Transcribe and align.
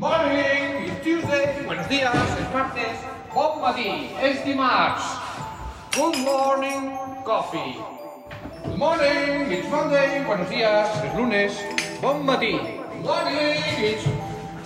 Morning, 0.00 0.88
it's 0.88 1.04
Tuesday. 1.04 1.62
Buenos 1.66 1.86
días, 1.90 2.14
es 2.14 2.54
martes. 2.54 2.96
Bon 3.34 3.60
matí, 3.60 4.08
és 4.22 4.42
dimarts. 4.46 5.04
Good 5.94 6.16
morning, 6.24 6.96
coffee. 7.22 7.76
Good 8.64 8.78
morning, 8.78 9.52
it's 9.52 9.68
Monday. 9.68 10.24
Buenos 10.24 10.48
días, 10.48 10.88
es 11.04 11.14
lunes. 11.14 11.52
Bon 12.00 12.24
matí. 12.24 12.52
Good 12.52 13.04
morning, 13.04 13.60
it's 13.76 14.08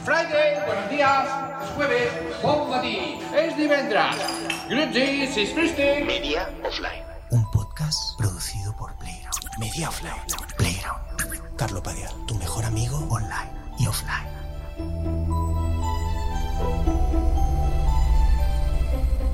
Friday. 0.05 0.63
Buenos 0.67 0.89
días, 0.89 1.27
es 1.65 1.71
jueves. 1.75 2.13
Bon 2.41 2.71
matí, 2.71 3.19
és 3.35 3.57
divendres. 3.57 4.15
Good 4.69 4.95
days, 4.95 5.37
it's 5.37 5.53
Thursday. 5.53 6.05
Media 6.05 6.49
Offline. 6.63 7.03
Un 7.33 7.45
podcast 7.51 8.17
producido 8.17 8.73
por 8.77 8.95
Playground. 8.99 9.51
Media 9.59 9.89
Offline. 9.89 10.23
Playground. 10.57 11.57
Carlo 11.57 11.83
Padial, 11.83 12.15
tu 12.29 12.37
mejor 12.37 12.65
amigo 12.65 12.99
online 13.11 13.51
y 13.81 13.89
offline. 13.89 14.44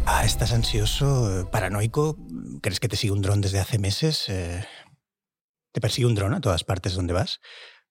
Ah, 0.07 0.25
¿estás 0.25 0.53
ansioso, 0.53 1.41
eh, 1.41 1.45
paranoico? 1.51 2.17
¿Crees 2.63 2.81
que 2.81 2.89
te 2.89 2.97
sigue 2.97 3.13
un 3.13 3.23
dron 3.23 3.41
desde 3.41 3.59
hace 3.59 3.79
meses? 3.79 4.29
Eh, 4.29 4.65
¿Te 5.73 5.81
persigue 5.81 6.07
un 6.07 6.15
dron 6.15 6.35
a 6.35 6.41
todas 6.41 6.65
partes 6.65 6.95
donde 6.95 7.13
vas? 7.13 7.41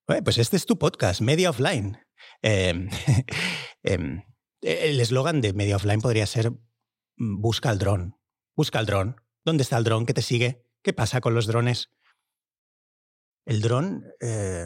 Pues 0.06 0.38
este 0.38 0.56
es 0.56 0.66
tu 0.66 0.78
podcast, 0.78 1.20
Media 1.20 1.50
Offline. 1.50 1.98
Eh, 2.42 2.88
em, 3.82 4.22
el 4.60 5.00
eslogan 5.00 5.40
de 5.40 5.52
Media 5.52 5.76
Offline 5.76 6.00
podría 6.00 6.26
ser 6.26 6.52
busca 7.16 7.70
el 7.70 7.78
dron. 7.78 8.16
Busca 8.56 8.80
el 8.80 8.86
dron. 8.86 9.16
¿Dónde 9.44 9.62
está 9.62 9.76
el 9.78 9.84
dron 9.84 10.06
que 10.06 10.14
te 10.14 10.22
sigue? 10.22 10.66
¿Qué 10.82 10.92
pasa 10.92 11.20
con 11.20 11.34
los 11.34 11.46
drones? 11.46 11.90
El 13.50 13.62
dron, 13.62 14.04
eh, 14.20 14.64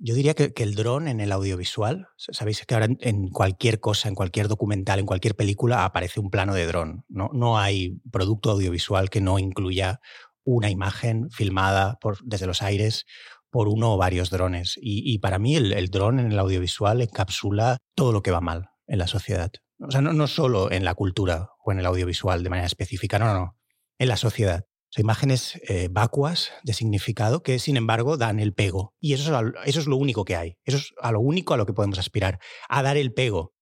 yo 0.00 0.16
diría 0.16 0.34
que, 0.34 0.52
el 0.56 0.74
dron 0.74 1.06
en 1.06 1.20
el 1.20 1.30
audiovisual, 1.30 2.08
sabéis 2.16 2.66
que 2.66 2.74
ahora 2.74 2.88
en, 2.98 3.28
cualquier 3.28 3.78
cosa, 3.78 4.08
en 4.08 4.16
cualquier 4.16 4.48
documental, 4.48 4.98
en 4.98 5.06
cualquier 5.06 5.36
película 5.36 5.84
aparece 5.84 6.18
un 6.18 6.28
plano 6.28 6.52
de 6.52 6.66
dron. 6.66 7.04
¿no? 7.08 7.30
no 7.32 7.56
hay 7.56 8.00
producto 8.10 8.50
audiovisual 8.50 9.10
que 9.10 9.20
no 9.20 9.38
incluya 9.38 10.00
una 10.42 10.70
imagen 10.70 11.30
filmada 11.30 12.00
desde 12.24 12.48
los 12.48 12.62
aires 12.62 13.06
por 13.48 13.68
uno 13.68 13.94
o 13.94 13.96
varios 13.96 14.28
drones. 14.30 14.74
Y, 14.82 15.16
para 15.20 15.38
mí 15.38 15.54
el, 15.54 15.72
el 15.72 15.88
dron 15.88 16.18
en 16.18 16.32
el 16.32 16.38
audiovisual 16.40 17.02
encapsula 17.02 17.78
todo 17.94 18.10
lo 18.10 18.24
que 18.24 18.32
va 18.32 18.40
mal 18.40 18.70
en 18.88 18.98
la 18.98 19.06
sociedad. 19.06 19.52
O 19.78 19.92
sea, 19.92 20.00
no, 20.00 20.12
no 20.12 20.26
solo 20.26 20.72
en 20.72 20.84
la 20.84 20.94
cultura 20.96 21.50
o 21.64 21.70
en 21.70 21.78
el 21.78 21.86
audiovisual 21.86 22.42
de 22.42 22.50
manera 22.50 22.66
específica, 22.66 23.20
no, 23.20 23.26
no, 23.26 23.34
no, 23.34 23.56
en 24.00 24.08
la 24.08 24.16
sociedad. 24.16 24.64
Son 24.90 25.02
imágenes 25.02 25.60
eh, 25.68 25.88
vacuas 25.90 26.52
de 26.62 26.72
significado 26.72 27.42
que, 27.42 27.58
sin 27.58 27.76
embargo, 27.76 28.16
dan 28.16 28.40
el 28.40 28.54
pego. 28.54 28.94
Y 29.00 29.12
eso 29.12 29.38
es, 29.38 29.52
eso 29.64 29.80
es, 29.80 29.86
lo 29.86 29.96
único 29.96 30.24
que 30.24 30.36
hay. 30.36 30.58
Eso 30.64 30.78
es 30.78 30.94
a 31.00 31.12
lo 31.12 31.20
único 31.20 31.54
a 31.54 31.56
lo 31.56 31.66
que 31.66 31.72
podemos 31.72 31.98
aspirar, 31.98 32.38
a 32.68 32.82
dar 32.82 32.96
el 32.96 33.12
pego. 33.12 33.54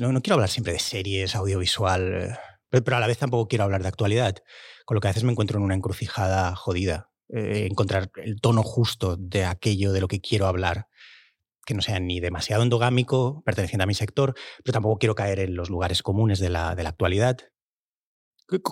No, 0.00 0.12
no 0.12 0.22
quiero 0.22 0.34
hablar 0.34 0.48
siempre 0.48 0.72
de 0.72 0.78
series, 0.78 1.34
audiovisual, 1.34 2.22
eh, 2.22 2.36
pero, 2.68 2.84
pero, 2.84 2.96
a 2.96 3.00
la 3.00 3.06
vez 3.06 3.18
tampoco 3.18 3.48
quiero 3.48 3.64
hablar 3.64 3.82
de 3.82 3.88
actualidad, 3.88 4.36
con 4.84 4.94
lo 4.94 5.00
que 5.00 5.08
a 5.08 5.10
veces 5.10 5.24
me 5.24 5.32
encuentro 5.32 5.58
en 5.58 5.64
una 5.64 5.74
encrucijada 5.74 6.54
jodida. 6.54 7.10
Eh, 7.28 7.66
encontrar 7.68 8.10
el 8.16 8.40
tono 8.40 8.62
justo 8.62 9.16
de 9.16 9.44
aquello 9.44 9.92
de 9.92 10.00
lo 10.00 10.06
que 10.06 10.20
quiero 10.20 10.46
hablar 10.46 10.86
que 11.66 11.74
no 11.74 11.82
sea 11.82 11.98
ni 11.98 12.20
demasiado 12.20 12.62
endogámico, 12.62 13.42
perteneciente 13.44 13.82
a 13.82 13.86
mi 13.86 13.94
sector, 13.94 14.34
pero 14.62 14.72
tampoco 14.72 14.98
quiero 14.98 15.16
caer 15.16 15.40
en 15.40 15.56
los 15.56 15.68
lugares 15.68 16.04
comunes 16.04 16.38
de 16.38 16.48
la, 16.48 16.76
de 16.76 16.84
la 16.84 16.90
actualidad 16.90 17.38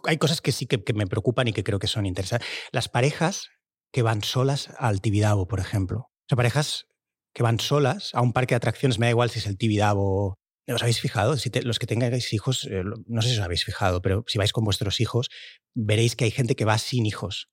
hay 0.05 0.19
cosas 0.19 0.41
que 0.41 0.53
sí 0.53 0.67
que, 0.67 0.93
me 0.95 1.07
preocupan 1.07 1.49
y 1.49 1.53
que 1.53 1.65
creo 1.65 1.79
que 1.79 1.87
son 1.87 2.07
interesantes. 2.07 2.49
Las 2.73 2.89
parejas 2.89 3.49
que 3.93 4.03
van 4.03 4.23
solas 4.23 4.71
al 4.79 5.01
Tibidabo, 5.01 5.47
por 5.47 5.61
ejemplo. 5.61 6.11
O 6.11 6.27
sea, 6.29 6.37
parejas 6.37 6.87
que 7.35 7.43
van 7.43 7.61
solas 7.61 8.11
a 8.15 8.21
un 8.21 8.33
parque 8.33 8.55
de 8.55 8.57
atracciones, 8.57 8.99
me 8.99 9.07
da 9.07 9.11
igual 9.11 9.31
si 9.31 9.41
es 9.41 9.47
el 9.47 9.59
Tibidabo. 9.59 10.35
¿Os 10.67 10.83
habéis 10.83 11.01
fijado? 11.01 11.37
Si 11.37 11.51
te, 11.51 11.63
los 11.63 11.79
que 11.79 11.87
tengáis 11.87 12.33
hijos, 12.33 12.67
eh, 12.71 12.83
no 13.07 13.21
sé 13.21 13.29
si 13.29 13.35
os 13.35 13.45
habéis 13.45 13.65
fijado, 13.65 14.01
pero 14.01 14.25
si 14.27 14.39
vais 14.39 14.53
con 14.53 14.65
vuestros 14.65 15.01
hijos, 15.01 15.29
veréis 15.75 16.17
que 16.17 16.25
hay 16.25 16.31
gente 16.31 16.57
que 16.57 16.65
va 16.65 16.79
sin 16.79 17.05
hijos. 17.05 17.51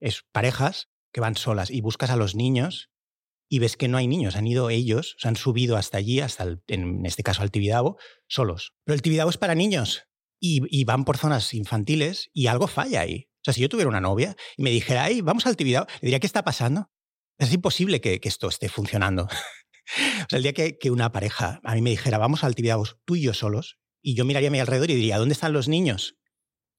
Es 0.00 0.24
parejas 0.32 0.88
que 1.12 1.20
van 1.20 1.36
solas 1.36 1.70
y 1.70 1.80
buscas 1.80 2.10
a 2.10 2.16
los 2.16 2.34
niños 2.34 2.90
y 3.48 3.60
ves 3.60 3.76
que 3.76 3.88
no 3.88 3.96
hay 3.96 4.08
niños, 4.08 4.36
han 4.36 4.46
ido 4.46 4.70
ellos, 4.70 5.16
se 5.18 5.28
han 5.28 5.36
subido 5.36 5.76
hasta 5.76 5.98
allí, 5.98 6.20
hasta 6.20 6.58
en 6.66 7.06
este 7.06 7.22
caso 7.22 7.42
al 7.42 7.50
Tibidabo, 7.50 7.96
solos. 8.26 8.74
Pero 8.84 8.94
el 8.94 9.02
Tibidabo 9.02 9.30
es 9.30 9.38
para 9.38 9.54
niños 9.54 10.08
y, 10.40 10.84
van 10.84 11.04
por 11.04 11.18
zonas 11.18 11.52
infantiles 11.54 12.30
y 12.32 12.46
algo 12.46 12.66
falla 12.66 13.00
ahí. 13.00 13.28
O 13.36 13.44
sea, 13.44 13.54
si 13.54 13.60
yo 13.60 13.68
tuviera 13.68 13.88
una 13.88 14.00
novia 14.00 14.36
y 14.56 14.62
me 14.62 14.70
dijera, 14.70 15.04
ay, 15.04 15.20
vamos 15.20 15.46
al 15.46 15.56
Tibidabo, 15.56 15.86
le 16.00 16.06
diría, 16.06 16.20
¿qué 16.20 16.26
está 16.26 16.44
pasando? 16.44 16.90
Es 17.38 17.52
imposible 17.52 18.00
que, 18.00 18.20
que 18.20 18.28
esto 18.28 18.48
esté 18.48 18.68
funcionando. 18.68 19.24
o 19.24 20.26
sea, 20.28 20.36
el 20.36 20.42
día 20.42 20.52
que, 20.52 20.78
que, 20.78 20.90
una 20.90 21.12
pareja 21.12 21.60
a 21.64 21.74
mí 21.74 21.82
me 21.82 21.90
dijera, 21.90 22.18
vamos 22.18 22.44
al 22.44 22.54
Tibidabo 22.54 22.84
tú 23.04 23.16
y 23.16 23.22
yo 23.22 23.34
solos, 23.34 23.78
y 24.02 24.14
yo 24.14 24.24
miraría 24.24 24.48
a 24.48 24.52
mi 24.52 24.60
alrededor 24.60 24.90
y 24.90 24.94
diría, 24.94 25.18
¿dónde 25.18 25.34
están 25.34 25.52
los 25.52 25.68
niños? 25.68 26.16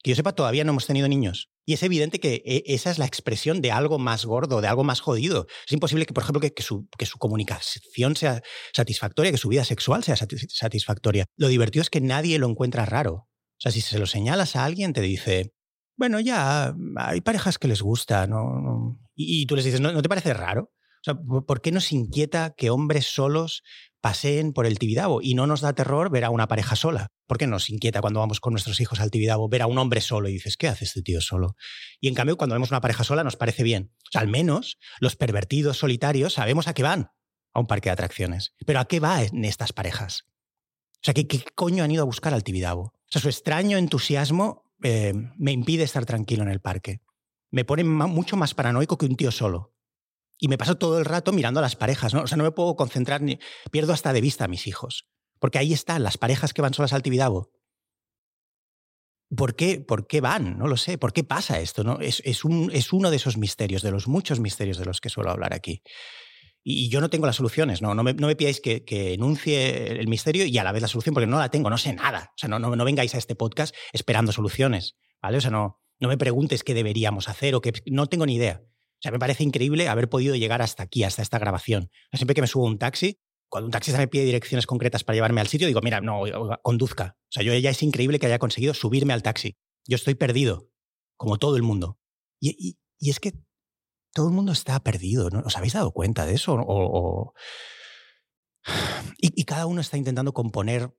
Que 0.02 0.12
yo 0.12 0.16
sepa, 0.16 0.34
todavía 0.34 0.64
no 0.64 0.72
hemos 0.72 0.86
tenido 0.86 1.08
niños. 1.08 1.50
Y 1.66 1.74
es 1.74 1.84
evidente 1.84 2.20
que 2.20 2.42
e, 2.46 2.64
esa 2.74 2.90
es 2.90 2.98
la 2.98 3.06
expresión 3.06 3.62
de 3.62 3.72
algo 3.72 4.00
más 4.00 4.26
gordo, 4.26 4.62
de 4.62 4.68
algo 4.68 4.84
más 4.84 5.02
jodido. 5.02 5.46
Es 5.68 5.74
imposible 5.74 6.06
que, 6.06 6.14
por 6.14 6.24
ejemplo, 6.24 6.40
que, 6.40 6.54
que, 6.54 6.64
su, 6.64 6.88
que 6.98 7.06
su 7.06 7.20
comunicación 7.20 8.16
sea 8.16 8.42
satisfactoria, 8.74 9.32
que 9.32 9.38
su 9.38 9.50
vida 9.50 9.66
sexual 9.66 10.04
sea 10.04 10.16
satisfactoria. 10.16 11.26
Lo 11.36 11.48
divertido 11.48 11.84
es 11.84 11.90
que 11.90 12.02
nadie 12.02 12.40
lo 12.40 12.50
encuentra 12.50 12.86
raro. 12.86 13.29
O 13.60 13.62
sea, 13.62 13.72
si 13.74 13.82
se 13.82 14.00
lo 14.00 14.06
señalas 14.06 14.56
a 14.56 14.64
alguien, 14.64 14.94
te 14.94 15.02
dice, 15.02 15.54
bueno, 15.98 16.22
ya, 16.22 16.74
hay 16.96 17.20
parejas 17.20 17.58
que 17.58 17.68
les 17.68 17.82
gusta, 17.82 18.26
¿no? 18.26 18.98
Y, 19.16 19.46
tú 19.48 19.58
les 19.58 19.66
dices, 19.66 19.82
¿no, 19.82 19.92
¿no 19.92 20.02
te 20.02 20.08
parece 20.08 20.34
raro? 20.34 20.72
O 21.02 21.04
sea, 21.04 21.16
¿por 21.16 21.62
qué 21.62 21.74
nos 21.74 21.92
inquieta 21.92 22.54
que 22.58 22.70
hombres 22.70 23.06
solos 23.08 23.64
paseen 24.00 24.54
por 24.54 24.66
el 24.66 24.80
Tibidabo 24.80 25.22
y 25.22 25.34
no 25.34 25.46
nos 25.46 25.60
da 25.60 25.74
terror 25.74 26.10
ver 26.10 26.24
a 26.24 26.30
una 26.30 26.48
pareja 26.48 26.78
sola? 26.78 27.08
¿Por 27.28 27.38
qué 27.38 27.48
nos 27.48 27.70
inquieta 27.70 28.00
cuando 28.00 28.22
vamos 28.22 28.40
con 28.40 28.54
nuestros 28.54 28.80
hijos 28.80 29.02
al 29.02 29.12
Tibidabo 29.12 29.50
ver 29.50 29.62
a 29.62 29.68
un 29.68 29.78
hombre 29.78 30.00
solo 30.00 30.30
y 30.30 30.34
dices, 30.34 30.56
¿qué 30.56 30.70
hace 30.70 30.86
este 30.86 31.02
tío 31.02 31.20
solo? 31.20 31.56
Y 32.00 32.08
en 32.08 32.16
cambio, 32.16 32.38
cuando 32.38 32.56
vemos 32.56 32.72
una 32.72 32.82
pareja 32.82 33.04
sola 33.04 33.26
nos 33.26 33.36
parece 33.36 33.64
bien. 33.64 33.94
O 34.08 34.12
sea, 34.12 34.22
al 34.22 34.30
menos 34.30 34.78
los 35.02 35.16
pervertidos 35.16 35.78
solitarios 35.78 36.34
sabemos 36.34 36.68
a 36.68 36.74
qué 36.74 36.84
van 36.84 37.12
a 37.54 37.60
un 37.60 37.68
parque 37.68 37.90
de 37.90 37.94
atracciones. 37.94 38.54
Pero 38.66 38.80
¿a 38.80 38.86
qué 38.86 39.00
van 39.00 39.44
estas 39.44 39.74
parejas? 39.74 40.24
O 40.96 41.04
sea, 41.04 41.14
¿qué, 41.14 41.28
¿qué, 41.28 41.44
coño 41.56 41.84
han 41.84 41.92
ido 41.92 42.04
a 42.04 42.06
buscar 42.06 42.34
al 42.34 42.44
Tibidabo? 42.44 42.99
O 43.10 43.12
sea, 43.12 43.22
su 43.22 43.30
extraño 43.30 43.78
entusiasmo 43.78 44.72
eh, 44.84 45.14
me 45.38 45.52
impide 45.52 45.84
estar 45.84 46.06
tranquilo 46.06 46.44
en 46.44 46.50
el 46.50 46.62
parque. 46.62 47.02
Me 47.50 47.66
pone 47.66 47.84
mucho 47.84 48.38
más 48.38 48.54
paranoico 48.54 48.98
que 48.98 49.08
un 49.08 49.16
tío 49.16 49.32
solo. 49.32 49.74
Y 50.38 50.48
me 50.48 50.58
paso 50.58 50.78
todo 50.78 51.00
el 51.00 51.06
rato 51.06 51.34
mirando 51.34 51.60
a 51.60 51.64
las 51.64 51.76
parejas, 51.76 52.14
¿no? 52.14 52.22
O 52.22 52.28
sea, 52.28 52.38
no 52.38 52.44
me 52.44 52.52
puedo 52.52 52.76
concentrar 52.76 53.22
ni. 53.22 53.40
Pierdo 53.72 53.94
hasta 53.94 54.14
de 54.14 54.22
vista 54.22 54.46
a 54.46 54.48
mis 54.48 54.68
hijos. 54.68 55.10
Porque 55.40 55.58
ahí 55.58 55.74
están 55.74 56.04
las 56.04 56.18
parejas 56.18 56.54
que 56.54 56.62
van 56.62 56.74
solas 56.74 56.94
al 56.94 57.02
Tibidabo. 57.02 57.52
¿Por 59.36 59.56
qué, 59.56 59.82
¿Por 59.82 60.08
qué 60.08 60.22
van? 60.22 60.58
No 60.58 60.68
lo 60.68 60.78
sé. 60.78 60.98
¿Por 60.98 61.12
qué 61.12 61.24
pasa 61.24 61.60
esto? 61.60 61.84
¿no? 61.84 62.00
Es, 62.00 62.22
es, 62.26 62.46
un, 62.46 62.70
es 62.72 62.94
uno 62.94 63.10
de 63.10 63.18
esos 63.18 63.38
misterios, 63.38 63.82
de 63.82 63.92
los 63.92 64.08
muchos 64.08 64.40
misterios 64.40 64.78
de 64.78 64.86
los 64.86 65.02
que 65.02 65.10
suelo 65.10 65.32
hablar 65.32 65.54
aquí. 65.54 65.82
Y 66.72 66.88
yo 66.90 67.02
no 67.02 67.10
tengo 67.10 67.26
las 67.26 67.38
soluciones, 67.38 67.82
no, 67.82 67.96
no, 67.96 68.04
me, 68.04 68.14
no 68.14 68.28
me 68.28 68.36
pidáis 68.36 68.62
que, 68.62 68.86
que, 68.86 69.16
enuncie 69.16 70.00
el 70.00 70.08
misterio 70.08 70.46
y 70.46 70.56
a 70.60 70.64
la 70.64 70.72
vez 70.72 70.84
la 70.84 70.88
solución, 70.88 71.16
porque 71.16 71.26
no 71.26 71.40
la 71.40 71.50
tengo, 71.50 71.68
no 71.68 71.80
sé 71.80 71.94
nada. 71.94 72.32
O 72.36 72.38
sea, 72.38 72.48
no, 72.48 72.60
no, 72.60 72.86
vengáis 72.86 73.16
a 73.16 73.18
este 73.18 73.34
podcast 73.34 73.76
esperando 73.92 74.32
soluciones, 74.32 74.96
¿vale? 75.20 75.40
O 75.40 75.42
sea, 75.42 75.50
no, 75.50 75.80
no 76.00 76.08
me 76.08 76.18
preguntes 76.18 76.64
qué 76.64 76.76
deberíamos 76.76 77.28
hacer 77.28 77.56
o 77.56 77.62
qué. 77.62 77.74
No 77.88 78.06
tengo 78.06 78.28
ni 78.28 78.36
idea. 78.36 78.62
O 78.64 79.02
sea, 79.02 79.12
me 79.12 79.18
parece 79.18 79.44
increíble 79.44 79.88
haber 79.88 80.10
podido 80.10 80.36
llegar 80.36 80.62
hasta 80.62 80.84
aquí, 80.84 81.04
hasta 81.04 81.24
esta 81.24 81.40
grabación. 81.40 81.90
Siempre 82.14 82.36
que 82.36 82.42
me 82.42 82.48
subo 82.48 82.66
un 82.66 82.78
taxi, 82.78 83.20
cuando 83.50 83.66
un 83.66 83.72
taxista 83.72 83.98
me 83.98 84.08
pide 84.08 84.26
direcciones 84.26 84.68
concretas 84.68 85.04
para 85.04 85.16
llevarme 85.16 85.42
al 85.42 85.48
sitio, 85.48 85.66
digo, 85.66 85.82
mira, 85.82 86.02
no, 86.02 86.22
conduzca. 86.62 87.18
O 87.18 87.32
sea, 87.32 87.42
yo 87.42 87.52
ya 87.56 87.72
es 87.72 87.82
increíble 87.82 88.20
que 88.20 88.28
haya 88.28 88.38
conseguido 88.38 88.76
subirme 88.76 89.14
al 89.14 89.24
taxi. 89.24 89.58
Yo 89.88 89.96
estoy 89.96 90.14
perdido, 90.14 90.70
como 91.18 91.40
todo 91.40 91.56
el 91.56 91.64
mundo. 91.64 91.98
Y, 92.40 92.78
y 93.00 93.10
es 93.10 93.20
que 93.20 93.34
todo 94.14 94.28
el 94.28 94.34
mundo 94.34 94.52
está 94.52 94.80
perdido. 94.80 95.30
¿no? 95.30 95.40
¿Os 95.40 95.58
habéis 95.58 95.74
dado 95.74 95.92
cuenta 95.92 96.26
de 96.26 96.36
eso? 96.36 97.34
Y, 99.22 99.44
cada 99.46 99.66
uno 99.66 99.82
está 99.82 99.98
intentando 99.98 100.34
componer 100.34 100.96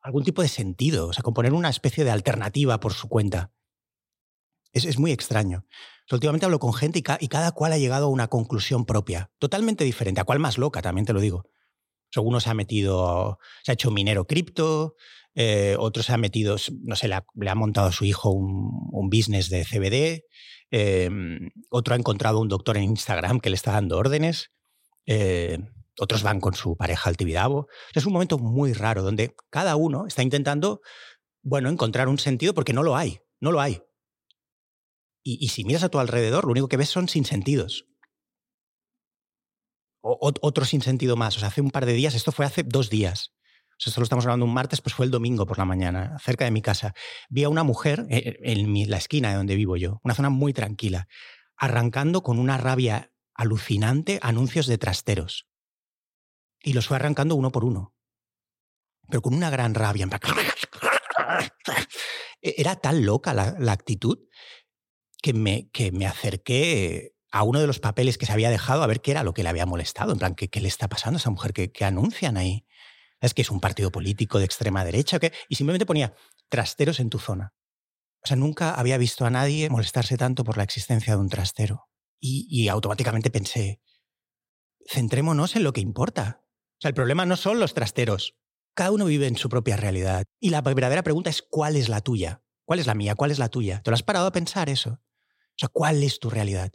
algún 0.00 0.24
tipo 0.24 0.42
de 0.42 0.48
sentido, 0.48 1.08
o 1.08 1.12
sea, 1.12 1.22
componer 1.22 1.52
una 1.52 1.68
especie 1.68 2.04
de 2.04 2.10
alternativa 2.10 2.80
por 2.80 2.92
su 2.92 3.08
cuenta. 3.08 3.52
Es, 4.72 4.98
muy 4.98 5.12
extraño. 5.12 5.64
Últimamente 6.10 6.44
hablo 6.44 6.58
con 6.58 6.74
gente 6.74 6.98
y, 6.98 7.04
y, 7.20 7.28
cada 7.28 7.52
cual 7.52 7.72
ha 7.72 7.78
llegado 7.78 8.06
a 8.06 8.10
una 8.10 8.28
conclusión 8.28 8.84
propia, 8.84 9.30
totalmente 9.38 9.84
diferente, 9.84 10.20
a 10.20 10.24
cual 10.24 10.38
más 10.38 10.58
loca, 10.58 10.82
también 10.82 11.06
te 11.06 11.12
lo 11.12 11.20
digo. 11.20 11.44
O 12.16 12.22
uno 12.22 12.40
se 12.40 12.50
ha 12.50 12.54
metido, 12.54 13.38
se 13.62 13.72
ha 13.72 13.74
hecho 13.74 13.90
minero 13.90 14.26
cripto, 14.26 14.96
eh, 15.34 15.76
otro 15.78 16.02
se 16.02 16.12
ha 16.12 16.16
metido, 16.16 16.56
no 16.82 16.96
sé, 16.96 17.08
le 17.08 17.14
ha, 17.14 17.26
le 17.34 17.50
ha 17.50 17.54
montado 17.54 17.88
a 17.88 17.92
su 17.92 18.04
hijo 18.04 18.30
un, 18.30 18.70
un 18.90 19.10
business 19.10 19.50
de 19.50 19.64
CBD, 19.64 20.24
eh, 20.70 21.10
otro 21.70 21.94
ha 21.94 21.98
encontrado 21.98 22.40
un 22.40 22.48
doctor 22.48 22.76
en 22.76 22.84
Instagram 22.84 23.40
que 23.40 23.50
le 23.50 23.56
está 23.56 23.72
dando 23.72 23.98
órdenes. 23.98 24.50
Eh, 25.06 25.58
otros 25.98 26.22
van 26.22 26.40
con 26.40 26.54
su 26.54 26.76
pareja 26.76 27.08
al 27.08 27.16
Tibidabo. 27.16 27.68
Es 27.94 28.06
un 28.06 28.12
momento 28.12 28.38
muy 28.38 28.72
raro 28.72 29.02
donde 29.02 29.34
cada 29.50 29.76
uno 29.76 30.06
está 30.06 30.22
intentando, 30.22 30.80
bueno, 31.42 31.70
encontrar 31.70 32.08
un 32.08 32.18
sentido 32.18 32.54
porque 32.54 32.72
no 32.72 32.82
lo 32.82 32.96
hay, 32.96 33.20
no 33.40 33.52
lo 33.52 33.60
hay. 33.60 33.82
Y, 35.28 35.48
si 35.48 35.64
miras 35.64 35.82
a 35.82 35.88
tu 35.88 35.98
alrededor, 35.98 36.44
lo 36.44 36.52
único 36.52 36.68
que 36.68 36.76
ves 36.76 36.88
son 36.88 37.08
sinsentidos. 37.08 37.86
otro 40.00 40.64
sin 40.64 40.82
sentido 40.82 41.16
más. 41.16 41.36
O 41.36 41.40
sea, 41.40 41.48
hace 41.48 41.60
un 41.60 41.72
par 41.72 41.84
de 41.84 41.94
días, 41.94 42.14
esto 42.14 42.30
fue 42.30 42.46
hace 42.46 42.62
dos 42.62 42.90
días. 42.90 43.35
Sea, 43.78 43.90
esto 43.90 44.00
lo 44.00 44.04
estamos 44.04 44.24
hablando 44.24 44.46
un 44.46 44.54
martes, 44.54 44.80
pues 44.80 44.94
fue 44.94 45.06
el 45.06 45.10
domingo 45.10 45.46
por 45.46 45.58
la 45.58 45.64
mañana, 45.64 46.18
cerca 46.18 46.44
de 46.44 46.50
mi 46.50 46.62
casa. 46.62 46.94
Vi 47.28 47.44
a 47.44 47.48
una 47.48 47.62
mujer 47.62 48.06
eh, 48.10 48.38
en 48.42 48.90
la 48.90 48.96
esquina 48.96 49.30
de 49.30 49.36
donde 49.36 49.54
vivo 49.56 49.76
yo, 49.76 50.00
una 50.02 50.14
zona 50.14 50.30
muy 50.30 50.52
tranquila, 50.52 51.08
arrancando 51.56 52.22
con 52.22 52.38
una 52.38 52.56
rabia 52.58 53.12
alucinante 53.34 54.18
anuncios 54.22 54.66
de 54.66 54.78
trasteros. 54.78 55.46
Y 56.62 56.72
los 56.72 56.88
fue 56.88 56.96
arrancando 56.96 57.34
uno 57.34 57.52
por 57.52 57.64
uno. 57.64 57.94
Pero 59.08 59.22
con 59.22 59.34
una 59.34 59.50
gran 59.50 59.74
rabia. 59.74 60.08
Era 62.40 62.76
tan 62.76 63.04
loca 63.04 63.34
la, 63.34 63.72
actitud 63.72 64.18
que 65.22 65.32
me, 65.32 65.70
que 65.70 65.92
me 65.92 66.06
acerqué 66.06 67.16
a 67.30 67.42
uno 67.42 67.60
de 67.60 67.66
los 67.66 67.80
papeles 67.80 68.18
que 68.18 68.26
se 68.26 68.32
había 68.32 68.50
dejado 68.50 68.82
a 68.82 68.86
ver 68.86 69.00
qué 69.00 69.10
era 69.10 69.22
lo 69.22 69.34
que 69.34 69.42
le 69.42 69.48
había 69.48 69.66
molestado. 69.66 70.12
En 70.12 70.18
plan, 70.18 70.34
¿qué, 70.34 70.60
le 70.60 70.68
está 70.68 70.88
pasando 70.88 71.18
a 71.18 71.20
esa 71.20 71.30
mujer? 71.30 71.52
¿Qué, 71.52 71.84
anuncian 71.84 72.36
ahí? 72.36 72.65
¿Es 73.20 73.34
que 73.34 73.42
es 73.42 73.50
un 73.50 73.60
partido 73.60 73.90
político 73.90 74.38
de 74.38 74.44
extrema 74.44 74.84
derecha? 74.84 75.18
¿qué? 75.18 75.32
Y 75.48 75.56
simplemente 75.56 75.86
ponía 75.86 76.14
trasteros 76.48 77.00
en 77.00 77.10
tu 77.10 77.18
zona. 77.18 77.54
O 78.22 78.26
sea, 78.26 78.36
nunca 78.36 78.74
había 78.74 78.98
visto 78.98 79.24
a 79.24 79.30
nadie 79.30 79.70
molestarse 79.70 80.16
tanto 80.16 80.44
por 80.44 80.56
la 80.56 80.64
existencia 80.64 81.14
de 81.14 81.20
un 81.20 81.28
trastero. 81.28 81.88
Y, 82.20 82.46
y 82.50 82.68
automáticamente 82.68 83.30
pensé, 83.30 83.80
centrémonos 84.88 85.56
en 85.56 85.64
lo 85.64 85.72
que 85.72 85.80
importa. 85.80 86.42
O 86.72 86.80
sea, 86.80 86.88
el 86.88 86.94
problema 86.94 87.26
no 87.26 87.36
son 87.36 87.60
los 87.60 87.74
trasteros. 87.74 88.36
Cada 88.74 88.92
uno 88.92 89.06
vive 89.06 89.26
en 89.26 89.36
su 89.36 89.48
propia 89.48 89.76
realidad. 89.76 90.24
Y 90.40 90.50
la 90.50 90.60
verdadera 90.60 91.02
pregunta 91.02 91.30
es, 91.30 91.42
¿cuál 91.42 91.76
es 91.76 91.88
la 91.88 92.00
tuya? 92.00 92.42
¿Cuál 92.64 92.80
es 92.80 92.86
la 92.86 92.94
mía? 92.94 93.14
¿Cuál 93.14 93.30
es 93.30 93.38
la 93.38 93.48
tuya? 93.48 93.80
¿Te 93.82 93.90
lo 93.90 93.94
has 93.94 94.02
parado 94.02 94.26
a 94.26 94.32
pensar 94.32 94.68
eso? 94.68 94.90
O 94.90 95.58
sea, 95.58 95.68
¿cuál 95.68 96.02
es 96.02 96.18
tu 96.18 96.28
realidad? 96.28 96.72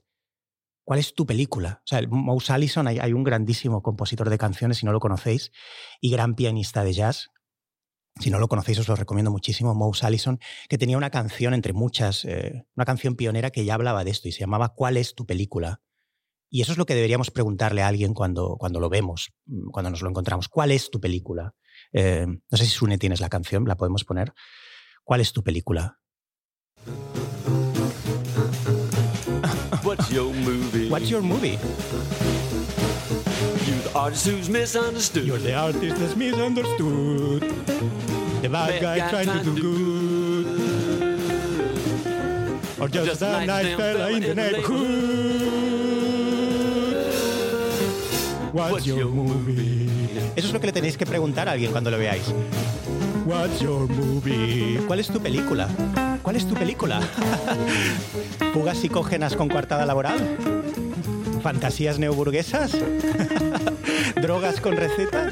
¿Cuál 0.92 1.00
es 1.00 1.16
tu 1.16 1.26
película? 1.26 1.80
O 1.86 1.88
sea, 1.88 2.02
Mouse 2.10 2.50
Allison, 2.50 2.86
hay, 2.86 3.14
un 3.14 3.24
grandísimo 3.24 3.82
compositor 3.82 4.30
de 4.30 4.38
canciones, 4.38 4.80
si 4.80 4.86
no 4.86 4.92
lo 4.92 5.00
conocéis, 5.00 5.54
y 6.02 6.12
gran 6.12 6.36
pianista 6.36 6.84
de 6.84 6.92
jazz. 6.92 7.30
Si 8.20 8.30
no 8.30 8.40
lo 8.40 8.50
conocéis, 8.50 8.80
os 8.80 8.90
lo 8.90 8.98
recomiendo 8.98 9.32
muchísimo, 9.32 9.74
Mouse 9.74 10.04
Allison, 10.04 10.38
que 10.68 10.78
tenía 10.78 10.98
una 10.98 11.10
canción 11.10 11.54
entre 11.54 11.72
muchas, 11.72 12.26
eh, 12.26 12.66
una 12.76 12.84
canción 12.84 13.16
pionera 13.16 13.52
que 13.52 13.64
ya 13.64 13.76
hablaba 13.76 14.04
de 14.04 14.12
esto 14.12 14.28
y 14.28 14.34
se 14.34 14.42
llamaba 14.42 14.74
¿Cuál 14.76 14.98
es 14.98 15.16
tu 15.16 15.26
película? 15.26 15.82
Y 16.50 16.62
eso 16.62 16.74
es 16.74 16.78
lo 16.78 16.86
que 16.86 16.96
deberíamos 16.96 17.32
preguntarle 17.32 17.84
a 17.84 17.88
alguien 17.88 18.14
cuando, 18.14 18.58
cuando 18.58 18.82
lo 18.82 18.90
vemos, 18.90 19.32
mm, 19.46 19.70
cuando 19.70 19.92
nos 19.92 20.02
lo 20.02 20.10
encontramos. 20.10 20.50
¿Cuál 20.50 20.72
es 20.72 20.90
tu 20.90 21.00
película? 21.00 21.56
Eh, 21.94 22.26
no 22.28 22.58
sé 22.58 22.66
si 22.66 22.72
Sune 22.72 22.98
tienes 22.98 23.22
la 23.22 23.30
canción, 23.30 23.64
la 23.64 23.78
podemos 23.78 24.04
poner. 24.04 24.34
¿Cuál 25.06 25.22
es 25.22 25.32
tu 25.32 25.42
película? 25.42 26.02
Your 30.12 30.34
movie? 30.34 30.90
What's 30.90 31.10
your 31.10 31.22
movie? 31.22 31.58
You're 33.66 33.82
the 33.84 33.92
artist 33.96 34.28
who's 34.28 34.50
misunderstood. 34.50 35.26
You're 35.26 35.38
the 35.38 35.54
artist 35.54 35.98
that's 36.00 36.16
misunderstood. 36.16 37.42
The 38.42 38.50
bad, 38.50 38.82
guy, 38.82 39.10
trying, 39.10 39.28
to 39.28 39.44
do 39.44 39.62
good. 39.62 40.46
Or 42.82 42.88
just, 42.88 43.08
just 43.08 43.22
a 43.22 43.46
nice 43.46 43.76
fella 43.78 44.10
in 44.12 44.24
the 44.24 44.36
neighborhood. 44.36 45.22
What's, 48.54 48.86
your 48.86 49.06
movie? 49.06 49.81
Eso 49.81 49.81
es 50.52 50.54
lo 50.54 50.60
que 50.60 50.68
le 50.68 50.74
tenéis 50.74 50.98
que 50.98 51.06
preguntar 51.06 51.48
a 51.48 51.54
alguien 51.54 51.72
cuando 51.72 51.90
lo 51.90 51.98
veáis. 51.98 52.26
What's 53.26 53.62
your 53.62 53.88
movie? 53.88 54.82
¿Cuál 54.86 55.00
es 55.00 55.08
tu 55.08 55.22
película? 55.22 55.70
¿Cuál 56.22 56.36
es 56.36 56.46
tu 56.46 56.56
película? 56.56 57.00
¿Fugas 58.54 58.80
psicógenas 58.80 59.38
con 59.38 59.48
coartada 59.48 59.86
laboral? 59.86 60.20
¿Fantasías 61.42 62.00
neoburguesas? 62.00 62.78
¿Drogas 64.22 64.60
con 64.60 64.76
receta? 64.76 65.30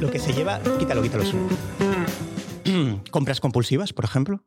Lo 0.00 0.10
que 0.10 0.18
se 0.18 0.32
lleva... 0.32 0.60
Quítalo, 0.80 1.00
quítalo. 1.00 1.22
¿Compras 3.12 3.38
compulsivas, 3.38 3.92
por 3.92 4.04
ejemplo? 4.04 4.42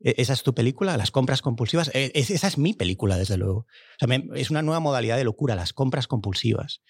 ¿E-, 0.00 0.16
¿Esa 0.18 0.32
es 0.32 0.42
tu 0.42 0.54
película? 0.54 0.96
¿Las 0.96 1.12
compras 1.12 1.40
compulsivas? 1.40 1.88
E-, 1.94 2.10
esa 2.14 2.48
es 2.48 2.58
mi 2.58 2.74
película, 2.74 3.16
desde 3.16 3.36
luego. 3.36 3.68
es 4.34 4.50
una 4.50 4.62
nueva 4.62 4.80
modalidad 4.80 5.16
de 5.16 5.22
locura, 5.22 5.54
las 5.54 5.72
compras 5.72 6.08
compulsivas. 6.08 6.82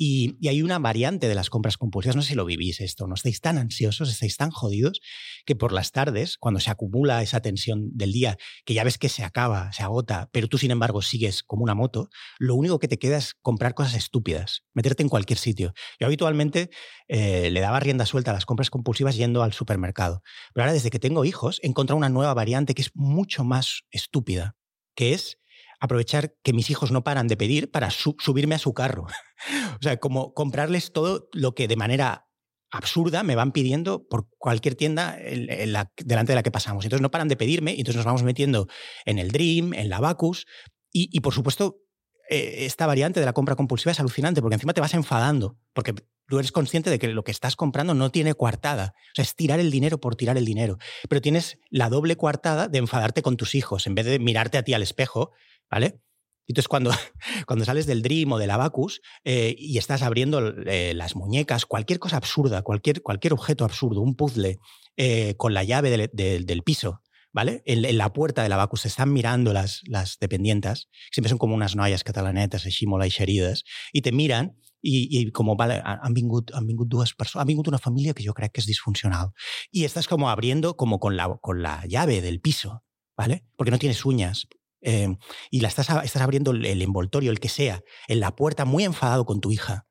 Y, 0.00 0.36
hay 0.48 0.62
una 0.62 0.78
variante 0.78 1.26
de 1.26 1.34
las 1.34 1.50
compras 1.50 1.76
compulsivas, 1.76 2.14
no 2.14 2.22
sé 2.22 2.28
si 2.28 2.34
lo 2.36 2.44
vivís 2.44 2.80
esto, 2.80 3.08
no 3.08 3.14
estáis 3.16 3.40
tan 3.40 3.58
ansiosos, 3.58 4.08
estáis 4.08 4.36
tan 4.36 4.50
jodidos, 4.50 5.00
que 5.44 5.56
por 5.56 5.72
las 5.72 5.90
tardes, 5.90 6.38
cuando 6.38 6.60
se 6.60 6.70
acumula 6.70 7.20
esa 7.20 7.40
tensión 7.40 7.90
del 7.94 8.12
día, 8.12 8.38
que 8.64 8.74
ya 8.74 8.84
ves 8.84 8.96
que 8.96 9.08
se 9.08 9.24
acaba, 9.24 9.72
se 9.72 9.82
agota, 9.82 10.30
pero 10.32 10.46
tú 10.46 10.56
sin 10.56 10.70
embargo 10.70 11.02
sigues 11.02 11.42
como 11.42 11.64
una 11.64 11.74
moto, 11.74 12.10
lo 12.38 12.54
único 12.54 12.78
que 12.78 12.86
te 12.86 12.98
queda 12.98 13.16
es 13.16 13.34
comprar 13.42 13.74
cosas 13.74 13.94
estúpidas, 13.94 14.62
meterte 14.72 15.02
en 15.02 15.08
cualquier 15.08 15.38
sitio. 15.40 15.72
Yo 15.98 16.06
habitualmente 16.06 16.70
eh, 17.08 17.50
le 17.50 17.60
daba 17.60 17.80
rienda 17.80 18.06
suelta 18.06 18.30
a 18.30 18.34
las 18.34 18.46
compras 18.46 18.70
compulsivas 18.70 19.16
yendo 19.16 19.42
al 19.42 19.52
supermercado, 19.52 20.22
pero 20.54 20.62
ahora 20.62 20.74
desde 20.74 20.90
que 20.90 21.00
tengo 21.00 21.24
hijos 21.24 21.58
he 21.64 21.66
encontrado 21.66 21.98
una 21.98 22.08
nueva 22.08 22.34
variante 22.34 22.74
que 22.74 22.82
es 22.82 22.92
mucho 22.94 23.42
más 23.42 23.82
estúpida, 23.90 24.56
que 24.94 25.12
es 25.12 25.38
aprovechar 25.80 26.34
que 26.42 26.52
mis 26.52 26.70
hijos 26.70 26.90
no 26.90 27.04
paran 27.04 27.28
de 27.28 27.36
pedir 27.36 27.70
para 27.70 27.90
subirme 27.90 28.54
a 28.54 28.58
su 28.58 28.74
carro. 28.74 29.06
o 29.78 29.82
sea, 29.82 29.96
como 29.98 30.34
comprarles 30.34 30.92
todo 30.92 31.28
lo 31.32 31.54
que 31.54 31.68
de 31.68 31.76
manera 31.76 32.28
absurda 32.70 33.22
me 33.22 33.34
van 33.34 33.52
pidiendo 33.52 34.06
por 34.08 34.28
cualquier 34.38 34.74
tienda 34.74 35.16
delante 35.16 36.32
de 36.32 36.34
la 36.34 36.42
que 36.42 36.50
pasamos. 36.50 36.84
Entonces 36.84 37.02
no 37.02 37.10
paran 37.10 37.28
de 37.28 37.36
pedirme 37.36 37.72
y 37.72 37.78
entonces 37.78 37.96
nos 37.96 38.04
vamos 38.04 38.22
metiendo 38.22 38.68
en 39.04 39.18
el 39.18 39.30
Dream, 39.30 39.72
en 39.74 39.88
la 39.88 40.00
Bacus 40.00 40.46
y, 40.90 41.20
por 41.20 41.32
supuesto 41.32 41.82
eh, 42.30 42.66
esta 42.66 42.86
variante 42.86 43.20
de 43.20 43.26
la 43.26 43.32
compra 43.32 43.56
compulsiva 43.56 43.92
es 43.92 44.00
alucinante 44.00 44.42
porque 44.42 44.54
encima 44.54 44.74
te 44.74 44.80
vas 44.80 44.92
enfadando 44.94 45.58
porque 45.72 45.94
tú 46.26 46.38
eres 46.38 46.52
consciente 46.52 46.90
de 46.90 46.98
que 46.98 47.08
lo 47.08 47.24
que 47.24 47.30
estás 47.30 47.56
comprando 47.56 47.94
no 47.94 48.10
tiene 48.10 48.34
coartada. 48.34 48.94
O 49.12 49.14
sea, 49.14 49.22
es 49.22 49.34
tirar 49.34 49.60
el 49.60 49.70
dinero 49.70 49.98
por 49.98 50.16
tirar 50.16 50.36
el 50.36 50.44
dinero. 50.44 50.76
Pero 51.08 51.22
tienes 51.22 51.58
la 51.70 51.88
doble 51.88 52.16
coartada 52.16 52.68
de 52.68 52.78
enfadarte 52.78 53.22
con 53.22 53.36
tus 53.36 53.54
hijos 53.54 53.86
en 53.86 53.94
vez 53.94 54.04
de 54.04 54.18
mirarte 54.18 54.58
a 54.58 54.62
ti 54.62 54.74
al 54.74 54.82
espejo 54.82 55.32
¿vale? 55.70 56.00
Entonces, 56.48 56.68
cuando, 56.68 56.90
cuando 57.46 57.64
sales 57.64 57.86
del 57.86 58.02
Dream 58.02 58.32
o 58.32 58.38
del 58.38 58.50
Abacus 58.50 59.00
eh, 59.24 59.54
y 59.56 59.78
estás 59.78 60.02
abriendo 60.02 60.54
eh, 60.66 60.94
las 60.94 61.14
muñecas, 61.14 61.66
cualquier 61.66 61.98
cosa 61.98 62.16
absurda, 62.16 62.62
cualquier, 62.62 63.02
cualquier 63.02 63.34
objeto 63.34 63.64
absurdo, 63.64 64.00
un 64.00 64.16
puzzle 64.16 64.58
eh, 64.96 65.34
con 65.36 65.54
la 65.54 65.62
llave 65.62 66.08
del, 66.12 66.62
piso, 66.62 67.02
¿vale? 67.32 67.62
En, 67.66 67.96
la 67.96 68.12
puerta 68.12 68.42
del 68.42 68.52
Abacus 68.52 68.80
se 68.80 68.88
están 68.88 69.12
mirando 69.12 69.52
las, 69.52 69.82
las 69.86 70.18
dependientas, 70.18 70.88
siempre 71.12 71.28
son 71.28 71.38
como 71.38 71.54
unas 71.54 71.76
noias 71.76 72.02
catalanetas, 72.02 72.64
així 72.64 72.88
molt 72.88 73.04
eixerides, 73.04 73.62
y 73.92 74.00
te 74.02 74.12
miran 74.12 74.56
y, 74.80 75.30
como, 75.32 75.56
vale, 75.56 75.82
han 75.84 76.14
vingut, 76.14 76.52
han 76.54 76.66
vingut 76.66 76.88
dues 76.88 77.12
personas, 77.12 77.42
han 77.42 77.48
vingut 77.48 77.68
una 77.68 77.78
familia 77.78 78.14
que 78.14 78.22
yo 78.22 78.32
creo 78.32 78.48
que 78.50 78.60
es 78.60 78.66
disfuncional. 78.66 79.32
Y 79.70 79.84
estás 79.84 80.06
como 80.06 80.30
abriendo 80.30 80.76
como 80.76 81.00
con 81.00 81.16
la, 81.16 81.36
con 81.42 81.62
la 81.62 81.84
llave 81.86 82.22
del 82.22 82.40
piso, 82.40 82.84
¿vale? 83.16 83.44
Porque 83.56 83.72
no 83.72 83.78
tienes 83.78 84.04
uñas, 84.04 84.46
Em, 84.80 85.18
y 85.50 85.60
la 85.60 85.68
estás, 85.68 85.88
estás 86.04 86.22
abriendo 86.22 86.52
el 86.52 86.82
envoltorio, 86.82 87.30
el 87.30 87.40
que 87.40 87.48
sea, 87.48 87.82
en 88.06 88.20
la 88.20 88.36
puerta 88.36 88.64
muy 88.64 88.84
enfadado 88.84 89.24
con 89.24 89.40
tu 89.40 89.50
hija 89.50 89.86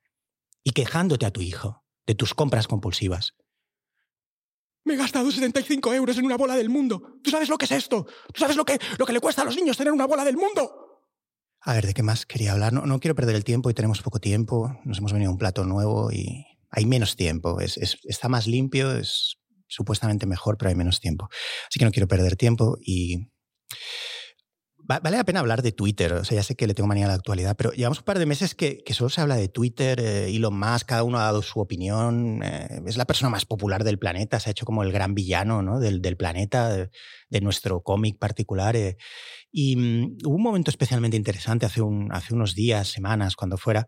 y 0.64 0.72
quejándote 0.72 1.26
a 1.26 1.32
tu 1.32 1.42
hijo 1.42 1.84
de 2.06 2.16
tus 2.16 2.34
compras 2.34 2.68
compulsivas. 2.68 3.36
Me 4.86 4.94
he 4.94 4.98
gastado 4.98 5.30
75 5.30 5.94
euros 5.94 6.18
en 6.18 6.26
una 6.26 6.38
bola 6.38 6.56
del 6.56 6.70
mundo. 6.70 7.20
¿Tú 7.22 7.30
sabes 7.30 7.50
lo 7.50 7.58
que 7.58 7.66
es 7.66 7.72
esto? 7.72 8.06
¿Tú 8.34 8.40
sabes 8.40 8.56
lo 8.56 8.64
que, 8.64 8.80
lo 8.98 9.06
que 9.06 9.12
le 9.12 9.20
cuesta 9.20 9.42
a 9.42 9.46
los 9.46 9.58
niños 9.58 9.76
tener 9.76 9.92
una 9.92 10.08
bola 10.08 10.24
del 10.24 10.38
mundo? 10.38 10.88
A 11.60 11.74
ver, 11.74 11.86
¿de 11.86 11.94
qué 11.94 12.04
más 12.04 12.26
quería 12.26 12.54
hablar? 12.54 12.72
No, 12.72 12.86
no 12.86 13.00
quiero 13.02 13.14
perder 13.14 13.36
el 13.36 13.44
tiempo 13.44 13.70
y 13.70 13.74
tenemos 13.74 14.02
poco 14.02 14.20
tiempo. 14.20 14.80
Nos 14.86 15.00
hemos 15.00 15.12
venido 15.12 15.30
a 15.30 15.34
un 15.34 15.38
plato 15.38 15.66
nuevo 15.66 16.10
y 16.14 16.46
hay 16.70 16.86
menos 16.86 17.18
tiempo. 17.18 17.60
Es, 17.60 17.78
está 18.04 18.30
más 18.30 18.48
limpio, 18.48 18.96
es 18.96 19.38
supuestamente 19.68 20.26
mejor, 20.26 20.58
pero 20.58 20.70
hay 20.70 20.76
menos 20.76 21.02
tiempo. 21.02 21.28
Así 21.68 21.80
que 21.80 21.86
no 21.86 21.92
quiero 21.92 22.08
perder 22.08 22.38
tiempo 22.38 22.78
y 22.80 23.28
Vale 24.88 25.18
la 25.18 25.26
pena 25.26 25.42
hablar 25.42 25.64
de 25.64 25.74
Twitter, 25.74 26.14
o 26.14 26.24
sea, 26.24 26.38
ya 26.38 26.44
sé 26.44 26.56
que 26.56 26.66
le 26.66 26.74
tengo 26.74 26.88
manía 26.88 27.06
a 27.06 27.10
la 27.10 27.16
actualidad, 27.16 27.58
pero 27.58 27.72
llevamos 27.74 28.00
un 28.00 28.06
par 28.06 28.20
de 28.20 28.26
meses 28.26 28.56
que, 28.56 28.82
solo 28.92 29.10
se 29.10 29.20
habla 29.20 29.36
de 29.36 29.50
Twitter, 29.50 30.00
eh, 30.00 30.34
Elon 30.34 30.58
Musk, 30.58 30.88
cada 30.88 31.04
uno 31.04 31.20
ha 31.20 31.24
dado 31.24 31.42
su 31.42 31.60
opinión, 31.60 32.42
eh, 32.42 32.82
es 32.86 32.96
la 32.96 33.04
persona 33.04 33.30
más 33.30 33.46
popular 33.46 33.84
del 33.84 34.00
planeta, 34.00 34.40
se 34.40 34.50
ha 34.50 34.52
hecho 34.52 34.66
como 34.66 34.84
el 34.84 34.94
gran 34.94 35.14
villano 35.14 35.62
¿no? 35.62 35.82
del, 35.82 36.02
del 36.02 36.16
planeta, 36.16 36.70
de, 36.70 37.42
nuestro 37.42 37.82
cómic 37.82 38.18
particular. 38.18 38.78
Eh, 38.78 38.96
y 39.52 39.76
mm, 39.76 40.20
hubo 40.26 40.36
un 40.36 40.42
momento 40.42 40.72
especialmente 40.72 41.18
interesante 41.18 41.66
hace, 41.66 41.82
un, 41.82 42.10
hace 42.14 42.34
unos 42.34 42.56
días, 42.56 42.88
semanas, 42.88 43.36
cuando 43.36 43.58
fuera, 43.58 43.88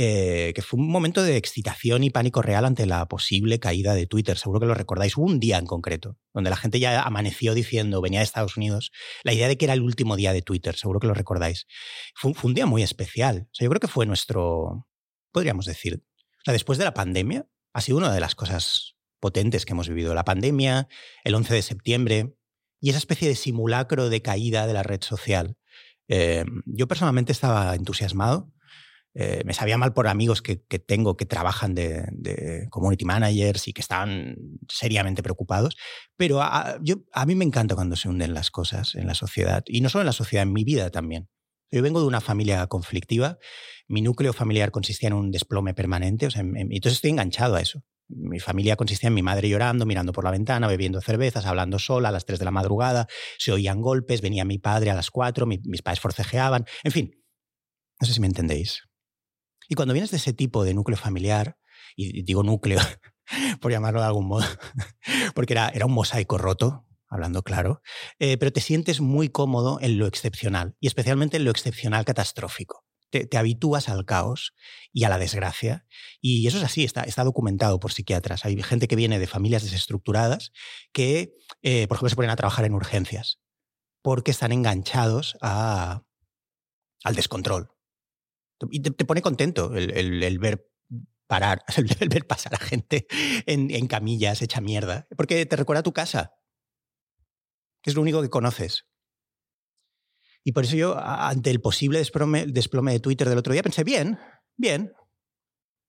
eh, 0.00 0.52
que 0.54 0.62
fue 0.62 0.78
un 0.78 0.88
momento 0.88 1.24
de 1.24 1.36
excitación 1.36 2.04
y 2.04 2.10
pánico 2.10 2.40
real 2.40 2.64
ante 2.64 2.86
la 2.86 3.08
posible 3.08 3.58
caída 3.58 3.94
de 3.94 4.06
Twitter. 4.06 4.38
Seguro 4.38 4.60
que 4.60 4.66
lo 4.66 4.74
recordáis. 4.74 5.16
Hubo 5.16 5.26
un 5.26 5.40
día 5.40 5.58
en 5.58 5.66
concreto 5.66 6.16
donde 6.32 6.50
la 6.50 6.56
gente 6.56 6.78
ya 6.78 7.02
amaneció 7.02 7.52
diciendo, 7.52 8.00
venía 8.00 8.20
de 8.20 8.24
Estados 8.24 8.56
Unidos, 8.56 8.92
la 9.24 9.32
idea 9.32 9.48
de 9.48 9.58
que 9.58 9.64
era 9.64 9.74
el 9.74 9.82
último 9.82 10.14
día 10.14 10.32
de 10.32 10.40
Twitter. 10.40 10.76
Seguro 10.76 11.00
que 11.00 11.08
lo 11.08 11.14
recordáis. 11.14 11.66
Fue, 12.14 12.32
un 12.44 12.54
día 12.54 12.64
muy 12.64 12.84
especial. 12.84 13.48
O 13.50 13.54
sea, 13.54 13.64
yo 13.64 13.70
creo 13.70 13.80
que 13.80 13.88
fue 13.88 14.06
nuestro, 14.06 14.86
podríamos 15.32 15.66
decir, 15.66 16.00
después 16.46 16.78
de 16.78 16.84
la 16.84 16.94
pandemia, 16.94 17.48
ha 17.72 17.80
sido 17.80 17.98
una 17.98 18.14
de 18.14 18.20
las 18.20 18.36
cosas 18.36 18.94
potentes 19.18 19.66
que 19.66 19.72
hemos 19.72 19.88
vivido. 19.88 20.14
La 20.14 20.24
pandemia, 20.24 20.86
el 21.24 21.34
11 21.34 21.54
de 21.54 21.62
septiembre 21.62 22.36
y 22.80 22.90
esa 22.90 22.98
especie 22.98 23.26
de 23.26 23.34
simulacro 23.34 24.10
de 24.10 24.22
caída 24.22 24.68
de 24.68 24.74
la 24.74 24.84
red 24.84 25.02
social. 25.02 25.56
Eh, 26.06 26.44
yo 26.66 26.86
personalmente 26.86 27.32
estaba 27.32 27.74
entusiasmado 27.74 28.52
Eh, 29.14 29.42
me 29.44 29.54
sabía 29.54 29.78
mal 29.78 29.92
por 29.92 30.06
amigos 30.06 30.42
que, 30.42 30.56
tengo 30.56 31.16
que 31.16 31.26
trabajan 31.26 31.74
de, 31.74 32.66
community 32.70 33.04
managers 33.04 33.66
y 33.68 33.72
que 33.72 33.80
están 33.80 34.36
seriamente 34.68 35.22
preocupados, 35.22 35.76
pero 36.16 36.40
a, 36.42 36.78
yo, 36.82 36.96
a 37.12 37.26
mí 37.26 37.34
me 37.34 37.44
encanta 37.44 37.74
cuando 37.74 37.96
se 37.96 38.08
hunden 38.08 38.34
las 38.34 38.50
cosas 38.50 38.94
en 38.94 39.06
la 39.06 39.14
sociedad, 39.14 39.64
y 39.66 39.80
no 39.80 39.88
solo 39.88 40.02
en 40.02 40.06
la 40.06 40.12
sociedad, 40.12 40.44
en 40.44 40.52
mi 40.52 40.64
vida 40.64 40.90
también. 40.90 41.28
Yo 41.70 41.82
vengo 41.82 42.00
de 42.00 42.06
una 42.06 42.20
familia 42.20 42.66
conflictiva, 42.66 43.38
mi 43.88 44.02
núcleo 44.02 44.32
familiar 44.32 44.70
consistía 44.70 45.08
en 45.08 45.14
un 45.14 45.30
desplome 45.30 45.74
permanente, 45.74 46.26
o 46.26 46.30
sea, 46.30 46.42
entonces 46.42 46.92
estoy 46.94 47.10
enganchado 47.10 47.56
a 47.56 47.60
eso. 47.60 47.82
Mi 48.08 48.40
familia 48.40 48.76
consistía 48.76 49.08
en 49.08 49.14
mi 49.14 49.22
madre 49.22 49.50
llorando, 49.50 49.84
mirando 49.84 50.12
por 50.12 50.24
la 50.24 50.30
ventana, 50.30 50.66
bebiendo 50.66 51.00
cervezas, 51.02 51.44
hablando 51.44 51.78
sola 51.78 52.08
a 52.08 52.12
las 52.12 52.24
3 52.24 52.38
de 52.38 52.44
la 52.46 52.50
madrugada, 52.50 53.06
se 53.38 53.52
oían 53.52 53.82
golpes, 53.82 54.22
venía 54.22 54.46
mi 54.46 54.58
padre 54.58 54.90
a 54.90 54.94
las 54.94 55.10
4, 55.10 55.44
mis 55.46 55.82
padres 55.82 56.00
forcejeaban, 56.00 56.64
en 56.84 56.92
fin, 56.92 57.10
no 58.00 58.06
sé 58.06 58.14
si 58.14 58.20
me 58.20 58.28
entendéis. 58.28 58.87
Y 59.68 59.74
cuando 59.74 59.94
vienes 59.94 60.10
de 60.10 60.16
ese 60.16 60.32
tipo 60.32 60.64
de 60.64 60.74
núcleo 60.74 60.96
familiar, 60.96 61.58
y 61.94 62.22
digo 62.22 62.42
núcleo 62.42 62.80
por 63.60 63.70
llamarlo 63.70 64.00
de 64.00 64.06
algún 64.06 64.26
modo, 64.26 64.44
porque 65.34 65.52
era, 65.52 65.68
era 65.68 65.86
un 65.86 65.92
mosaico 65.92 66.38
roto, 66.38 66.86
hablando 67.08 67.42
claro, 67.42 67.82
eh, 68.18 68.36
pero 68.38 68.52
te 68.52 68.60
sientes 68.60 69.00
muy 69.00 69.28
cómodo 69.28 69.78
en 69.80 69.98
lo 69.98 70.06
excepcional, 70.06 70.76
y 70.80 70.86
especialmente 70.86 71.36
en 71.36 71.44
lo 71.44 71.50
excepcional 71.50 72.04
catastrófico. 72.04 72.84
Te, 73.10 73.38
habitúas 73.38 73.88
al 73.88 74.04
caos 74.04 74.52
y 74.92 75.04
a 75.04 75.08
la 75.08 75.16
desgracia. 75.16 75.86
Y 76.20 76.46
eso 76.46 76.58
es 76.58 76.64
así, 76.64 76.84
está, 76.84 77.04
está, 77.04 77.24
documentado 77.24 77.80
por 77.80 77.90
psiquiatras. 77.90 78.44
Hay 78.44 78.62
gente 78.62 78.86
que 78.86 78.96
viene 78.96 79.18
de 79.18 79.26
familias 79.26 79.62
desestructuradas 79.62 80.52
que, 80.92 81.32
eh, 81.62 81.88
por 81.88 81.96
ejemplo, 81.96 82.10
se 82.10 82.16
ponen 82.16 82.30
a 82.30 82.36
trabajar 82.36 82.66
en 82.66 82.74
urgencias 82.74 83.40
porque 84.02 84.30
están 84.30 84.52
enganchados 84.52 85.38
a, 85.40 86.02
al 87.02 87.14
descontrol. 87.14 87.70
Y 88.70 88.80
te, 88.80 89.04
pone 89.04 89.22
contento 89.22 89.74
el, 89.74 90.38
ver 90.38 90.68
parar, 91.26 91.62
el, 91.76 92.08
ver 92.08 92.26
pasar 92.26 92.54
a 92.54 92.58
gente 92.58 93.06
en, 93.46 93.70
en 93.70 93.86
camillas 93.86 94.42
hecha 94.42 94.60
mierda, 94.60 95.06
porque 95.16 95.46
te 95.46 95.56
recuerda 95.56 95.80
a 95.80 95.84
tu 95.84 95.92
casa, 95.92 96.32
que 97.82 97.90
es 97.90 97.96
lo 97.96 98.02
único 98.02 98.22
que 98.22 98.30
conoces. 98.30 98.86
Y 100.44 100.52
por 100.52 100.64
eso 100.64 100.76
yo, 100.76 100.98
ante 100.98 101.50
el 101.50 101.60
posible 101.60 101.98
desplome, 101.98 102.46
desplome, 102.46 102.92
de 102.92 103.00
Twitter 103.00 103.28
del 103.28 103.38
otro 103.38 103.52
día, 103.52 103.62
pensé, 103.62 103.84
bien, 103.84 104.18
bien. 104.56 104.92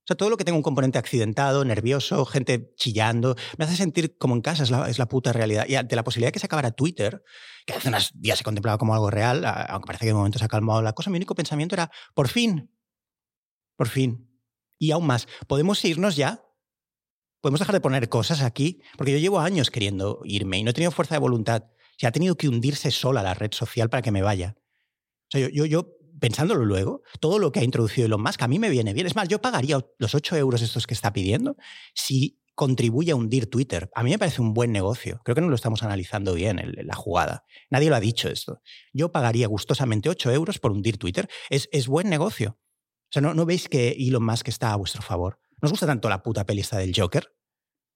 Sea, 0.10 0.18
todo 0.18 0.32
lo 0.32 0.38
que 0.38 0.44
tenga 0.44 0.58
un 0.58 0.63
componente 0.63 0.98
accidentado, 0.98 1.63
nervioso, 1.63 2.25
gente 2.25 2.74
chillando, 2.75 3.36
me 3.60 3.66
hace 3.66 3.75
sentir 3.75 4.18
como 4.18 4.34
en 4.34 4.42
casa, 4.42 4.63
es 4.63 4.98
la, 4.98 5.06
puta 5.08 5.34
realidad. 5.34 5.68
Y 5.68 5.75
ante 5.75 5.96
la 5.96 6.04
posibilidad 6.04 6.30
de 6.30 6.32
que 6.32 6.39
se 6.39 6.48
acabara 6.48 6.72
Twitter, 6.72 7.24
que 7.68 7.74
hace 7.74 7.89
unos 7.89 8.12
días 8.16 8.39
se 8.39 8.44
contemplaba 8.44 8.80
como 8.80 8.96
algo 8.96 9.12
real, 9.12 9.46
aunque 9.46 9.86
parece 9.86 10.06
que 10.06 10.08
de 10.08 10.16
momento 10.16 10.39
se 10.39 10.46
ha 10.46 10.48
calmado 10.48 10.82
la 10.82 10.94
cosa, 10.94 11.12
mi 11.12 11.18
único 11.18 11.36
pensamiento 11.36 11.75
era, 11.75 11.92
por 12.16 12.28
fin, 12.28 12.75
por 13.75 13.88
fin. 13.88 14.28
Y 14.80 14.89
aún 14.89 15.06
más, 15.06 15.28
¿podemos 15.46 15.86
irnos 15.86 16.16
ya? 16.16 16.44
¿Podemos 17.39 17.60
dejar 17.60 17.75
de 17.75 17.82
poner 17.82 18.10
cosas 18.10 18.42
aquí? 18.42 18.82
Porque 18.98 19.12
yo 19.12 19.20
llevo 19.20 19.39
años 19.39 19.70
queriendo 19.70 20.22
irme 20.24 20.58
y 20.58 20.63
no 20.63 20.72
he 20.72 20.74
tenido 20.74 20.89
fuerza 20.89 21.13
de 21.13 21.20
voluntad 21.20 21.66
se 22.00 22.08
ha 22.08 22.12
tenido 22.12 22.36
que 22.36 22.48
hundirse 22.48 22.92
sola 22.92 23.22
la 23.22 23.34
red 23.34 23.51
social 23.51 23.89
para 23.89 24.01
que 24.01 24.12
me 24.12 24.22
vaya. 24.22 24.56
O 24.58 25.32
sea, 25.32 25.50
yo, 25.50 25.66
yo, 25.66 25.98
pensándolo 26.19 26.65
luego, 26.65 27.01
todo 27.19 27.39
lo 27.39 27.51
que 27.51 27.59
ha 27.59 27.63
introducido 27.63 28.05
Elon 28.05 28.21
Musk 28.21 28.41
a 28.41 28.47
mí 28.47 28.59
me 28.59 28.69
viene 28.69 28.93
bien. 28.93 29.07
Es 29.07 29.15
más, 29.15 29.27
yo 29.27 29.41
pagaría 29.41 29.79
los 29.97 30.15
8 30.15 30.38
euros 30.38 30.61
estos 30.61 30.88
que 30.88 30.93
está 30.93 31.13
pidiendo 31.13 31.55
si 31.93 32.39
contribuye 32.55 33.11
a 33.11 33.15
hundir 33.15 33.49
Twitter. 33.49 33.89
A 33.95 34.03
mí 34.03 34.09
me 34.09 34.19
parece 34.19 34.41
un 34.41 34.53
buen 34.53 34.71
negocio. 34.71 35.21
Creo 35.23 35.35
que 35.35 35.41
no 35.41 35.49
lo 35.49 35.55
estamos 35.55 35.81
analizando 35.83 36.33
bien 36.33 36.59
en 36.59 36.85
la 36.85 36.95
jugada. 36.95 37.45
Nadie 37.69 37.89
lo 37.89 37.95
ha 37.95 38.01
dicho 38.01 38.27
esto. 38.27 38.61
Yo 38.91 39.11
pagaría 39.11 39.47
gustosamente 39.47 40.09
8 40.09 40.31
euros 40.31 40.59
por 40.59 40.71
hundir 40.71 40.97
Twitter. 40.97 41.29
Es, 41.49 41.69
es 41.71 41.88
buen 41.88 42.09
negocio. 42.09 42.59
O 42.59 43.11
sea, 43.11 43.21
¿no, 43.21 43.33
¿no 43.33 43.45
veis 43.45 43.69
que 43.69 43.95
Elon 43.97 44.25
Musk 44.25 44.49
está 44.49 44.73
a 44.73 44.75
vuestro 44.75 45.01
favor? 45.01 45.39
¿Nos 45.61 45.71
gusta 45.71 45.88
tanto 45.88 46.09
la 46.09 46.21
puta 46.21 46.45
pelista 46.45 46.77
del 46.77 46.93
Joker? 46.95 47.33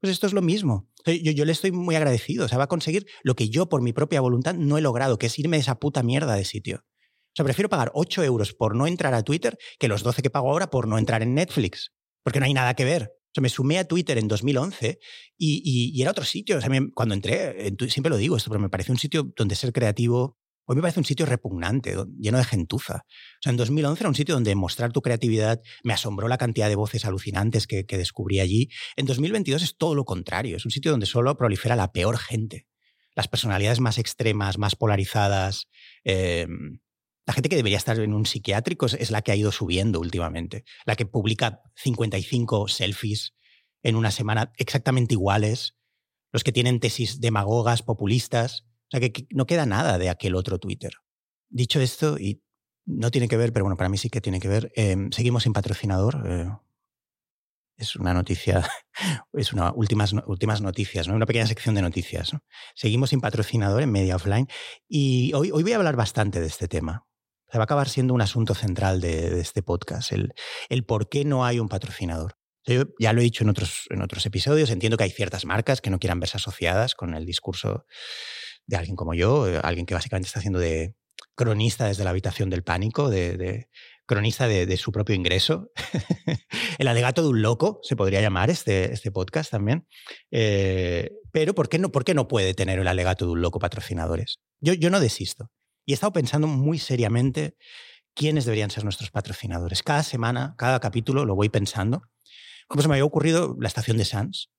Pues 0.03 0.11
esto 0.11 0.27
es 0.27 0.33
lo 0.33 0.41
mismo. 0.41 0.89
Yo, 1.05 1.45
le 1.45 1.51
estoy 1.53 1.71
muy 1.71 1.95
agradecido. 1.95 2.43
O 2.43 2.47
sea, 2.49 2.57
va 2.57 2.65
a 2.65 2.67
conseguir 2.67 3.05
lo 3.23 3.35
que 3.35 3.49
yo 3.49 3.69
por 3.69 3.81
mi 3.81 3.93
propia 3.93 4.19
voluntad 4.19 4.53
no 4.53 4.77
he 4.77 4.81
logrado, 4.81 5.17
que 5.17 5.27
es 5.27 5.39
irme 5.39 5.55
de 5.55 5.61
esa 5.61 5.79
puta 5.79 6.03
mierda 6.03 6.35
de 6.35 6.43
sitio. 6.43 6.83
O 7.33 7.35
sea, 7.35 7.45
prefiero 7.45 7.69
pagar 7.69 7.91
8 7.93 8.23
euros 8.23 8.53
por 8.53 8.75
no 8.75 8.87
entrar 8.87 9.13
a 9.13 9.23
Twitter 9.23 9.57
que 9.79 9.87
los 9.87 10.03
12 10.03 10.21
que 10.21 10.29
pago 10.29 10.49
ahora 10.51 10.69
por 10.69 10.87
no 10.87 10.97
entrar 10.97 11.21
en 11.21 11.33
Netflix. 11.33 11.91
Porque 12.23 12.39
no 12.39 12.45
hay 12.45 12.53
nada 12.53 12.75
que 12.75 12.85
ver. 12.85 13.03
O 13.03 13.33
sea, 13.33 13.41
me 13.41 13.49
sumé 13.49 13.79
a 13.79 13.87
Twitter 13.87 14.17
en 14.17 14.27
2011 14.27 14.99
y, 15.37 16.01
era 16.01 16.11
otro 16.11 16.23
sitio. 16.23 16.57
O 16.57 16.61
sea, 16.61 16.69
cuando 16.93 17.15
entré, 17.15 17.73
siempre 17.89 18.11
lo 18.11 18.17
digo 18.17 18.37
esto, 18.37 18.49
pero 18.49 18.61
me 18.61 18.69
parece 18.69 18.91
un 18.91 18.99
sitio 18.99 19.33
donde 19.35 19.55
ser 19.55 19.73
creativo 19.73 20.37
Hoy 20.65 20.77
me 20.77 20.81
parece 20.81 21.01
un 21.01 21.05
sitio 21.05 21.25
repugnante, 21.25 21.93
lleno 22.17 22.37
de 22.37 22.45
gentuza. 22.45 23.03
O 23.05 23.41
sea, 23.41 23.49
en 23.49 23.57
2011 23.57 24.01
era 24.01 24.09
un 24.09 24.15
sitio 24.15 24.35
donde 24.35 24.55
mostrar 24.55 24.93
tu 24.93 25.01
creatividad 25.01 25.61
me 25.83 25.93
asombró 25.93 26.29
la 26.29 26.37
cantidad 26.37 26.69
de 26.69 26.75
voces 26.75 27.03
alucinantes 27.03 27.67
que, 27.67 27.83
descubrí 27.83 28.39
allí. 28.39 28.69
En 28.95 29.05
2022 29.05 29.61
es 29.61 29.77
todo 29.77 29.93
lo 29.93 30.05
contrario, 30.05 30.55
es 30.55 30.65
un 30.65 30.71
sitio 30.71 30.91
donde 30.91 31.05
solo 31.05 31.35
prolifera 31.35 31.75
la 31.75 31.91
peor 31.91 32.17
gente. 32.17 32.67
Las 33.13 33.27
personalidades 33.27 33.81
más 33.81 33.97
extremas, 33.97 34.57
más 34.57 34.75
polarizadas. 34.75 35.67
Em, 36.03 36.79
la 37.25 37.33
gente 37.33 37.49
que 37.49 37.55
debería 37.55 37.77
estar 37.77 37.99
en 37.99 38.13
un 38.13 38.25
psiquiátrico 38.25 38.85
es 38.85 39.11
la 39.11 39.21
que 39.21 39.31
ha 39.31 39.35
ido 39.35 39.51
subiendo 39.51 39.99
últimamente. 39.99 40.65
La 40.85 40.95
que 40.95 41.05
publica 41.05 41.61
55 41.75 42.67
selfies 42.67 43.33
en 43.81 43.95
una 43.95 44.11
semana 44.11 44.51
exactamente 44.57 45.13
iguales. 45.13 45.75
Los 46.31 46.43
que 46.43 46.51
tienen 46.51 46.79
tesis 46.79 47.21
demagogas, 47.21 47.81
populistas 47.83 48.65
sea, 48.99 49.09
que, 49.09 49.27
no 49.31 49.45
queda 49.45 49.65
nada 49.65 49.97
de 49.97 50.09
aquel 50.09 50.35
otro 50.35 50.59
Twitter. 50.59 50.93
Dicho 51.49 51.79
esto, 51.81 52.17
y 52.17 52.41
no 52.85 53.11
tiene 53.11 53.27
que 53.27 53.37
ver, 53.37 53.53
pero 53.53 53.65
bueno, 53.65 53.77
para 53.77 53.89
mí 53.89 53.97
sí 53.97 54.09
que 54.09 54.21
tiene 54.21 54.39
que 54.39 54.47
ver, 54.47 54.71
em, 54.75 55.11
seguimos 55.11 55.43
sin 55.43 55.53
patrocinador. 55.53 56.23
Eh, 56.25 56.49
es 57.77 57.95
una 57.95 58.13
noticia, 58.13 58.69
es 59.33 59.53
una 59.53 59.71
últimas, 59.73 60.13
últimas 60.27 60.61
noticias, 60.61 61.07
¿no? 61.07 61.15
una 61.15 61.25
pequeña 61.25 61.47
sección 61.47 61.75
de 61.75 61.81
noticias. 61.81 62.31
Seguimos 62.75 63.09
sin 63.09 63.21
patrocinador 63.21 63.81
en 63.81 63.91
Media 63.91 64.15
Offline 64.15 64.47
y 64.87 65.33
hoy, 65.33 65.51
hoy 65.51 65.63
voy 65.63 65.73
a 65.73 65.77
hablar 65.77 65.95
bastante 65.95 66.39
de 66.39 66.47
este 66.47 66.67
tema. 66.67 67.05
Se 67.53 67.59
va 67.59 67.63
a 67.63 67.65
acabar 67.65 67.87
siendo 67.87 68.15
un 68.15 68.21
asunto 68.23 68.55
central 68.55 68.99
de, 68.99 69.39
este 69.39 69.61
podcast, 69.61 70.11
el, 70.11 70.33
el 70.69 70.85
por 70.85 71.07
qué 71.07 71.23
no 71.23 71.45
hay 71.45 71.59
un 71.59 71.69
patrocinador. 71.69 72.33
Yo 72.65 72.85
ya 72.97 73.13
lo 73.13 73.21
he 73.21 73.23
dicho 73.23 73.43
en 73.43 73.51
otros, 73.51 73.85
en 73.91 74.01
otros 74.01 74.25
episodios, 74.25 74.71
entiendo 74.71 74.97
que 74.97 75.03
hay 75.03 75.11
ciertas 75.11 75.45
marcas 75.45 75.79
que 75.79 75.91
no 75.91 75.99
quieran 75.99 76.19
verse 76.19 76.37
asociadas 76.37 76.95
con 76.95 77.13
el 77.13 77.27
discurso 77.27 77.85
de 78.65 78.75
alguien 78.75 78.95
como 78.95 79.13
yo, 79.13 79.47
eh, 79.47 79.59
alguien 79.61 79.85
que 79.85 79.93
básicamente 79.93 80.25
está 80.25 80.39
haciendo 80.39 80.57
de 80.57 80.95
cronista 81.35 81.85
desde 81.85 82.03
la 82.03 82.09
habitación 82.09 82.49
del 82.49 82.63
pánico, 82.63 83.11
de, 83.11 83.69
cronista 84.07 84.47
de, 84.47 84.75
su 84.77 84.91
propio 84.91 85.13
ingreso. 85.13 85.69
el 86.79 86.87
alegato 86.87 87.21
de 87.21 87.27
un 87.27 87.43
loco, 87.43 87.81
se 87.83 87.95
podría 87.95 88.19
llamar 88.19 88.49
este, 88.49 88.91
este 88.93 89.11
podcast 89.11 89.51
también. 89.51 89.87
Eh, 90.31 91.11
pero 91.31 91.53
¿por 91.53 91.69
qué, 91.69 91.77
no, 91.77 91.91
¿por 91.91 92.03
qué 92.03 92.15
no 92.15 92.27
puede 92.27 92.55
tener 92.55 92.79
el 92.79 92.87
alegato 92.87 93.25
de 93.25 93.31
un 93.33 93.41
loco 93.41 93.59
patrocinadores? 93.59 94.39
Yo, 94.59 94.73
yo 94.73 94.89
no 94.89 94.99
desisto. 94.99 95.51
Y 95.85 95.91
he 95.91 95.95
estado 95.95 96.13
pensando 96.13 96.47
muy 96.47 96.79
seriamente 96.79 97.55
quiénes 98.13 98.45
deberían 98.45 98.69
ser 98.69 98.83
nuestros 98.83 99.11
patrocinadores. 99.11 99.83
Cada 99.83 100.03
semana, 100.03 100.55
cada 100.57 100.79
capítulo 100.79 101.25
lo 101.25 101.35
voy 101.35 101.49
pensando. 101.49 102.03
Como 102.67 102.81
se 102.81 102.87
me 102.87 102.95
había 102.95 103.05
ocurrido 103.05 103.55
la 103.59 103.67
estación 103.67 103.97
de 103.97 104.05
Sans, 104.05 104.49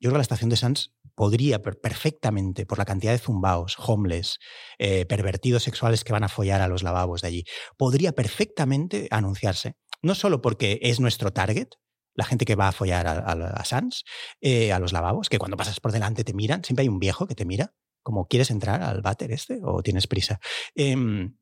yo 0.00 0.08
creo 0.08 0.12
que 0.12 0.18
la 0.18 0.22
estación 0.22 0.50
de 0.50 0.56
Sans 0.56 0.92
podría 1.14 1.62
perfectamente, 1.62 2.66
por 2.66 2.78
la 2.78 2.84
cantidad 2.84 3.12
de 3.12 3.18
zumbaos, 3.18 3.76
homeless, 3.78 4.38
eh, 4.78 5.06
pervertidos 5.06 5.62
sexuales 5.62 6.04
que 6.04 6.12
van 6.12 6.24
a 6.24 6.28
follar 6.28 6.60
a 6.60 6.68
los 6.68 6.82
lavabos 6.82 7.22
de 7.22 7.28
allí, 7.28 7.44
podría 7.78 8.12
perfectamente 8.12 9.08
anunciarse. 9.10 9.76
No 10.02 10.14
solo 10.14 10.42
porque 10.42 10.80
es 10.82 11.00
nuestro 11.00 11.32
target, 11.32 11.68
la 12.14 12.24
gente 12.24 12.44
que 12.44 12.54
va 12.54 12.68
a 12.68 12.72
follar 12.72 13.06
a, 13.06 13.64
Sans, 13.64 14.04
eh, 14.40 14.72
a 14.72 14.78
los 14.78 14.92
lavabos, 14.92 15.28
que 15.28 15.38
cuando 15.38 15.56
pasas 15.56 15.80
por 15.80 15.92
delante 15.92 16.24
te 16.24 16.34
miran, 16.34 16.62
siempre 16.62 16.82
hay 16.82 16.88
un 16.88 16.98
viejo 16.98 17.26
que 17.26 17.34
te 17.34 17.44
mira, 17.44 17.74
como 18.04 18.28
quieres 18.28 18.52
entrar 18.52 18.82
al 18.82 19.02
váter 19.02 19.32
este 19.32 19.58
o 19.64 19.82
tienes 19.82 20.06
prisa. 20.06 20.38
Em, 20.76 21.36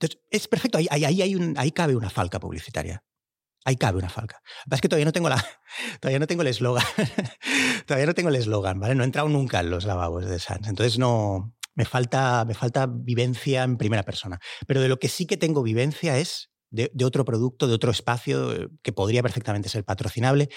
entonces, 0.00 0.20
es 0.30 0.48
perfecto, 0.48 0.78
ahí, 0.78 0.88
ahí, 0.90 1.54
ahí 1.56 1.70
cabe 1.72 1.94
una 1.94 2.10
falca 2.10 2.40
publicitaria. 2.40 3.04
Ahí 3.64 3.76
cabe 3.76 3.98
una 3.98 4.08
falca. 4.08 4.40
Es 4.70 4.80
que 4.80 4.88
todavía 4.88 5.04
no 5.04 5.12
tengo 5.12 5.28
la, 5.28 5.36
todavía 6.00 6.18
no 6.18 6.26
tengo 6.26 6.42
el 6.42 6.48
eslogan. 6.48 6.84
todavía 7.86 8.06
no 8.06 8.14
tengo 8.14 8.30
el 8.30 8.36
eslogan, 8.36 8.80
¿vale? 8.80 8.94
No 8.94 9.02
he 9.02 9.06
entrado 9.06 9.28
nunca 9.28 9.60
en 9.60 9.70
los 9.70 9.84
lavabos 9.84 10.26
de 10.26 10.38
Sans. 10.38 10.66
Entonces 10.66 10.98
no. 10.98 11.54
Me 11.74 11.84
falta, 11.84 12.44
me 12.44 12.54
falta 12.54 12.88
vivencia 12.88 13.62
en 13.62 13.76
primera 13.76 14.02
persona. 14.02 14.40
Pero 14.66 14.80
de 14.80 14.88
lo 14.88 14.98
que 14.98 15.08
sí 15.08 15.26
que 15.26 15.36
tengo 15.36 15.62
vivencia 15.62 16.18
es 16.18 16.50
de, 16.70 17.04
otro 17.04 17.24
producto, 17.24 17.66
de 17.66 17.74
otro 17.74 17.90
espacio 17.90 18.52
eh, 18.54 18.68
que 18.82 18.92
podría 18.92 19.22
perfectamente 19.22 19.68
ser 19.68 19.84
patrocinable, 19.84 20.48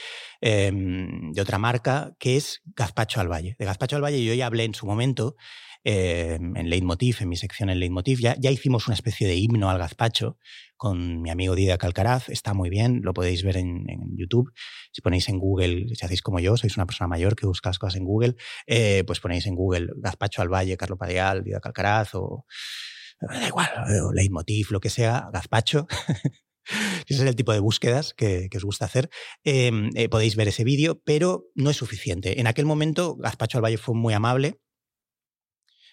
em, 0.41 1.31
de 1.31 1.41
otra 1.41 1.57
marca, 1.57 2.13
que 2.19 2.37
es 2.37 2.61
Gazpacho 2.75 3.21
al 3.21 3.31
Valle. 3.31 3.55
De 3.57 3.65
Gazpacho 3.65 3.95
al 3.95 4.03
Valle 4.03 4.23
yo 4.23 4.33
ya 4.33 4.45
hablé 4.45 4.65
en 4.65 4.75
su 4.75 4.85
momento 4.85 5.35
eh, 5.83 6.37
en 6.39 6.69
Leitmotiv, 6.69 7.17
en 7.21 7.29
mi 7.29 7.35
sección 7.35 7.69
en 7.69 7.79
Leitmotiv. 7.79 8.19
Ya, 8.19 8.35
ya 8.39 8.51
hicimos 8.51 8.87
una 8.87 8.93
especie 8.93 9.27
de 9.27 9.35
himno 9.35 9.69
al 9.69 9.79
gazpacho 9.79 10.37
con 10.77 11.21
mi 11.21 11.29
amigo 11.29 11.55
Dida 11.55 11.77
Calcaraz. 11.77 12.29
Está 12.29 12.53
muy 12.53 12.69
bien, 12.69 13.01
lo 13.03 13.13
podéis 13.13 13.43
ver 13.43 13.57
en, 13.57 13.85
YouTube. 14.15 14.51
Si 14.91 15.01
ponéis 15.01 15.29
en 15.29 15.39
Google, 15.39 15.87
si 15.95 16.05
hacéis 16.05 16.21
como 16.21 16.39
yo, 16.39 16.57
sois 16.57 16.77
una 16.77 16.85
persona 16.85 17.07
mayor 17.07 17.35
que 17.35 17.47
busca 17.47 17.69
las 17.69 17.79
cosas 17.79 17.95
en 17.97 18.05
Google, 18.05 18.35
eh, 18.67 19.03
pues 19.07 19.19
ponéis 19.19 19.45
en 19.47 19.55
Google 19.55 19.89
Gazpacho 19.97 20.41
al 20.41 20.49
Valle, 20.49 20.77
Carlo 20.77 20.97
Padeal, 20.97 21.43
Dida 21.43 21.59
Calcaraz 21.59 22.13
o 22.13 22.45
da 23.27 23.47
igual, 23.47 23.69
o 24.03 24.11
Leitmotiv, 24.11 24.71
lo 24.71 24.79
que 24.79 24.89
sea, 24.89 25.29
Gazpacho. 25.33 25.87
ese 27.07 27.23
es 27.23 27.29
el 27.29 27.35
tipo 27.35 27.53
de 27.53 27.59
búsquedas 27.59 28.13
que, 28.13 28.49
os 28.55 28.63
gusta 28.63 28.85
hacer, 28.85 29.09
em, 29.43 29.89
eh, 29.95 30.09
podéis 30.09 30.35
ver 30.35 30.47
ese 30.47 30.63
vídeo, 30.63 31.01
pero 31.03 31.45
no 31.55 31.69
es 31.69 31.77
suficiente. 31.77 32.39
En 32.39 32.47
aquel 32.47 32.65
momento, 32.65 33.15
Gazpacho 33.15 33.57
al 33.57 33.63
Valle 33.63 33.77
fue 33.77 33.95
muy 33.95 34.13
amable. 34.13 34.59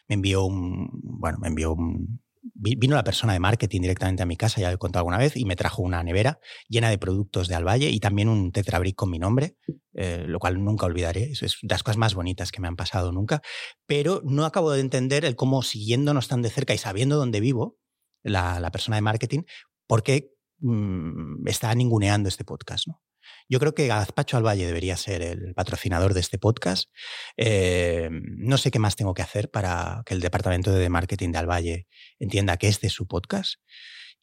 Me 0.08 0.14
envió 0.14 0.44
un. 0.44 0.88
Bueno, 1.02 1.38
me 1.38 1.48
envió 1.48 1.72
un, 1.72 2.22
vino 2.54 2.94
la 2.94 3.04
persona 3.04 3.32
de 3.32 3.40
marketing 3.40 3.82
directamente 3.82 4.22
a 4.22 4.26
mi 4.26 4.36
casa, 4.36 4.60
ya 4.60 4.68
lo 4.68 4.74
he 4.74 4.78
contado 4.78 5.00
alguna 5.00 5.18
vez, 5.18 5.36
y 5.36 5.44
me 5.44 5.56
trajo 5.56 5.82
una 5.82 6.02
nevera 6.02 6.38
llena 6.68 6.90
de 6.90 6.98
productos 6.98 7.48
de 7.48 7.54
Alvalle 7.54 7.90
y 7.90 8.00
también 8.00 8.28
un 8.28 8.52
tetrabric 8.52 8.96
con 8.96 9.10
mi 9.10 9.18
nombre, 9.18 9.56
eh, 9.94 10.24
lo 10.26 10.38
cual 10.38 10.62
nunca 10.62 10.86
olvidaré. 10.86 11.30
Es, 11.32 11.40
de 11.40 11.68
las 11.68 11.82
cosas 11.82 11.96
más 11.96 12.14
bonitas 12.14 12.52
que 12.52 12.60
me 12.60 12.68
han 12.68 12.76
pasado 12.76 13.12
nunca. 13.12 13.42
Pero 13.86 14.22
no 14.24 14.44
acabo 14.44 14.70
de 14.70 14.80
entender 14.80 15.24
el 15.24 15.36
cómo 15.36 15.62
siguiéndonos 15.62 16.28
tan 16.28 16.42
de 16.42 16.50
cerca 16.50 16.74
y 16.74 16.78
sabiendo 16.78 17.16
dónde 17.16 17.40
vivo, 17.40 17.78
la, 18.22 18.70
persona 18.70 18.96
de 18.96 19.02
marketing, 19.02 19.42
por 19.86 20.02
qué 20.02 20.30
mm, 20.58 21.46
está 21.46 21.74
ninguneando 21.74 22.28
este 22.28 22.44
podcast. 22.44 22.88
¿no? 22.88 23.02
Yo 23.48 23.58
creo 23.58 23.74
que 23.74 23.86
Gazpacho 23.86 24.36
al 24.36 24.46
Valle 24.46 24.66
debería 24.66 24.96
ser 24.96 25.22
el 25.22 25.54
patrocinador 25.54 26.12
de 26.12 26.20
este 26.20 26.38
podcast. 26.38 26.90
Eh, 27.36 28.10
no 28.10 28.58
sé 28.58 28.70
qué 28.70 28.78
más 28.78 28.94
tengo 28.94 29.14
que 29.14 29.22
hacer 29.22 29.50
para 29.50 30.02
que 30.04 30.12
el 30.12 30.20
departamento 30.20 30.70
de 30.70 30.88
marketing 30.90 31.32
de 31.32 31.46
Valle 31.46 31.86
entienda 32.18 32.58
que 32.58 32.68
este 32.68 32.88
es 32.88 32.92
su 32.92 33.06
podcast. 33.06 33.54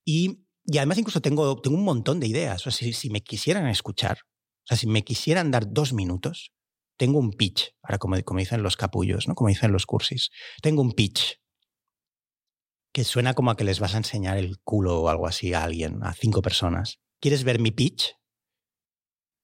Y, 0.06 0.46
además 0.78 1.00
incluso 1.00 1.22
tengo, 1.22 1.60
tengo 1.60 1.76
un 1.76 1.84
montón 1.84 2.20
de 2.20 2.28
ideas. 2.28 2.68
O 2.68 2.72
sea, 2.72 2.94
si, 2.94 3.10
me 3.10 3.24
quisieran 3.24 3.68
escuchar, 3.68 4.20
o 4.22 4.68
sea, 4.68 4.78
si 4.78 4.86
me 4.86 5.04
quisieran 5.04 5.50
dar 5.50 5.66
dos 5.72 5.92
minutos, 5.94 6.52
tengo 6.98 7.18
un 7.18 7.32
pitch, 7.32 7.76
ahora 7.82 7.98
como, 7.98 8.22
como 8.24 8.40
dicen 8.40 8.62
los 8.62 8.78
capullos, 8.78 9.28
¿no? 9.28 9.34
como 9.34 9.50
dicen 9.50 9.72
los 9.72 9.88
cursis. 9.88 10.30
Tengo 10.62 10.84
un 10.84 10.92
pitch 10.92 11.42
que 12.94 13.04
suena 13.04 13.34
como 13.34 13.52
a 13.52 13.58
que 13.58 13.64
les 13.64 13.80
vas 13.80 13.96
a 13.96 13.98
enseñar 13.98 14.38
el 14.38 14.60
culo 14.60 15.02
o 15.02 15.10
algo 15.10 15.28
así 15.28 15.54
a 15.54 15.64
alguien, 15.64 16.04
a 16.04 16.14
cinco 16.14 16.42
personas. 16.42 17.00
¿Quieres 17.20 17.44
ver 17.44 17.60
mi 17.60 17.72
pitch? 17.72 18.16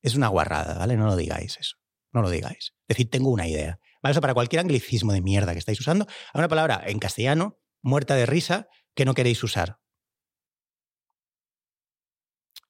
Es 0.01 0.15
una 0.15 0.27
guarrada, 0.27 0.77
¿vale? 0.77 0.98
No 0.98 1.05
lo 1.05 1.15
digáis 1.15 1.58
eso. 1.58 1.77
No 2.12 2.22
lo 2.22 2.29
digáis. 2.29 2.74
Es 2.88 2.98
decir, 2.98 3.10
tengo 3.10 3.29
una 3.29 3.48
idea. 3.48 3.79
¿Vale? 4.03 4.20
para 4.20 4.34
cualquier 4.34 4.62
anglicismo 4.62 5.13
de 5.13 5.22
mierda 5.22 5.53
que 5.53 5.60
estáis 5.60 5.79
usando, 5.79 6.08
hay 6.34 6.39
una 6.39 6.48
palabra 6.48 6.81
en 6.88 6.98
castellano, 6.98 7.60
muerta 7.84 8.15
de 8.15 8.25
risa, 8.25 8.67
que 8.96 9.05
no 9.05 9.13
queréis 9.13 9.43
usar. 9.43 9.77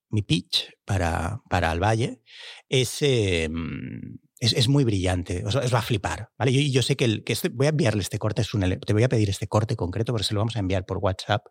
Mi 0.09 0.23
pitch 0.23 0.73
para, 0.83 1.41
para 1.49 1.73
valle 1.75 2.21
es, 2.67 2.97
em, 3.01 4.17
es, 4.39 4.67
muy 4.67 4.83
brillante, 4.83 5.45
os, 5.45 5.55
va 5.55 5.79
a 5.79 5.81
flipar. 5.81 6.31
¿vale? 6.37 6.51
Yo, 6.51 6.59
yo 6.59 6.81
sé 6.81 6.97
que, 6.97 7.05
el, 7.05 7.23
que 7.23 7.31
este, 7.31 7.47
voy 7.47 7.67
a 7.67 7.69
enviarle 7.69 8.01
este 8.01 8.19
corte, 8.19 8.41
es 8.41 8.53
un, 8.53 8.61
te 8.85 8.91
voy 8.91 9.03
a 9.03 9.09
pedir 9.09 9.29
este 9.29 9.47
corte 9.47 9.77
concreto, 9.77 10.11
porque 10.11 10.25
se 10.25 10.33
lo 10.33 10.41
vamos 10.41 10.57
a 10.57 10.59
enviar 10.59 10.85
por 10.85 10.97
WhatsApp. 10.97 11.45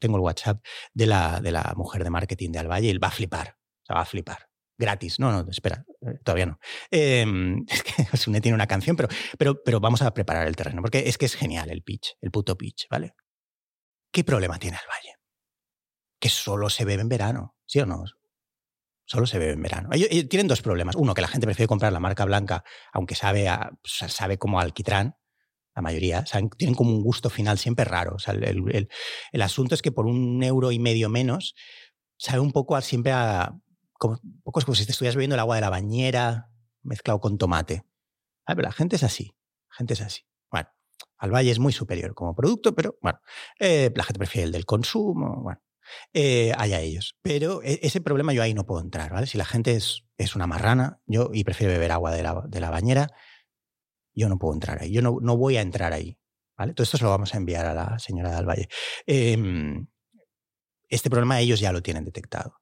Tengo 0.00 0.16
el 0.16 0.22
WhatsApp 0.22 0.64
de 0.94 1.06
la, 1.06 1.40
de 1.42 1.52
la 1.52 1.74
mujer 1.76 2.04
de 2.04 2.10
marketing 2.10 2.52
de 2.52 2.60
Alvalle 2.60 2.86
y 2.86 2.90
él 2.90 3.04
va 3.04 3.08
a 3.08 3.12
flipar. 3.12 3.58
O 3.90 3.94
va 3.94 4.00
a 4.00 4.06
flipar 4.06 4.45
gratis. 4.78 5.18
No, 5.18 5.30
no, 5.30 5.50
espera, 5.50 5.84
eh, 6.02 6.18
todavía 6.24 6.46
no. 6.46 6.58
Em, 6.90 7.64
es 7.68 7.82
que 7.82 8.06
Osune 8.12 8.40
tiene 8.40 8.54
una 8.54 8.66
canción, 8.66 8.96
pero, 8.96 9.08
pero, 9.38 9.62
pero 9.62 9.80
vamos 9.80 10.02
a 10.02 10.12
preparar 10.12 10.46
el 10.46 10.56
terreno, 10.56 10.82
porque 10.82 11.04
es 11.06 11.18
que 11.18 11.26
es 11.26 11.34
genial 11.34 11.70
el 11.70 11.82
pitch, 11.82 12.16
el 12.20 12.30
puto 12.30 12.56
pitch, 12.56 12.86
¿vale? 12.90 13.14
¿Qué 14.12 14.24
problema 14.24 14.58
tiene 14.58 14.76
el 14.76 14.88
Valle? 14.88 15.16
Que 16.18 16.28
solo 16.28 16.70
se 16.70 16.84
bebe 16.84 17.02
en 17.02 17.08
verano, 17.08 17.56
¿sí 17.66 17.80
o 17.80 17.86
no? 17.86 18.04
Solo 19.04 19.26
se 19.26 19.38
bebe 19.38 19.52
en 19.52 19.62
verano. 19.62 19.90
Tienen 19.90 20.48
dos 20.48 20.62
problemas. 20.62 20.96
Uno, 20.96 21.14
que 21.14 21.20
la 21.20 21.28
gente 21.28 21.46
prefiere 21.46 21.68
comprar 21.68 21.92
la 21.92 22.00
marca 22.00 22.24
blanca, 22.24 22.64
aunque 22.92 23.14
sabe, 23.14 23.48
a, 23.48 23.70
sabe 23.84 24.36
como 24.36 24.58
alquitrán, 24.58 25.16
la 25.76 25.82
mayoría, 25.82 26.24
tienen 26.56 26.74
como 26.74 26.90
un 26.90 27.02
gusto 27.02 27.28
final 27.28 27.58
siempre 27.58 27.84
raro. 27.84 28.14
O 28.16 28.18
sea, 28.18 28.34
el, 28.34 28.88
el, 29.32 29.42
asunto 29.42 29.74
es 29.74 29.82
que 29.82 29.92
por 29.92 30.06
un 30.06 30.42
euro 30.42 30.72
y 30.72 30.78
medio 30.78 31.10
menos, 31.10 31.54
sabe 32.16 32.40
un 32.40 32.50
poco 32.50 32.80
siempre 32.80 33.12
a, 33.12 33.54
como, 33.98 34.20
poco 34.42 34.60
es 34.60 34.64
como 34.64 34.74
si 34.74 34.82
estuvieras 34.82 35.16
bebiendo 35.16 35.34
el 35.34 35.40
agua 35.40 35.56
de 35.56 35.60
la 35.60 35.70
bañera 35.70 36.50
mezclado 36.82 37.20
con 37.20 37.38
tomate. 37.38 37.84
Ah, 38.46 38.54
pero 38.54 38.68
la 38.68 38.72
gente 38.72 38.96
es 38.96 39.02
así. 39.02 39.36
Gente 39.70 39.94
es 39.94 40.00
así. 40.00 40.22
Bueno, 40.50 40.68
al 41.18 41.30
valle 41.30 41.50
es 41.50 41.58
muy 41.58 41.72
superior 41.72 42.14
como 42.14 42.34
producto, 42.34 42.74
pero 42.74 42.96
bueno, 43.02 43.20
eh, 43.58 43.92
la 43.94 44.04
gente 44.04 44.18
prefiere 44.18 44.46
el 44.46 44.52
del 44.52 44.64
consumo. 44.64 45.42
Bueno, 45.42 45.60
eh, 46.12 46.52
allá 46.56 46.80
ellos. 46.80 47.16
Pero 47.22 47.62
e, 47.62 47.80
ese 47.82 48.00
problema 48.00 48.32
yo 48.32 48.42
ahí 48.42 48.54
no 48.54 48.66
puedo 48.66 48.80
entrar, 48.80 49.12
¿vale? 49.12 49.26
Si 49.26 49.38
la 49.38 49.44
gente 49.44 49.72
es, 49.72 50.04
es 50.16 50.34
una 50.36 50.46
marrana 50.46 51.00
yo 51.06 51.30
y 51.32 51.44
prefiere 51.44 51.72
beber 51.74 51.92
agua 51.92 52.12
de 52.12 52.22
la, 52.22 52.42
de 52.46 52.60
la, 52.60 52.70
bañera, 52.70 53.08
yo 54.14 54.28
no 54.28 54.38
puedo 54.38 54.54
entrar 54.54 54.80
ahí. 54.82 54.92
Yo 54.92 55.02
no, 55.02 55.18
no, 55.20 55.36
voy 55.36 55.56
a 55.56 55.60
entrar 55.60 55.92
ahí. 55.92 56.18
¿vale? 56.56 56.72
Todo 56.72 56.84
esto 56.84 56.96
se 56.96 57.04
lo 57.04 57.10
vamos 57.10 57.34
a 57.34 57.36
enviar 57.36 57.66
a 57.66 57.74
la 57.74 57.98
señora 57.98 58.34
del 58.34 58.46
Valle. 58.46 58.68
Em, 59.06 59.86
este 60.88 61.10
problema 61.10 61.40
ellos 61.40 61.60
ya 61.60 61.72
lo 61.72 61.82
tienen 61.82 62.04
detectado. 62.04 62.60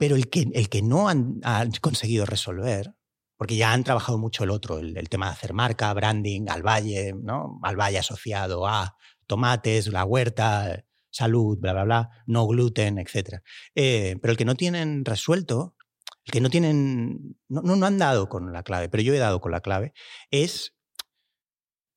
Pero 0.00 0.16
el 0.16 0.30
que, 0.30 0.48
el 0.54 0.70
que 0.70 0.80
no 0.80 1.10
han, 1.10 1.42
conseguido 1.82 2.24
resolver, 2.24 2.94
porque 3.36 3.56
ya 3.56 3.74
han 3.74 3.84
trabajado 3.84 4.16
mucho 4.16 4.44
el 4.44 4.50
otro, 4.50 4.78
el, 4.78 5.08
tema 5.10 5.26
de 5.26 5.32
hacer 5.32 5.52
marca, 5.52 5.92
branding, 5.92 6.48
al 6.48 6.62
valle, 6.66 7.12
¿no? 7.12 7.60
Al 7.62 7.76
valle 7.76 7.98
asociado 7.98 8.66
a 8.66 8.96
tomates, 9.26 9.88
la 9.88 10.06
huerta, 10.06 10.86
salud, 11.10 11.58
bla, 11.58 11.74
bla, 11.74 11.84
bla, 11.84 12.10
no 12.26 12.46
gluten, 12.46 12.98
etc. 12.98 13.42
Eh, 13.74 14.16
pero 14.22 14.32
el 14.32 14.38
que 14.38 14.46
no 14.46 14.54
tienen 14.54 15.04
resuelto, 15.04 15.76
el 16.24 16.32
que 16.32 16.40
no 16.40 16.48
tienen, 16.48 17.36
no, 17.48 17.60
no, 17.60 17.84
han 17.84 17.98
dado 17.98 18.30
con 18.30 18.54
la 18.54 18.62
clave, 18.62 18.88
pero 18.88 19.02
yo 19.02 19.12
he 19.12 19.18
dado 19.18 19.42
con 19.42 19.52
la 19.52 19.60
clave, 19.60 19.92
es 20.30 20.78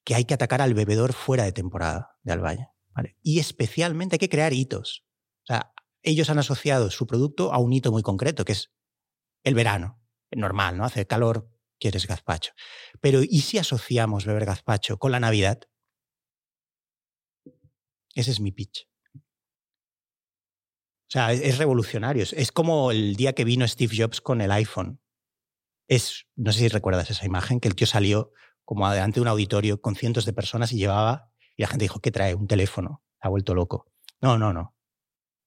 que 0.04 0.16
hay 0.16 0.26
que 0.26 0.34
atacar 0.34 0.62
al 0.62 0.74
bebedor 0.74 1.14
fuera 1.14 1.46
de 1.46 1.54
temporada 1.54 2.18
de 2.24 2.34
Alvalle. 2.34 2.68
¿vale? 2.94 3.16
Y 3.22 3.40
especialmente 3.40 4.16
hay 4.16 4.20
que 4.20 4.28
crear 4.28 4.52
hitos. 4.52 5.06
O 5.44 5.46
sea, 5.46 5.73
ellos 6.04 6.30
han 6.30 6.38
asociado 6.38 6.92
su 6.92 7.08
producto 7.08 7.54
a 7.54 7.58
un 7.58 7.74
hito 7.74 7.92
muy 7.92 8.04
concreto, 8.04 8.46
que 8.46 8.52
es 8.52 8.72
el 9.44 9.56
verano. 9.56 10.00
Normal, 10.32 10.78
¿no? 10.78 10.86
Hace 10.86 11.08
calor, 11.08 11.50
quieres 11.80 12.08
gazpacho. 12.08 12.54
Pero 13.02 13.22
¿y 13.24 13.42
si 13.42 13.58
asociamos 13.58 14.26
beber 14.26 14.46
gazpacho 14.46 14.98
con 14.98 15.12
la 15.12 15.20
Navidad? 15.20 15.62
Ese 18.16 18.32
es 18.32 18.40
mi 18.40 18.52
pitch. 18.52 18.88
O 19.16 21.14
sea, 21.14 21.32
es, 21.32 21.58
revolucionario. 21.58 22.26
Es 22.32 22.52
como 22.52 22.92
el 22.92 23.16
día 23.16 23.34
que 23.34 23.44
vino 23.44 23.68
Steve 23.68 23.96
Jobs 23.96 24.22
con 24.22 24.42
el 24.42 24.52
iPhone. 24.52 25.00
Es, 25.88 26.26
no 26.36 26.52
sé 26.52 26.60
si 26.60 26.68
recuerdas 26.70 27.12
esa 27.12 27.26
imagen, 27.26 27.60
que 27.60 27.68
el 27.68 27.76
tío 27.76 27.86
salió 27.86 28.32
como 28.66 28.88
adelante 28.88 29.16
de 29.16 29.22
un 29.22 29.28
auditorio 29.28 29.82
con 29.82 29.96
cientos 29.96 30.26
de 30.26 30.34
personas 30.34 30.72
y 30.72 30.78
llevaba, 30.78 31.32
y 31.56 31.62
la 31.62 31.68
gente 31.68 31.86
dijo, 31.86 32.00
¿qué 32.00 32.12
trae? 32.12 32.34
Un 32.34 32.48
teléfono. 32.48 33.04
Ha 33.20 33.30
vuelto 33.30 33.54
loco. 33.54 33.92
No, 34.22 34.38
no, 34.38 34.54
no 34.54 34.74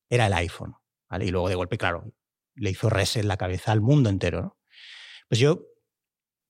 era 0.08 0.26
el 0.26 0.32
iPhone. 0.32 0.74
Y 1.20 1.30
luego 1.30 1.48
de 1.48 1.54
golpe, 1.54 1.78
claro, 1.78 2.12
le 2.54 2.70
hizo 2.70 2.90
reset 2.90 3.24
la 3.24 3.36
cabeza 3.36 3.72
al 3.72 3.80
mundo 3.80 4.10
entero. 4.10 4.58
Pues 5.28 5.38
yo 5.38 5.66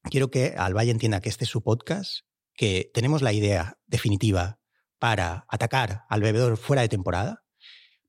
quiero 0.02 0.30
que 0.30 0.54
Alvalle 0.56 0.90
entienda 0.90 1.20
que 1.20 1.28
este 1.28 1.44
es 1.44 1.50
su 1.50 1.62
podcast, 1.62 2.20
que 2.54 2.90
tenemos 2.94 3.22
la 3.22 3.32
idea 3.32 3.78
definitiva 3.86 4.60
para 4.98 5.46
atacar 5.48 6.04
al 6.08 6.22
bebedor 6.22 6.56
fuera 6.56 6.82
de 6.82 6.88
temporada, 6.88 7.44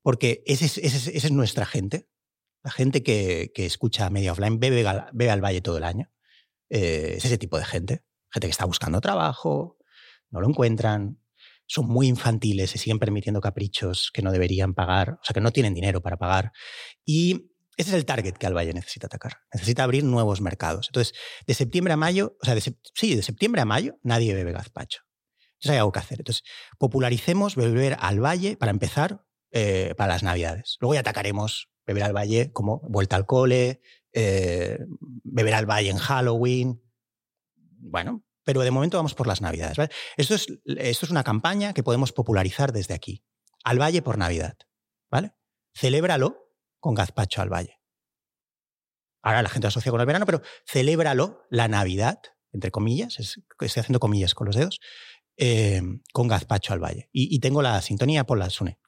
porque 0.02 0.42
esa 0.46 0.64
es, 0.64 0.78
es, 0.78 1.30
nuestra 1.30 1.66
gente. 1.66 2.08
La 2.62 2.70
gente 2.70 3.02
que, 3.02 3.52
que 3.54 3.66
escucha 3.66 4.10
Media 4.10 4.32
Offline 4.32 4.58
bebe, 4.58 4.84
bebe 5.12 5.30
al 5.30 5.44
Valle 5.44 5.60
todo 5.60 5.76
el 5.76 5.84
año. 5.84 6.10
Eh, 6.70 7.14
es 7.16 7.24
ese 7.24 7.38
tipo 7.38 7.58
de 7.58 7.64
gente. 7.64 8.04
Gente 8.30 8.46
que 8.46 8.52
está 8.52 8.64
buscando 8.64 9.00
trabajo, 9.00 9.78
no 10.30 10.40
lo 10.40 10.48
encuentran, 10.48 11.18
son 11.68 11.86
muy 11.86 12.08
infantiles, 12.08 12.70
se 12.70 12.78
siguen 12.78 12.98
permitiendo 12.98 13.40
caprichos 13.40 14.10
que 14.12 14.22
no 14.22 14.32
deberían 14.32 14.74
pagar, 14.74 15.10
o 15.12 15.24
sea, 15.24 15.34
que 15.34 15.40
no 15.40 15.52
tienen 15.52 15.74
dinero 15.74 16.00
para 16.00 16.16
pagar. 16.16 16.50
Y 17.04 17.52
ese 17.76 17.90
es 17.90 17.94
el 17.94 18.06
target 18.06 18.34
que 18.34 18.46
Alvalle 18.46 18.72
necesita 18.72 19.06
atacar. 19.06 19.38
Necesita 19.52 19.84
abrir 19.84 20.02
nuevos 20.02 20.40
mercados. 20.40 20.88
Entonces, 20.88 21.14
de 21.46 21.54
septiembre 21.54 21.92
a 21.92 21.96
mayo, 21.96 22.36
o 22.42 22.44
sea, 22.44 22.56
de, 22.56 22.60
sí, 22.60 23.14
de 23.14 23.22
septiembre 23.22 23.60
a 23.60 23.64
mayo, 23.64 23.98
nadie 24.02 24.34
bebe 24.34 24.50
gazpacho. 24.52 25.02
Entonces 25.52 25.70
hay 25.70 25.78
algo 25.78 25.92
que 25.92 26.00
hacer. 26.00 26.18
Entonces, 26.20 26.42
popularicemos 26.78 27.54
beber 27.54 27.96
al 28.00 28.20
valle 28.20 28.56
para 28.56 28.70
empezar 28.70 29.24
eh, 29.52 29.94
para 29.96 30.14
las 30.14 30.22
navidades. 30.22 30.76
Luego 30.80 30.94
ya 30.94 31.00
atacaremos 31.00 31.70
beber 31.86 32.02
al 32.02 32.16
valle 32.16 32.52
como 32.52 32.80
vuelta 32.88 33.16
al 33.16 33.26
cole, 33.26 33.80
eh, 34.12 34.78
beber 35.22 35.54
al 35.54 35.66
valle 35.66 35.90
en 35.90 35.98
Halloween. 35.98 36.82
Bueno, 37.56 38.24
pero 38.48 38.62
de 38.62 38.70
momento 38.70 38.96
vamos 38.96 39.14
por 39.14 39.26
las 39.26 39.42
Navidades. 39.42 39.76
Esto, 40.16 40.34
es, 40.34 40.46
esto 40.64 41.04
es 41.04 41.10
una 41.10 41.22
campaña 41.22 41.74
que 41.74 41.82
podemos 41.82 42.12
popularizar 42.12 42.72
desde 42.72 42.94
aquí. 42.94 43.22
Al 43.62 43.78
Valle 43.78 44.00
por 44.00 44.16
Navidad. 44.16 44.56
¿Vale? 45.10 45.34
Celébralo 45.76 46.50
con 46.80 46.94
gazpacho 46.94 47.42
al 47.42 47.52
Valle. 47.52 47.78
Ahora 49.20 49.42
la 49.42 49.50
gente 49.50 49.66
asocia 49.66 49.92
con 49.92 50.00
el 50.00 50.06
verano, 50.06 50.24
pero 50.24 50.40
celébralo 50.66 51.42
la 51.50 51.68
Navidad, 51.68 52.20
entre 52.50 52.70
comillas, 52.70 53.18
estoy 53.18 53.68
haciendo 53.82 54.00
comillas 54.00 54.34
con 54.34 54.46
los 54.46 54.56
dedos, 54.56 54.80
eh, 55.36 55.82
con 56.14 56.26
gazpacho 56.26 56.72
al 56.72 56.82
Valle. 56.82 57.10
Y, 57.12 57.40
tengo 57.40 57.60
la 57.60 57.82
sintonía 57.82 58.24
por 58.24 58.38
la 58.38 58.48
Sune. 58.48 58.78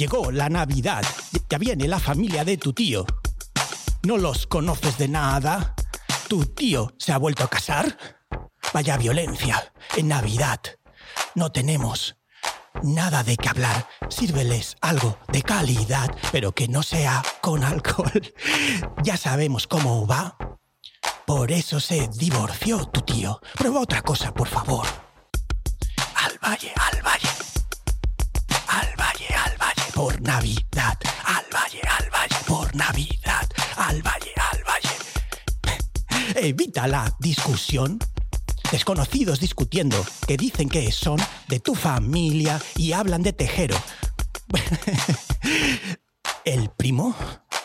Llegó 0.00 0.32
la 0.32 0.48
Navidad. 0.48 1.04
Ya 1.50 1.58
viene 1.58 1.86
la 1.86 2.00
familia 2.00 2.42
de 2.42 2.56
tu 2.56 2.72
tío. 2.72 3.04
¿No 4.02 4.16
los 4.16 4.46
conoces 4.46 4.96
de 4.96 5.08
nada? 5.08 5.74
¿Tu 6.26 6.46
tío 6.46 6.94
se 6.96 7.12
ha 7.12 7.18
vuelto 7.18 7.44
a 7.44 7.50
casar? 7.50 7.98
Vaya 8.72 8.96
violencia. 8.96 9.74
En 9.98 10.08
Navidad 10.08 10.58
no 11.34 11.52
tenemos 11.52 12.16
nada 12.82 13.22
de 13.22 13.36
qué 13.36 13.50
hablar. 13.50 13.86
Sírveles 14.08 14.78
algo 14.80 15.18
de 15.28 15.42
calidad, 15.42 16.16
pero 16.32 16.52
que 16.52 16.66
no 16.66 16.82
sea 16.82 17.22
con 17.42 17.62
alcohol. 17.62 18.32
Ya 19.02 19.18
sabemos 19.18 19.66
cómo 19.66 20.06
va. 20.06 20.34
Por 21.26 21.52
eso 21.52 21.78
se 21.78 22.08
divorció 22.08 22.86
tu 22.86 23.02
tío. 23.02 23.38
Prueba 23.54 23.80
otra 23.80 24.00
cosa, 24.00 24.32
por 24.32 24.48
favor. 24.48 24.86
Al 26.14 26.38
valle, 26.42 26.72
al 26.74 26.89
por 30.00 30.18
Navidad. 30.22 30.98
Al 31.26 31.44
valle, 31.52 31.82
al 31.82 32.08
valle, 32.08 32.36
por 32.46 32.74
Navidad. 32.74 33.46
Al 33.76 34.00
valle, 34.00 34.32
al 34.50 34.64
valle. 34.64 34.94
Evita 36.48 36.86
la 36.86 37.14
discusión 37.18 37.98
Desconocidos 38.72 39.40
discutiendo 39.40 40.02
que 40.26 40.38
dicen 40.38 40.70
que 40.70 40.90
son 40.90 41.18
de 41.48 41.60
tu 41.60 41.74
familia 41.74 42.58
y 42.76 42.92
hablan 42.92 43.22
de 43.22 43.34
tejero. 43.34 43.76
El 46.46 46.70
primo 46.70 47.14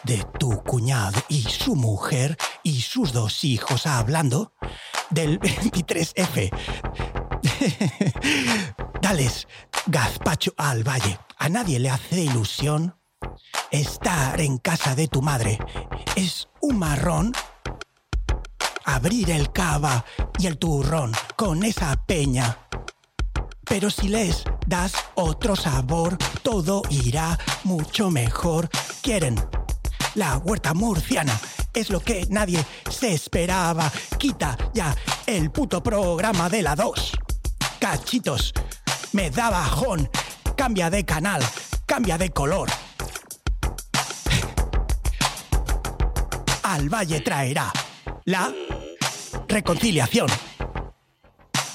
de 0.03 0.25
tu 0.37 0.61
cuñado 0.61 1.23
y 1.29 1.43
su 1.43 1.77
mujer 1.77 2.35
y 2.63 2.81
sus 2.81 3.13
dos 3.13 3.45
hijos 3.45 3.85
hablando 3.85 4.51
del 5.09 5.39
23F. 5.41 6.51
Dales 9.01 9.47
gazpacho 9.85 10.53
al 10.57 10.83
valle. 10.83 11.17
A 11.45 11.49
nadie 11.49 11.77
le 11.77 11.91
hace 11.91 12.21
ilusión 12.21 12.95
estar 13.69 14.41
en 14.41 14.57
casa 14.57 14.95
de 14.95 15.07
tu 15.07 15.21
madre. 15.21 15.59
Es 16.15 16.49
un 16.59 16.79
marrón 16.79 17.33
abrir 18.83 19.29
el 19.29 19.51
cava 19.51 20.03
y 20.39 20.47
el 20.47 20.57
turrón 20.57 21.11
con 21.35 21.63
esa 21.63 22.03
peña. 22.07 22.57
Pero 23.63 23.91
si 23.91 24.07
les 24.07 24.43
das 24.65 24.93
otro 25.13 25.55
sabor, 25.55 26.17
todo 26.41 26.81
irá 26.89 27.37
mucho 27.63 28.09
mejor. 28.09 28.67
Quieren 29.03 29.35
la 30.15 30.37
huerta 30.37 30.73
murciana. 30.73 31.39
Es 31.75 31.91
lo 31.91 31.99
que 31.99 32.25
nadie 32.27 32.65
se 32.89 33.13
esperaba. 33.13 33.91
Quita 34.17 34.57
ya 34.73 34.95
el 35.27 35.51
puto 35.51 35.83
programa 35.83 36.49
de 36.49 36.63
la 36.63 36.75
2. 36.75 37.11
Cachitos, 37.77 38.51
me 39.11 39.29
da 39.29 39.51
bajón. 39.51 40.09
Cambia 40.55 40.89
de 40.89 41.05
canal, 41.05 41.41
cambia 41.85 42.17
de 42.17 42.29
color. 42.29 42.69
Al 46.63 46.89
valle 46.89 47.19
traerá 47.21 47.71
la 48.23 48.51
reconciliación. 49.47 50.27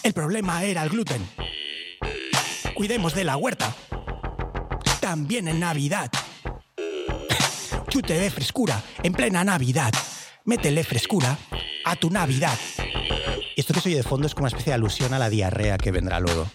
El 0.03 0.12
problema 0.12 0.64
era 0.64 0.83
el 0.83 0.88
gluten. 0.88 1.29
Cuidemos 2.75 3.14
de 3.14 3.25
la 3.25 3.37
huerta. 3.37 3.75
También 5.01 5.47
en 5.49 5.61
Navidad. 5.61 6.11
Chute 7.88 8.14
de 8.14 8.31
frescura 8.31 8.83
en 9.03 9.12
plena 9.12 9.45
Navidad. 9.45 9.93
Métele 10.45 10.85
frescura 10.85 11.37
a 11.85 11.97
tu 11.97 12.11
Navidad. 12.11 12.59
Esto 13.57 13.75
que 13.75 13.81
soy 13.81 13.95
de 13.95 14.03
fondo 14.03 14.27
es 14.27 14.35
como 14.35 14.45
una 14.45 14.49
especie 14.49 14.71
de 14.71 14.75
alusión 14.75 15.12
a 15.12 15.19
la 15.19 15.29
diarrea 15.29 15.77
que 15.77 15.90
vendrá 15.90 16.19
luego. 16.19 16.49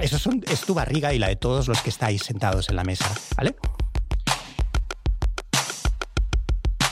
Eso 0.00 0.18
son, 0.18 0.42
es 0.50 0.60
tu 0.62 0.74
barriga 0.74 1.12
y 1.12 1.18
la 1.18 1.28
de 1.28 1.36
todos 1.36 1.68
los 1.68 1.80
que 1.82 1.90
estáis 1.90 2.22
sentados 2.22 2.68
en 2.68 2.76
la 2.76 2.84
mesa, 2.84 3.06
¿vale? 3.36 3.56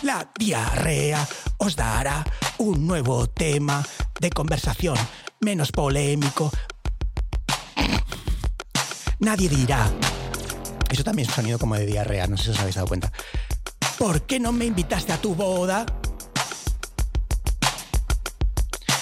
La 0.03 0.31
diarrea 0.39 1.27
os 1.59 1.75
dará 1.75 2.25
un 2.59 2.87
nuevo 2.87 3.29
tema 3.29 3.85
de 4.21 4.31
conversación 4.31 4.97
menos 5.41 5.73
polémico. 5.73 6.51
Nadie 9.21 9.49
dirá. 9.49 9.91
Eso 10.91 11.05
también 11.05 11.29
es 11.29 11.37
un 11.37 11.43
sonido 11.43 11.59
como 11.59 11.75
de 11.75 11.87
diarrea, 11.87 12.27
no 12.27 12.37
sé 12.37 12.45
si 12.45 12.51
os 12.51 12.61
habéis 12.61 12.77
dado 12.77 12.87
cuenta. 12.87 13.13
¿Por 13.99 14.23
qué 14.23 14.39
no 14.39 14.53
me 14.53 14.65
invitaste 14.65 15.13
a 15.13 15.21
tu 15.21 15.35
boda? 15.35 15.85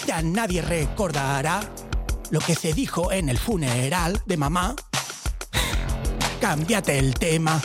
Ya 0.06 0.22
nadie 0.22 0.62
recordará 0.62 1.60
lo 2.30 2.38
que 2.38 2.54
se 2.54 2.72
dijo 2.72 3.10
en 3.10 3.28
el 3.28 3.38
funeral 3.38 4.22
de 4.24 4.36
mamá. 4.36 4.76
Cámbiate 6.40 6.98
el 6.98 7.14
tema 7.14 7.60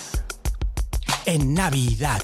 en 1.25 1.54
Navidad. 1.54 2.21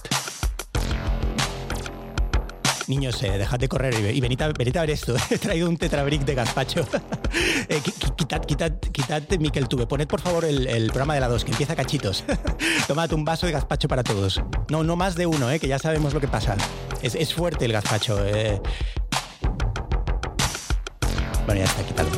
Niños, 2.87 3.21
eh, 3.21 3.37
dejad 3.37 3.59
de 3.59 3.67
correr 3.67 3.93
y, 4.15 4.21
venid, 4.21 4.41
a, 4.41 4.47
ver 4.47 4.89
esto. 4.89 5.15
He 5.29 5.37
traído 5.37 5.69
un 5.69 5.77
tetrabric 5.77 6.23
de 6.23 6.35
gazpacho. 6.35 6.87
eh, 7.69 7.81
quitad, 8.15 8.41
quitad, 8.45 8.71
quitad, 8.79 9.21
Miquel 9.39 9.67
Tuve. 9.67 9.85
Poned 9.85 10.07
por 10.07 10.21
favor 10.21 10.45
el, 10.45 10.87
programa 10.87 11.13
de 11.13 11.19
la 11.19 11.27
2, 11.27 11.43
que 11.43 11.51
empieza 11.51 11.75
cachitos. 11.75 12.23
Tomad 12.87 13.11
un 13.11 13.25
vaso 13.25 13.45
de 13.45 13.51
gazpacho 13.51 13.87
para 13.89 14.03
todos. 14.03 14.41
No, 14.69 14.83
no 14.83 14.95
más 14.95 15.15
de 15.15 15.25
uno, 15.25 15.51
eh, 15.51 15.59
que 15.59 15.67
ya 15.67 15.79
sabemos 15.79 16.13
lo 16.13 16.21
que 16.21 16.29
pasa. 16.29 16.55
Es, 17.01 17.33
fuerte 17.33 17.65
el 17.65 17.73
gazpacho. 17.73 18.17
Bueno, 21.47 21.61
ya 21.61 21.65
está, 21.65 21.83
quitado. 21.85 22.09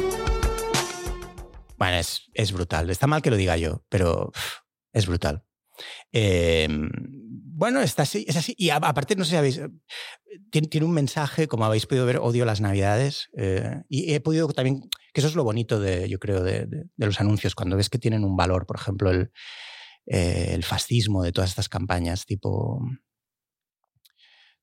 Bueno, 1.78 1.98
es, 2.34 2.52
brutal. 2.52 2.90
Está 2.90 3.06
mal 3.06 3.22
que 3.22 3.30
lo 3.30 3.38
diga 3.38 3.58
yo, 3.58 3.86
pero 3.88 4.32
es 4.92 5.06
brutal. 5.06 5.46
Eh, 6.12 6.68
bueno, 7.60 7.80
está 7.82 8.02
así, 8.04 8.26
es 8.28 8.38
así. 8.38 8.56
Y 8.58 8.72
aparte, 8.72 9.16
no 9.16 9.24
sé 9.24 9.30
si 9.30 9.36
habéis. 9.36 9.58
Eh, 9.60 9.70
tiene, 10.50 10.84
un 10.84 10.94
mensaje, 10.94 11.48
como 11.48 11.64
habéis 11.64 11.86
podido 11.86 12.08
ver, 12.08 12.18
odio 12.18 12.44
las 12.44 12.60
Navidades. 12.60 13.30
Eh, 13.38 13.84
y 13.88 14.16
he 14.16 14.20
podido 14.20 14.48
también. 14.48 14.90
Que 15.14 15.22
eso 15.22 15.28
es 15.28 15.36
lo 15.36 15.44
bonito, 15.44 15.80
de, 15.80 16.10
yo 16.10 16.18
creo, 16.18 16.42
de, 16.42 16.88
los 16.98 17.22
anuncios, 17.22 17.54
cuando 17.54 17.78
ves 17.78 17.92
que 17.92 18.00
tienen 18.00 18.24
un 18.24 18.36
valor, 18.36 18.66
por 18.66 18.78
ejemplo, 18.78 19.12
el, 19.12 19.32
eh, 20.08 20.54
el 20.54 20.64
fascismo 20.64 21.22
de 21.22 21.34
todas 21.34 21.52
estas 21.52 21.70
campañas, 21.70 22.26
tipo. 22.26 22.82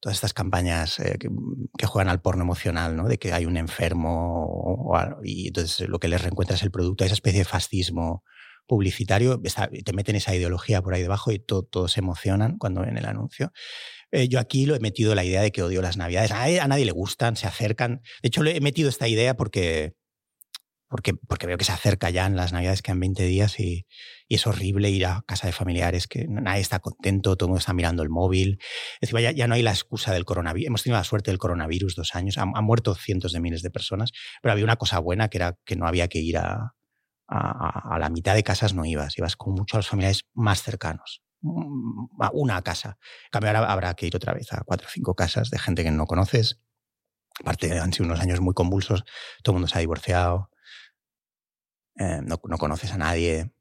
Todas 0.00 0.16
estas 0.16 0.35
campañas 0.35 0.96
que, 1.18 1.87
juegan 1.87 2.09
al 2.09 2.20
porno 2.20 2.42
emocional, 2.42 2.96
¿no? 2.96 3.09
De 3.09 3.18
que 3.18 3.32
hay 3.32 3.46
un 3.46 3.56
enfermo 3.56 4.92
y 5.24 5.48
entonces 5.48 5.88
lo 5.88 5.98
que 5.98 6.09
les 6.09 6.22
reencuentra 6.22 6.56
es 6.56 6.62
el 6.62 6.70
producto, 6.70 7.04
esa 7.04 7.14
especie 7.14 7.40
de 7.40 7.44
fascismo 7.44 8.22
publicitario, 8.66 9.40
te 9.40 9.92
meten 9.92 10.16
esa 10.16 10.35
ideología 10.35 10.82
por 10.82 10.94
ahí 10.94 11.02
debajo 11.02 11.30
y 11.32 11.38
todos 11.38 11.92
se 11.92 12.00
emocionan 12.00 12.59
cuando 12.59 12.82
ven 12.82 12.98
el 12.98 13.06
anuncio. 13.06 13.52
Eh, 14.11 14.28
yo 14.28 14.38
aquí 14.38 14.66
lo 14.66 14.74
he 14.74 14.80
metido 14.80 15.14
la 15.14 15.24
idea 15.24 15.42
de 15.42 15.52
que 15.52 15.62
odio 15.62 15.82
las 15.82 15.96
navidades. 15.96 16.30
A, 16.30 16.68
nadie 16.68 16.85
le 16.85 16.92
gustan, 16.92 17.37
se 17.37 17.46
acercan. 17.46 18.02
De 18.22 18.28
hecho, 18.28 18.42
le 18.42 18.56
he 18.56 18.61
metido 18.61 18.88
esta 18.88 19.09
idea 19.09 19.35
porque, 19.35 19.94
porque, 20.88 21.14
porque 21.14 21.46
veo 21.46 21.59
que 21.59 21.64
se 21.64 21.72
acerca 21.72 22.11
ya 22.11 22.27
en 22.27 22.37
las 22.37 22.53
navidades, 22.53 22.83
que 22.83 22.87
quedan 22.87 23.01
20 23.01 23.25
días 23.25 23.59
y, 23.61 23.87
es 24.29 24.46
horrible 24.46 24.90
ir 24.90 25.07
a 25.07 25.22
casa 25.25 25.46
de 25.46 25.53
familiares 25.53 26.09
que 26.09 26.27
nadie 26.29 26.61
está 26.61 26.81
contento, 26.81 27.37
todo 27.37 27.46
el 27.46 27.51
mundo 27.51 27.61
está 27.61 27.72
mirando 27.72 28.03
el 28.03 28.09
móvil. 28.09 28.59
Es 29.01 29.11
decir, 29.11 29.20
ya, 29.20 29.31
ya 29.31 29.46
no 29.46 29.55
hay 29.55 29.62
la 29.62 29.70
excusa 29.70 30.12
del 30.12 30.25
coronavirus. 30.25 30.66
Hemos 30.66 30.83
tenido 30.83 30.99
la 30.99 31.05
suerte 31.05 31.31
del 31.31 31.38
coronavirus 31.38 31.94
dos 31.94 32.14
años, 32.16 32.37
han, 32.37 32.51
han 32.55 32.64
muerto 32.64 32.94
cientos 32.96 33.33
de 33.33 33.40
miles 33.40 33.62
de 33.62 33.70
personas, 33.70 34.11
pero 34.42 34.53
había 34.53 34.64
una 34.64 34.77
cosa 34.77 34.99
buena 34.99 35.29
que 35.29 35.38
era 35.38 35.57
que 35.64 35.77
no 35.77 35.87
había 35.87 36.09
que 36.09 36.18
ir 36.18 36.38
a, 36.38 36.75
a, 37.29 37.99
la 37.99 38.09
mitad 38.09 38.35
de 38.35 38.42
casas 38.42 38.75
no 38.75 38.85
ibas, 38.85 39.16
ibas 39.18 39.37
con 39.37 39.55
muchos 39.55 39.75
a 39.75 39.79
los 39.79 39.88
familiares 39.88 40.25
más 40.35 40.62
cercanos. 40.62 41.22
Mm, 41.42 42.22
a 42.22 42.31
una 42.33 42.62
casa. 42.62 42.99
En 43.27 43.31
cambio, 43.31 43.51
ahora 43.51 43.72
habrá 43.72 43.94
que 43.94 44.07
ir 44.07 44.16
otra 44.16 44.33
vez 44.33 44.53
a 44.53 44.62
cuatro 44.64 44.87
o 44.88 44.90
cinco 44.90 45.14
casas 45.14 45.51
de 45.51 45.59
gente 45.59 45.85
que 45.85 45.90
no 45.90 46.07
conoces. 46.07 46.61
Aparte, 47.40 47.79
han 47.79 47.92
sido 47.92 48.07
unos 48.07 48.20
años 48.20 48.40
muy 48.40 48.55
convulsos, 48.55 49.05
todo 49.42 49.53
el 49.53 49.55
mundo 49.57 49.68
se 49.68 49.77
ha 49.77 49.81
divorciado, 49.81 50.51
eh, 51.98 52.20
no, 52.22 52.38
conoces 52.38 52.92
a 52.92 52.98
nadie. 52.98 53.52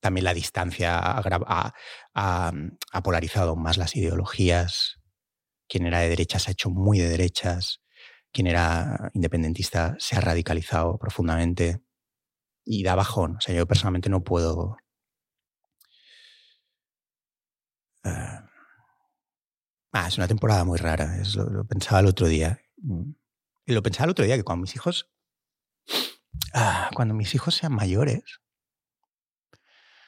También 0.00 0.24
la 0.24 0.34
distancia 0.34 0.98
ha, 0.98 1.72
ha, 2.14 3.02
polarizado 3.02 3.56
más 3.56 3.78
las 3.78 3.96
ideologías. 3.96 5.00
Quien 5.68 5.86
era 5.86 6.00
de 6.00 6.10
derechas 6.10 6.44
se 6.44 6.50
ha 6.50 6.52
hecho 6.52 6.70
muy 6.70 6.98
de 6.98 7.08
derechas. 7.08 7.82
Quien 8.32 8.46
era 8.46 9.10
independentista 9.14 9.96
se 9.98 10.16
ha 10.16 10.20
radicalizado 10.20 10.98
profundamente 10.98 11.82
y 12.64 12.82
da 12.82 12.94
bajón. 12.94 13.36
O 13.36 13.40
sea, 13.40 13.54
yo 13.54 13.66
personalmente 13.66 14.10
no 14.10 14.22
puedo. 14.22 14.76
Eh, 18.04 18.40
ah, 19.92 20.08
es 20.08 20.18
una 20.18 20.28
temporada 20.28 20.64
muy 20.64 20.78
rara. 20.78 21.16
Es 21.20 21.34
lo, 21.36 21.64
pensaba 21.66 22.00
el 22.00 22.06
otro 22.06 22.26
día. 22.28 22.60
Mm, 22.78 23.12
y 23.66 23.72
lo 23.72 23.82
pensaba 23.82 24.04
el 24.04 24.10
otro 24.10 24.24
día 24.24 24.36
que 24.36 24.44
cuando 24.44 24.62
mis 24.62 24.74
hijos. 24.74 25.08
Ah, 26.52 26.90
cuando 26.94 27.14
mis 27.14 27.34
hijos 27.34 27.54
sean 27.54 27.72
mayores, 27.72 28.40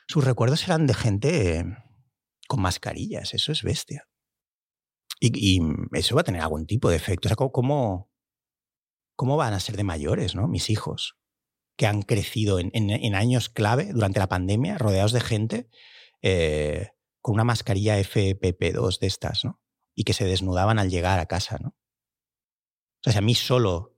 sus 0.06 0.24
recuerdos 0.24 0.60
serán 0.60 0.86
de 0.86 0.94
gente 0.94 1.64
con 2.48 2.60
mascarillas. 2.60 3.34
Eso 3.34 3.52
es 3.52 3.62
bestia. 3.62 4.08
Y, 5.20 5.60
eso 5.92 6.14
va 6.14 6.22
a 6.22 6.24
tener 6.24 6.40
algún 6.40 6.66
tipo 6.66 6.88
de 6.88 6.96
efecto. 6.96 7.28
O 7.28 7.30
sea, 7.30 7.36
¿cómo, 7.36 8.10
cómo 9.16 9.36
van 9.36 9.52
a 9.52 9.60
ser 9.60 9.76
de 9.76 9.84
mayores, 9.84 10.34
¿no? 10.34 10.48
Mis 10.48 10.70
hijos 10.70 11.18
que 11.76 11.86
han 11.86 12.02
crecido 12.02 12.58
en, 12.58 13.14
años 13.14 13.50
clave 13.50 13.92
durante 13.92 14.18
la 14.18 14.28
pandemia, 14.28 14.78
rodeados 14.78 15.12
de 15.12 15.20
gente, 15.20 15.68
eh, 16.22 16.88
con 17.20 17.34
una 17.34 17.44
mascarilla 17.44 18.00
FPP2 18.00 18.98
de 18.98 19.06
estas, 19.06 19.44
¿no? 19.44 19.60
Y 19.94 20.04
que 20.04 20.12
se 20.12 20.24
desnudaban 20.24 20.78
al 20.78 20.90
llegar 20.90 21.20
a 21.20 21.26
casa, 21.26 21.58
¿no? 21.60 21.76
O 23.00 23.04
sea, 23.04 23.12
si 23.12 23.18
a 23.18 23.22
mí 23.22 23.34
solo 23.34 23.97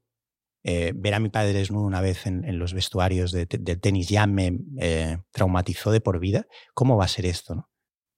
eh, 0.62 0.92
ver 0.94 1.14
a 1.14 1.20
mi 1.20 1.30
padre 1.30 1.54
desnudo 1.54 1.86
una 1.86 2.02
vez 2.02 2.26
en, 2.26 2.58
los 2.58 2.74
vestuarios 2.74 3.32
de, 3.32 3.46
tenis 3.46 4.08
ya 4.08 4.26
me 4.26 4.58
eh, 4.78 5.18
traumatizó 5.30 5.90
de 5.90 6.02
por 6.02 6.20
vida, 6.20 6.46
¿cómo 6.74 6.98
va 6.98 7.06
a 7.06 7.08
ser 7.08 7.24
esto? 7.24 7.70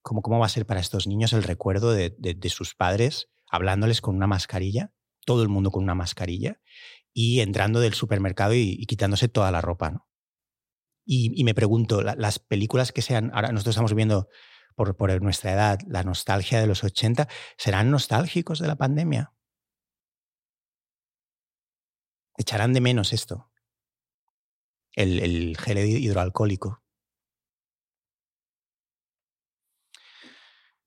¿Cómo, 0.02 0.22
¿Cómo 0.22 0.40
va 0.40 0.46
a 0.46 0.48
ser 0.48 0.66
para 0.66 0.81
estos 0.81 1.07
niños 1.07 1.33
el 1.33 1.44
recuerdo 1.44 1.92
de, 1.92 2.37
sus 2.48 2.74
padres 2.74 3.28
hablándoles 3.48 4.00
con 4.00 4.16
una 4.16 4.26
mascarilla, 4.26 4.92
todo 5.24 5.42
el 5.42 5.48
mundo 5.48 5.70
con 5.70 5.85
una 5.85 5.94
mascarilla, 5.94 6.61
y 7.12 7.40
entrando 7.40 7.78
del 7.78 7.94
supermercado 7.94 8.55
y, 8.55 8.85
quitándose 8.87 9.28
toda 9.28 9.52
la 9.52 9.61
ropa? 9.61 10.05
Y, 11.05 11.44
me 11.44 11.55
pregunto, 11.55 12.02
las 12.02 12.40
películas 12.40 12.90
que 12.90 13.02
sean, 13.02 13.31
ahora 13.35 13.52
nosotros 13.52 13.74
estamos 13.74 13.94
viendo 13.94 14.28
por, 14.74 14.96
por 14.96 15.22
nuestra 15.22 15.52
edad, 15.52 15.78
la 15.87 16.02
nostalgia 16.02 16.61
de 16.61 16.66
los 16.66 16.83
80, 16.83 17.28
¿serán 17.57 17.90
nostálgicos 17.92 18.59
de 18.59 18.66
la 18.66 18.76
pandemia? 18.76 19.33
Echarán 22.42 22.72
de 22.72 22.81
menos 22.81 23.12
esto, 23.12 23.50
el, 24.92 25.20
el 25.20 25.57
gel 25.57 25.78
hidroalcohólico. 25.78 26.83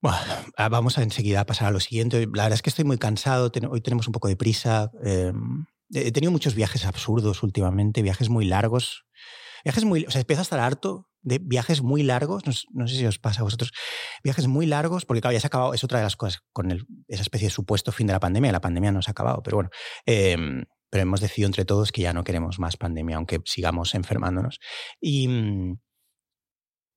Bueno, 0.01 0.19
ah, 0.57 0.69
vamos 0.69 0.99
a 0.99 1.01
enseguida 1.01 1.41
a 1.41 1.45
pasar 1.47 1.67
a 1.67 1.71
lo 1.71 1.79
siguiente. 1.79 2.19
La 2.33 2.43
verdad 2.43 2.53
es 2.53 2.61
que 2.61 2.69
estoy 2.69 2.85
muy 2.85 2.99
cansado, 2.99 3.51
hoy 3.71 3.81
tenemos 3.81 4.07
un 4.07 4.11
poco 4.11 4.27
de 4.27 4.35
prisa. 4.35 4.91
Em, 5.03 5.65
he 5.91 6.11
tenido 6.11 6.31
muchos 6.31 6.53
viajes 6.53 6.85
absurdos 6.85 7.41
últimamente, 7.41 8.03
viajes 8.03 8.29
muy 8.29 8.45
largos. 8.45 9.05
Viajes 9.63 9.83
muy, 9.83 10.05
o 10.05 10.11
sea, 10.11 10.21
empiezo 10.21 10.41
a 10.41 10.43
estar 10.43 10.59
harto 10.59 11.09
de 11.23 11.39
viajes 11.39 11.81
muy 11.81 12.03
largos, 12.03 12.43
no, 12.71 12.87
sé 12.87 12.95
si 12.95 13.05
os 13.07 13.17
pasa 13.17 13.41
a 13.41 13.43
vosotros, 13.43 13.71
viajes 14.23 14.45
muy 14.45 14.67
largos, 14.67 15.05
porque 15.05 15.21
claro, 15.21 15.33
ya 15.33 15.39
se 15.39 15.47
ha 15.47 15.49
acabado, 15.49 15.73
es 15.73 15.83
otra 15.83 15.97
de 15.97 16.03
las 16.03 16.15
cosas 16.15 16.43
con 16.53 16.71
esa 17.07 17.21
especie 17.23 17.47
de 17.47 17.51
supuesto 17.51 17.91
fin 17.91 18.05
de 18.05 18.13
la 18.13 18.19
pandemia, 18.19 18.51
la 18.51 18.61
pandemia 18.61 18.91
no 18.91 19.01
se 19.01 19.09
ha 19.09 19.13
acabado, 19.13 19.41
pero 19.41 19.57
bueno, 19.57 19.69
em, 20.05 20.65
pero 20.95 21.03
hemos 21.03 21.19
decidido 21.19 21.47
entre 21.47 21.65
todos 21.65 21.91
que 21.91 22.03
ya 22.03 22.13
no 22.13 22.23
queremos 22.23 22.57
más 22.57 22.77
pandemia, 22.77 23.17
aunque 23.17 23.41
sigamos 23.43 23.95
enfermándonos. 23.95 24.61
Y, 25.01 25.27
mm, 25.27 25.77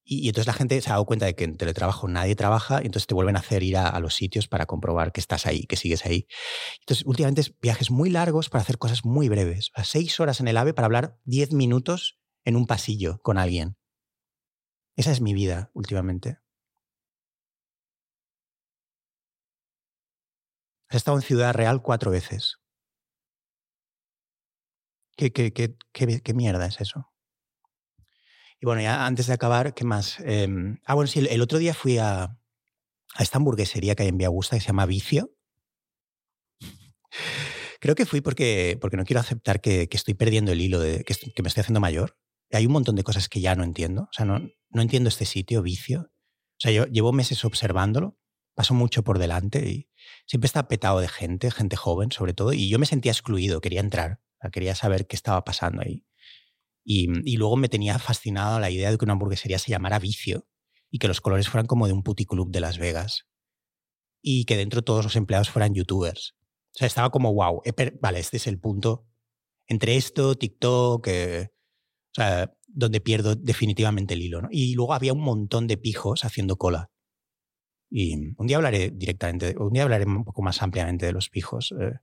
y, 0.05 0.29
entonces 0.29 0.47
la 0.47 0.53
gente 0.53 0.81
se 0.81 0.89
ha 0.89 0.93
dado 0.93 1.05
cuenta 1.05 1.27
de 1.27 1.35
que 1.35 1.43
en 1.43 1.57
teletrabajo 1.57 2.07
nadie 2.07 2.37
trabaja 2.37 2.81
y 2.81 2.87
entonces 2.87 3.09
te 3.09 3.15
vuelven 3.15 3.35
a 3.35 3.41
hacer 3.41 3.65
ir 3.65 3.77
a, 3.77 3.99
los 3.99 4.15
sitios 4.15 4.47
para 4.47 4.67
comprobar 4.67 5.11
que 5.11 5.19
estás 5.19 5.47
ahí, 5.47 5.65
que 5.67 5.75
sigues 5.75 6.07
ahí. 6.07 6.29
Entonces, 6.79 7.05
últimamente 7.07 7.41
es 7.41 7.59
viajes 7.59 7.91
muy 7.91 8.09
largos 8.09 8.51
para 8.51 8.63
hacer 8.63 8.79
cosas 8.79 9.05
muy 9.05 9.29
breves. 9.29 9.73
Seis 9.83 10.21
horas 10.21 10.39
en 10.39 10.47
el 10.47 10.57
AVE 10.57 10.75
para 10.75 10.87
hablar 10.87 11.19
diez 11.25 11.53
minutos 11.53 12.21
en 12.45 12.55
un 12.55 12.69
pasillo 12.69 13.19
con 13.21 13.37
alguien. 13.37 13.79
Esa 14.95 15.11
es 15.11 15.21
mi 15.21 15.35
vida 15.35 15.73
últimamente. 15.75 16.39
He 20.89 20.97
estado 20.97 21.17
en 21.17 21.23
Ciudad 21.25 21.53
Real 21.53 21.83
cuatro 21.83 22.13
veces. 22.13 22.61
¿Qué, 25.19 25.33
qué, 25.33 25.53
qué, 25.53 25.75
qué, 26.23 26.33
mierda 26.33 26.65
es 26.67 26.81
eso? 26.81 27.13
Y 28.61 28.67
bueno, 28.67 28.81
ya 28.83 29.05
antes 29.05 29.27
de 29.27 29.33
acabar, 29.33 29.75
¿qué 29.75 29.85
más? 29.85 30.21
Em, 30.21 30.79
ah, 30.87 30.95
bueno, 30.95 31.09
sí, 31.09 31.19
el, 31.29 31.43
otro 31.43 31.59
día 31.59 31.75
fui 31.75 31.99
a, 31.99 32.23
a, 32.23 33.23
esta 33.23 33.39
hamburguesería 33.39 33.97
que 33.97 34.05
hay 34.05 34.11
en 34.11 34.17
Vía 34.17 34.29
Augusta 34.29 34.55
que 34.55 34.61
se 34.61 34.69
llama 34.69 34.87
Vicio. 34.87 35.35
Creo 37.81 37.97
que 37.97 38.07
fui 38.07 38.21
porque, 38.21 38.79
porque 38.81 38.97
no 38.97 39.05
quiero 39.05 39.19
aceptar 39.19 39.61
que, 39.61 39.89
que 39.89 39.97
estoy 39.97 40.15
perdiendo 40.15 40.53
el 40.53 40.61
hilo, 40.61 40.79
de, 40.79 41.03
que, 41.03 41.15
que, 41.15 41.43
me 41.43 41.49
estoy 41.49 41.63
haciendo 41.63 41.81
mayor. 41.81 42.17
Hay 42.53 42.67
un 42.67 42.73
montón 42.73 42.95
de 42.95 43.03
cosas 43.03 43.29
que 43.29 43.41
ya 43.41 43.57
no 43.57 43.65
entiendo. 43.65 44.03
O 44.03 44.13
sea, 44.13 44.25
no, 44.25 44.39
no 44.71 44.83
entiendo 44.83 45.09
este 45.09 45.25
sitio, 45.25 45.63
Vicio. 45.63 46.03
O 46.03 46.61
sea, 46.61 46.71
yo 46.71 46.87
llevo 46.87 47.13
meses 47.13 47.45
observándolo, 47.45 48.17
paso 48.55 48.73
mucho 48.73 49.03
por 49.03 49.19
delante 49.19 49.69
y 49.69 49.91
siempre 50.27 50.47
está 50.47 50.69
petado 50.69 51.01
de 51.01 51.09
gente, 51.09 51.51
gente 51.51 51.75
joven 51.75 52.13
sobre 52.13 52.35
todo, 52.35 52.53
y 52.53 52.69
yo 52.69 52.79
me 52.79 52.87
sentía 52.87 53.11
excluido, 53.11 53.61
quería 53.61 53.81
entrar 53.81 54.21
quería 54.53 54.75
saber 54.75 55.07
qué 55.07 55.17
estaba 55.17 55.45
pasando 55.45 55.83
ahí. 55.83 56.05
Y, 56.91 57.37
luego 57.37 57.57
me 57.57 57.69
tenía 57.69 57.99
fascinado 57.99 58.59
la 58.61 58.71
idea 58.71 58.91
de 58.91 58.97
que 58.97 59.05
una 59.05 59.13
hamburguesería 59.13 59.59
se 59.59 59.71
llamara 59.71 59.99
Vicio 59.99 60.49
y 60.91 60.99
que 60.99 61.07
los 61.07 61.21
colores 61.21 61.49
fueran 61.49 61.67
como 61.67 61.87
de 61.87 61.93
un 61.93 62.03
puticlub 62.03 62.51
de 62.51 62.61
Las 62.61 62.79
Vegas. 62.79 63.27
Y 64.23 64.47
que 64.47 64.57
dentro 64.57 64.83
todos 64.83 65.05
los 65.05 65.15
empleados 65.15 65.51
fueran 65.51 65.75
youtubers. 65.75 66.35
O 66.75 66.79
sea, 66.79 66.87
estaba 66.87 67.11
como, 67.11 67.35
wow, 67.35 67.63
vale, 68.01 68.21
este 68.21 68.39
es 68.39 68.47
el 68.47 68.59
punto. 68.59 69.07
Entre 69.67 69.97
esto, 69.97 70.35
TikTok, 70.35 71.07
eh, 71.09 71.51
donde 72.67 73.01
pierdo 73.03 73.35
definitivamente 73.35 74.15
el 74.15 74.23
hilo. 74.23 74.43
Y 74.51 74.75
luego 74.75 74.95
había 74.95 75.13
un 75.13 75.21
montón 75.21 75.67
de 75.67 75.77
pijos 75.77 76.25
haciendo 76.25 76.57
cola. 76.57 76.91
Y 77.91 78.15
un 78.37 78.47
día 78.47 78.57
hablaré 78.57 78.91
directamente, 78.91 79.55
un 79.59 79.73
día 79.73 79.83
hablaré 79.83 80.07
un 80.07 80.25
poco 80.25 80.43
más 80.43 80.63
ampliamente 80.63 81.07
de 81.07 81.13
los 81.13 81.29
pijos. 81.31 81.75
Eh, 81.79 81.99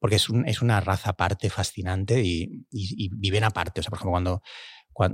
porque 0.00 0.16
es, 0.16 0.26
es 0.46 0.62
una 0.62 0.80
raza 0.80 1.10
aparte 1.10 1.50
fascinante 1.50 2.22
y, 2.24 2.64
viven 3.12 3.44
aparte. 3.44 3.80
O 3.80 3.82
sea, 3.82 3.90
por 3.90 3.98
ejemplo, 3.98 4.12
cuando, 4.12 4.42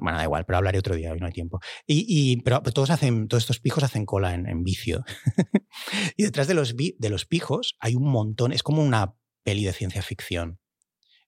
bueno, 0.00 0.16
da 0.16 0.24
igual, 0.24 0.46
pero 0.46 0.58
hablaré 0.58 0.78
otro 0.78 0.94
día, 0.94 1.12
hoy 1.12 1.18
no 1.18 1.26
hay 1.26 1.32
tiempo. 1.32 1.60
Y, 1.86 2.40
pero, 2.42 2.62
todos, 2.62 2.90
hacen, 2.90 3.28
todos 3.28 3.42
estos 3.42 3.60
pijos 3.60 3.82
hacen 3.82 4.06
cola 4.06 4.32
en, 4.32 4.62
vicio. 4.62 5.04
y 6.16 6.22
detrás 6.22 6.46
de 6.46 6.54
los, 6.54 6.74
de 6.76 7.10
los 7.10 7.26
pijos 7.26 7.76
hay 7.80 7.96
un 7.96 8.08
montón, 8.08 8.52
es 8.52 8.62
como 8.62 8.82
una 8.82 9.16
peli 9.42 9.64
de 9.64 9.72
ciencia 9.72 10.02
ficción. 10.02 10.60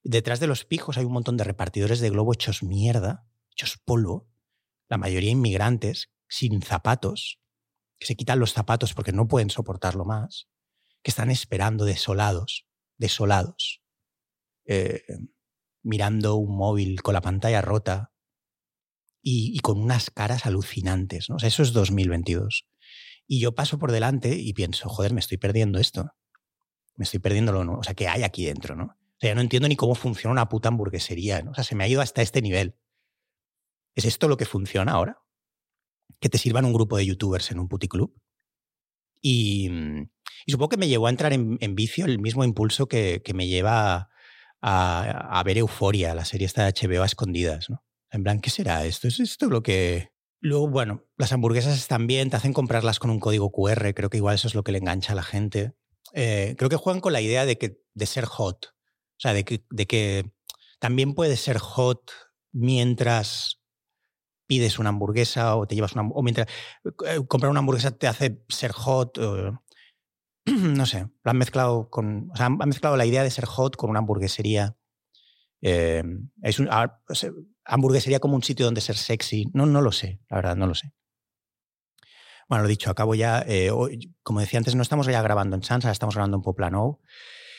Detrás 0.03 0.39
de 0.39 0.47
los 0.47 0.63
pijos 0.63 0.97
hay 0.97 1.03
un 1.03 1.11
montón 1.11 1.35
de 1.35 1.43
repartidores 1.43 1.99
de 1.99 2.09
globo 2.09 2.33
hechos 2.33 2.63
mierda, 2.63 3.25
hechos 3.51 3.77
polvo, 3.83 4.29
la 4.87 4.97
mayoría 4.97 5.31
inmigrantes, 5.31 6.11
sin 6.29 6.61
zapatos, 6.61 7.41
que 7.99 8.07
se 8.07 8.15
quitan 8.15 8.39
los 8.39 8.53
zapatos 8.53 8.93
porque 8.93 9.11
no 9.11 9.27
pueden 9.27 9.49
soportarlo 9.49 10.05
más, 10.05 10.47
que 11.03 11.11
están 11.11 11.29
esperando 11.29 11.83
desolados 11.83 12.68
desolados, 12.99 13.81
eh, 14.65 15.01
mirando 15.81 16.35
un 16.35 16.55
móvil 16.55 17.01
con 17.01 17.15
la 17.15 17.21
pantalla 17.21 17.61
rota 17.61 18.11
y, 19.21 19.57
con 19.59 19.79
unas 19.79 20.11
caras 20.11 20.45
alucinantes. 20.45 21.29
¿no? 21.29 21.37
eso 21.37 21.63
es 21.63 21.73
2022. 21.73 22.67
Y 23.25 23.39
yo 23.39 23.55
paso 23.55 23.79
por 23.79 23.91
delante 23.91 24.35
y 24.35 24.53
pienso, 24.53 24.89
joder, 24.89 25.13
me 25.13 25.19
estoy 25.19 25.37
perdiendo 25.37 25.79
esto. 25.79 26.11
Me 26.95 27.03
estoy 27.03 27.19
perdiendo 27.19 27.51
lo, 27.51 27.63
¿no? 27.63 27.79
o 27.79 27.83
sea, 27.83 27.93
¿qué 27.93 28.07
hay 28.07 28.23
aquí 28.23 28.45
dentro? 28.45 28.75
¿no? 28.75 28.85
O 28.85 29.19
sea, 29.19 29.33
no 29.33 29.41
entiendo 29.41 29.67
ni 29.67 29.75
cómo 29.75 29.95
funciona 29.95 30.31
una 30.31 30.49
puta 30.49 30.69
hamburguesería. 30.69 31.41
¿no? 31.41 31.51
O 31.51 31.53
sea, 31.53 31.63
se 31.63 31.75
me 31.75 31.83
ha 31.83 31.87
ido 31.87 32.01
hasta 32.01 32.21
este 32.21 32.41
nivel. 32.41 32.75
¿Es 33.95 34.05
esto 34.05 34.27
lo 34.27 34.37
que 34.37 34.45
funciona 34.45 34.93
ahora? 34.93 35.21
Que 36.19 36.29
te 36.29 36.37
sirvan 36.37 36.65
un 36.65 36.73
grupo 36.73 36.97
de 36.97 37.05
youtubers 37.05 37.51
en 37.51 37.59
un 37.59 37.67
puticlub. 37.67 38.13
Y, 39.21 39.69
mm, 39.69 40.09
y 40.45 40.51
supongo 40.51 40.69
que 40.69 40.77
me 40.77 40.87
llevó 40.87 41.07
a 41.07 41.09
entrar 41.09 41.33
en, 41.33 41.57
vicio 41.75 42.05
el 42.05 42.19
mismo 42.19 42.43
impulso 42.43 42.87
que, 42.87 43.21
me 43.33 43.47
lleva 43.47 44.09
a, 44.61 45.43
ver 45.45 45.57
Euforia, 45.57 46.13
la 46.15 46.25
serie 46.25 46.45
esta 46.45 46.65
de 46.65 46.73
HBO 46.73 47.03
a 47.03 47.05
escondidas, 47.05 47.69
¿no? 47.69 47.83
En 48.11 48.23
plan, 48.23 48.41
¿qué 48.41 48.49
será 48.49 48.85
esto? 48.85 49.07
¿Es 49.07 49.19
esto 49.19 49.47
lo 49.47 49.61
que...? 49.61 50.11
Luego, 50.41 50.69
bueno, 50.69 51.05
las 51.17 51.33
hamburguesas 51.33 51.77
están 51.77 52.07
bien, 52.07 52.29
te 52.29 52.37
hacen 52.37 52.53
comprarlas 52.53 52.97
con 52.97 53.11
un 53.11 53.19
código 53.19 53.51
QR, 53.51 53.93
creo 53.93 54.09
que 54.09 54.17
igual 54.17 54.35
eso 54.35 54.47
es 54.47 54.55
lo 54.55 54.63
que 54.63 54.71
le 54.71 54.77
engancha 54.77 55.11
a 55.11 55.15
la 55.15 55.23
gente. 55.23 55.73
Eh, 56.13 56.55
creo 56.57 56.69
que 56.69 56.77
juegan 56.77 57.01
con 57.01 57.13
la 57.13 57.21
idea 57.21 57.45
de, 57.45 57.57
que, 57.57 57.81
de 57.93 58.05
ser 58.05 58.25
hot, 58.25 58.67
o 58.67 59.19
sea, 59.19 59.33
de 59.33 59.43
que, 59.43 59.65
de 59.69 59.85
que 59.85 60.31
también 60.79 61.13
puedes 61.13 61.41
ser 61.41 61.57
hot 61.59 62.11
mientras 62.51 63.59
pides 64.47 64.79
una 64.79 64.89
hamburguesa 64.89 65.55
o 65.55 65.67
te 65.67 65.75
llevas 65.75 65.93
una 65.93 66.07
o 66.09 66.23
mientras 66.23 66.47
eh, 67.05 67.19
comprar 67.27 67.51
una 67.51 67.59
hamburguesa 67.59 67.91
te 67.91 68.07
hace 68.07 68.43
ser 68.49 68.71
hot 68.71 69.19
no 70.45 70.85
sé, 70.85 71.07
lo 71.23 71.31
han 71.31 71.37
mezclado 71.37 71.89
con. 71.89 72.29
O 72.31 72.35
sea, 72.35 72.47
han 72.47 72.57
mezclado 72.57 72.97
la 72.97 73.05
idea 73.05 73.23
de 73.23 73.31
ser 73.31 73.45
hot 73.45 73.75
con 73.75 73.89
una 73.89 73.99
hamburguesería. 73.99 74.77
Eh, 75.61 76.03
es 76.41 76.59
un, 76.59 76.69
hamburguesería 77.65 78.19
como 78.19 78.35
un 78.35 78.43
sitio 78.43 78.65
donde 78.65 78.81
ser 78.81 78.97
sexy. 78.97 79.49
No, 79.53 79.65
no 79.65 79.81
lo 79.81 79.91
sé, 79.91 80.21
la 80.29 80.37
verdad, 80.37 80.55
no 80.55 80.67
lo 80.67 80.75
sé. 80.75 80.93
Bueno, 82.47 82.63
lo 82.63 82.69
dicho, 82.69 82.89
acabo 82.89 83.15
ya. 83.15 83.43
Eh, 83.47 83.71
como 84.23 84.39
decía 84.39 84.57
antes, 84.57 84.75
no 84.75 84.81
estamos 84.81 85.05
ya 85.07 85.21
grabando 85.21 85.55
en 85.55 85.63
Sans, 85.63 85.85
ahora 85.85 85.91
estamos 85.91 86.15
grabando 86.15 86.37
en 86.37 86.43
Poplano. 86.43 86.99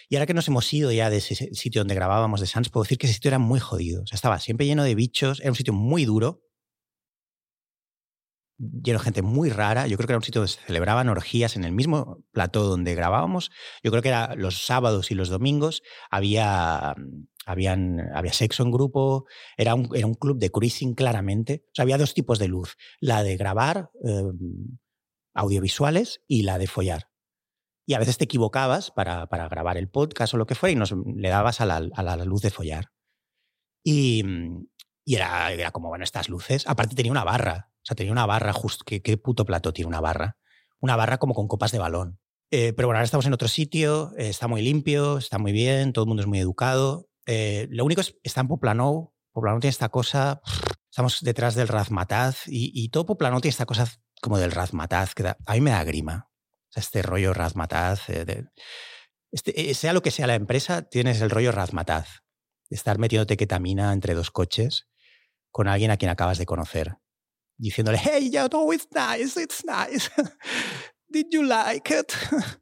Y 0.08 0.16
ahora 0.16 0.26
que 0.26 0.34
nos 0.34 0.48
hemos 0.48 0.72
ido 0.72 0.90
ya 0.90 1.08
de 1.08 1.18
ese 1.18 1.54
sitio 1.54 1.82
donde 1.82 1.94
grabábamos 1.94 2.40
de 2.40 2.48
Sans, 2.48 2.68
puedo 2.68 2.82
decir 2.82 2.98
que 2.98 3.06
ese 3.06 3.14
sitio 3.14 3.28
era 3.28 3.38
muy 3.38 3.60
jodido. 3.60 4.02
O 4.02 4.06
sea, 4.06 4.16
estaba 4.16 4.40
siempre 4.40 4.66
lleno 4.66 4.82
de 4.82 4.96
bichos, 4.96 5.38
era 5.40 5.50
un 5.50 5.56
sitio 5.56 5.72
muy 5.72 6.04
duro 6.04 6.42
lleno 8.60 8.98
de 8.98 9.04
gente 9.04 9.22
muy 9.22 9.50
rara. 9.50 9.86
Yo 9.86 9.96
creo 9.96 10.06
que 10.06 10.12
era 10.12 10.18
un 10.18 10.24
sitio 10.24 10.40
donde 10.40 10.52
se 10.52 10.60
celebraban 10.60 11.08
orgías 11.08 11.56
en 11.56 11.64
el 11.64 11.72
mismo 11.72 12.22
plató 12.32 12.64
donde 12.64 12.94
grabábamos. 12.94 13.50
Yo 13.82 13.90
creo 13.90 14.02
que 14.02 14.08
era 14.08 14.34
los 14.36 14.64
sábados 14.64 15.10
y 15.10 15.14
los 15.14 15.28
domingos 15.28 15.82
había, 16.10 16.94
habían, 17.46 18.00
había 18.14 18.32
sexo 18.32 18.62
en 18.62 18.70
grupo. 18.70 19.24
Era 19.56 19.74
un, 19.74 19.88
era 19.94 20.06
un 20.06 20.14
club 20.14 20.38
de 20.38 20.50
cruising 20.50 20.94
claramente. 20.94 21.64
O 21.66 21.70
sea, 21.74 21.84
había 21.84 21.98
dos 21.98 22.14
tipos 22.14 22.38
de 22.38 22.48
luz. 22.48 22.76
La 23.00 23.22
de 23.22 23.36
grabar 23.36 23.90
em, 24.04 24.78
audiovisuales 25.34 26.22
y 26.26 26.42
la 26.42 26.58
de 26.58 26.66
follar. 26.66 27.08
Y 27.86 27.94
a 27.94 27.98
veces 27.98 28.18
te 28.18 28.24
equivocabas 28.24 28.90
para, 28.90 29.26
para, 29.28 29.48
grabar 29.48 29.76
el 29.76 29.88
podcast 29.88 30.34
o 30.34 30.36
lo 30.36 30.46
que 30.46 30.54
fuera 30.54 30.72
y 30.72 30.76
nos, 30.76 30.92
le 30.92 31.28
dabas 31.28 31.60
a 31.60 31.66
la, 31.66 31.88
a 31.92 32.02
la 32.02 32.16
luz 32.24 32.42
de 32.42 32.50
follar. 32.50 32.92
Y, 33.82 34.22
y 35.04 35.14
era, 35.16 35.50
era 35.50 35.70
como, 35.70 35.88
bueno, 35.88 36.04
estas 36.04 36.28
luces. 36.28 36.68
Aparte 36.68 36.94
tenía 36.94 37.10
una 37.10 37.24
barra. 37.24 37.69
O 37.82 37.86
sea, 37.86 37.96
tenía 37.96 38.12
una 38.12 38.26
barra, 38.26 38.52
justo. 38.52 38.84
¿qué, 38.86 39.02
¿Qué 39.02 39.16
puto 39.16 39.44
plato 39.44 39.72
tiene 39.72 39.88
una 39.88 40.00
barra? 40.00 40.36
una 40.80 40.96
barra 40.96 41.18
como 41.18 41.34
con 41.34 41.46
copas 41.46 41.72
de 41.72 41.78
balón. 41.78 42.18
Eh, 42.50 42.72
pero 42.72 42.88
bueno, 42.88 42.98
ahora 42.98 43.04
estamos 43.04 43.26
en 43.26 43.32
otro 43.32 43.46
sitio, 43.46 44.12
eh, 44.16 44.28
está 44.28 44.48
muy 44.48 44.62
limpio, 44.62 45.18
está 45.18 45.38
muy 45.38 45.52
bien, 45.52 45.92
todo 45.92 46.04
el 46.04 46.08
mundo 46.08 46.22
es 46.22 46.26
muy 46.26 46.40
educado. 46.40 47.08
Eh, 47.26 47.68
lo 47.70 47.84
único 47.84 48.00
es, 48.00 48.16
está 48.24 48.40
en 48.40 48.48
Poplanou, 48.48 49.14
Poplanou 49.32 49.60
tiene 49.60 49.70
esta 49.70 49.90
cosa, 49.90 50.40
estamos 50.90 51.20
detrás 51.20 51.54
del 51.54 51.68
Razmataz 51.68 52.48
y, 52.48 52.72
y 52.74 52.88
todo 52.88 53.06
Poplanou 53.06 53.40
tiene 53.40 53.50
esta 53.50 53.66
cosa 53.66 53.86
como 54.20 54.38
del 54.38 54.50
Razmataz, 54.50 55.14
que 55.14 55.28
a 55.28 55.54
mí 55.54 55.60
me 55.60 55.70
da 55.70 55.84
grima. 55.84 56.28
O 56.70 56.72
sea, 56.72 56.80
este 56.80 57.02
rollo 57.02 57.32
Razmataz, 57.32 58.08
este, 59.30 59.74
sea 59.74 59.92
lo 59.92 60.02
que 60.02 60.10
sea 60.10 60.26
la 60.26 60.34
empresa, 60.34 60.82
tienes 60.82 61.20
el 61.20 61.30
rollo 61.30 61.52
Razmataz, 61.52 62.22
de 62.68 62.76
estar 62.76 62.98
metiéndote 62.98 63.36
ketamina 63.36 63.92
entre 63.92 64.14
dos 64.14 64.30
coches 64.30 64.88
con 65.52 65.68
alguien 65.68 65.90
a 65.90 65.96
quien 65.96 66.10
acabas 66.10 66.38
de 66.38 66.46
conocer, 66.46 66.96
diciéndole, 67.60 67.98
hey, 67.98 68.30
yo, 68.30 68.48
no, 68.52 68.72
it's 68.72 68.88
nice, 68.94 69.36
it's 69.36 69.64
nice. 69.64 70.10
Did 71.12 71.26
you 71.30 71.42
like 71.42 71.90
it? 71.90 72.12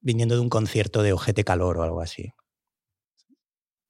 Viniendo 0.00 0.34
de 0.34 0.40
un 0.40 0.48
concierto 0.48 1.02
de 1.02 1.12
Ojete 1.12 1.44
Calor 1.44 1.78
o 1.78 1.82
algo 1.82 2.00
así. 2.00 2.32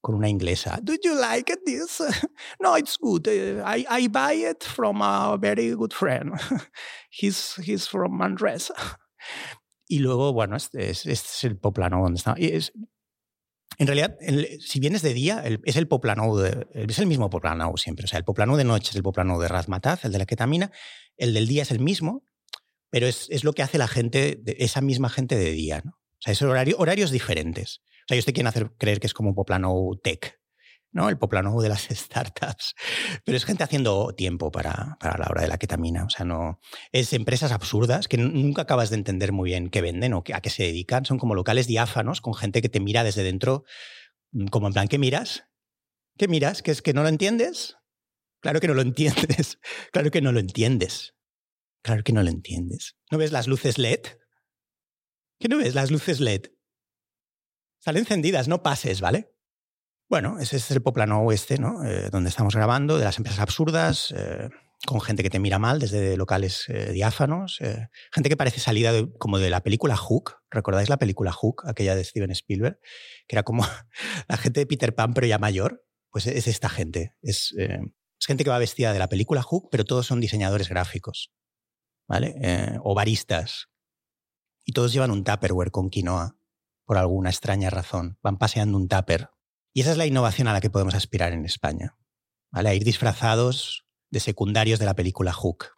Con 0.01 0.15
una 0.15 0.29
inglesa. 0.29 0.79
Did 0.83 0.99
you 1.03 1.15
like 1.19 1.51
it, 1.51 1.59
this? 1.65 2.01
No, 2.61 2.75
it's 2.75 2.97
good. 2.97 3.27
I, 3.27 3.85
I 3.89 4.07
buy 4.07 4.33
it 4.33 4.63
from 4.63 5.01
a 5.01 5.37
very 5.39 5.71
good 5.75 5.93
friend. 5.93 6.33
he's, 7.09 7.55
he's 7.55 7.87
from 7.87 8.17
Manresa. 8.17 8.73
Y 9.89 9.99
luego, 9.99 10.33
bueno, 10.33 10.55
este 10.55 10.89
es, 10.89 11.05
este 11.05 11.29
es 11.29 11.43
el. 11.45 11.59
Y 12.37 12.45
es, 12.53 12.71
en 13.77 13.87
realidad, 13.87 14.17
el, 14.21 14.59
si 14.59 14.79
vienes 14.79 15.01
de 15.03 15.13
día, 15.13 15.43
es 15.63 15.75
el 15.75 15.87
poplano, 15.87 16.35
de, 16.35 16.67
es 16.73 16.99
el 16.99 17.05
mismo 17.05 17.29
poplano 17.29 17.73
siempre. 17.77 18.05
O 18.05 18.07
sea, 18.07 18.17
el 18.17 18.25
poplano 18.25 18.57
de 18.57 18.63
noche 18.63 18.89
es 18.89 18.95
el 18.95 19.03
poplano 19.03 19.39
de 19.39 19.47
Razmataz, 19.47 20.03
el 20.05 20.11
de 20.11 20.17
la 20.17 20.25
ketamina. 20.25 20.71
El 21.15 21.33
del 21.33 21.47
día 21.47 21.61
es 21.61 21.71
el 21.71 21.79
mismo, 21.79 22.27
pero 22.89 23.05
es, 23.05 23.27
es, 23.29 23.43
lo 23.43 23.53
que 23.53 23.61
hace 23.61 23.77
la 23.77 23.87
gente, 23.87 24.41
esa 24.57 24.81
misma 24.81 25.09
gente 25.09 25.35
de 25.35 25.51
día. 25.51 25.81
¿no? 25.85 25.91
O 25.91 26.21
sea, 26.21 26.33
es 26.33 26.41
horario, 26.41 26.75
horarios 26.79 27.11
diferentes. 27.11 27.81
O 27.85 28.07
sea, 28.07 28.15
yo 28.15 28.19
estoy 28.19 28.33
quieren 28.33 28.47
hacer 28.47 28.71
creer 28.77 28.99
que 28.99 29.07
es 29.07 29.13
como 29.13 29.29
un 29.29 29.35
poplano 29.35 29.91
tech, 30.01 30.39
¿no? 30.91 31.09
El 31.09 31.17
poplano 31.17 31.59
de 31.61 31.69
las 31.69 31.83
startups. 31.91 32.75
Pero 33.23 33.37
es 33.37 33.45
gente 33.45 33.63
haciendo 33.63 34.13
tiempo 34.15 34.51
para, 34.51 34.97
para, 34.99 35.17
la 35.17 35.27
hora 35.29 35.41
de 35.41 35.47
la 35.47 35.57
ketamina. 35.57 36.05
O 36.05 36.09
sea, 36.09 36.25
no. 36.25 36.59
Es 36.91 37.13
empresas 37.13 37.51
absurdas 37.51 38.07
que 38.07 38.17
nunca 38.17 38.63
acabas 38.63 38.89
de 38.89 38.95
entender 38.95 39.31
muy 39.31 39.49
bien 39.49 39.69
qué 39.69 39.81
venden 39.81 40.13
o 40.13 40.23
a 40.33 40.41
qué 40.41 40.49
se 40.49 40.63
dedican. 40.63 41.05
Son 41.05 41.17
como 41.17 41.35
locales 41.35 41.67
diáfanos 41.67 42.21
con 42.21 42.33
gente 42.33 42.61
que 42.61 42.69
te 42.69 42.79
mira 42.79 43.03
desde 43.03 43.23
dentro, 43.23 43.63
mm, 44.31 44.47
como 44.47 44.67
en 44.67 44.73
plan, 44.73 44.87
¿qué 44.87 44.97
miras? 44.97 45.45
¿Qué 46.17 46.27
miras? 46.27 46.61
¿Que 46.61 46.71
es 46.71 46.81
que 46.81 46.93
no 46.93 47.03
lo 47.03 47.09
entiendes? 47.09 47.77
Claro 48.41 48.59
que 48.59 48.67
no 48.67 48.73
lo 48.73 48.81
entiendes. 48.83 49.59
Claro 49.91 50.11
que 50.11 50.21
no 50.21 50.31
lo 50.31 50.39
entiendes. 50.39 51.13
Claro 51.83 52.03
que 52.03 52.13
no 52.13 52.23
lo 52.23 52.29
entiendes. 52.29 52.97
¿No 53.11 53.17
ves 53.17 53.31
las 53.31 53.47
luces 53.47 53.77
LED? 53.77 54.01
¿Qué 55.39 55.47
no 55.47 55.57
ves 55.57 55.75
las 55.75 55.91
luces 55.91 56.19
LED? 56.19 56.47
Están 57.79 57.97
encendidas, 57.97 58.47
no 58.47 58.63
pases, 58.63 58.99
¿vale? 59.01 59.36
Bueno, 60.09 60.39
ese 60.39 60.55
es 60.57 60.71
el 60.71 60.81
poplano 60.81 61.21
oeste, 61.23 61.57
¿no? 61.57 61.83
Eh, 61.83 62.09
donde 62.09 62.29
estamos 62.29 62.55
grabando, 62.55 62.97
de 62.97 63.03
las 63.03 63.17
empresas 63.17 63.41
absurdas, 63.41 64.13
eh, 64.15 64.49
con 64.85 65.01
gente 65.01 65.21
que 65.21 65.29
te 65.29 65.39
mira 65.39 65.59
mal 65.59 65.79
desde 65.79 66.15
locales 66.15 66.65
eh, 66.69 66.91
diáfanos, 66.91 67.59
eh, 67.61 67.89
gente 68.13 68.29
que 68.29 68.37
parece 68.37 68.59
salida 68.59 68.93
de, 68.93 69.11
como 69.17 69.39
de 69.39 69.49
la 69.49 69.61
película 69.63 69.97
Hook. 69.97 70.37
¿Recordáis 70.49 70.87
la 70.87 70.97
película 70.97 71.31
Hook, 71.33 71.63
aquella 71.65 71.93
de 71.95 72.05
Steven 72.05 72.31
Spielberg? 72.31 72.79
Que 73.27 73.35
era 73.35 73.43
como 73.43 73.65
la 74.29 74.37
gente 74.37 74.61
de 74.61 74.65
Peter 74.65 74.95
Pan, 74.95 75.13
pero 75.13 75.27
ya 75.27 75.39
mayor. 75.39 75.83
Pues 76.09 76.25
es 76.25 76.47
esta 76.47 76.69
gente. 76.69 77.15
Es, 77.21 77.53
es 77.57 78.25
gente 78.25 78.43
que 78.43 78.49
va 78.49 78.57
vestida 78.57 78.93
de 78.93 78.99
la 78.99 79.09
película 79.09 79.43
Hook, 79.43 79.67
pero 79.69 79.83
todos 79.83 80.07
son 80.07 80.21
diseñadores 80.21 80.69
gráficos. 80.69 81.31
¿vale? 82.07 82.79
O 82.81 82.95
baristas. 82.95 83.67
Y 84.65 84.71
todos 84.71 84.93
llevan 84.93 85.11
un 85.11 85.23
tupperware 85.23 85.69
con 85.69 85.89
quinoa, 85.89 86.37
por 86.85 86.97
alguna 86.97 87.29
extraña 87.29 87.69
razón. 87.69 88.17
Van 88.23 88.37
paseando 88.37 88.77
un 88.77 88.87
tupper. 88.87 89.29
Y 89.77 89.81
esa 89.81 89.91
es 89.91 89.97
la 89.97 90.07
innovación 90.07 90.47
a 90.47 90.53
la 90.53 90.59
que 90.59 90.71
podemos 90.71 90.95
aspirar 90.95 91.33
en 91.33 91.45
España. 91.45 91.95
¿vale? 92.49 92.69
A 92.69 92.73
ir 92.73 92.83
disfrazados 92.83 93.85
de 94.09 94.19
secundarios 94.19 94.79
de 94.79 94.85
la 94.85 94.95
película 94.95 95.31
Hook. 95.31 95.77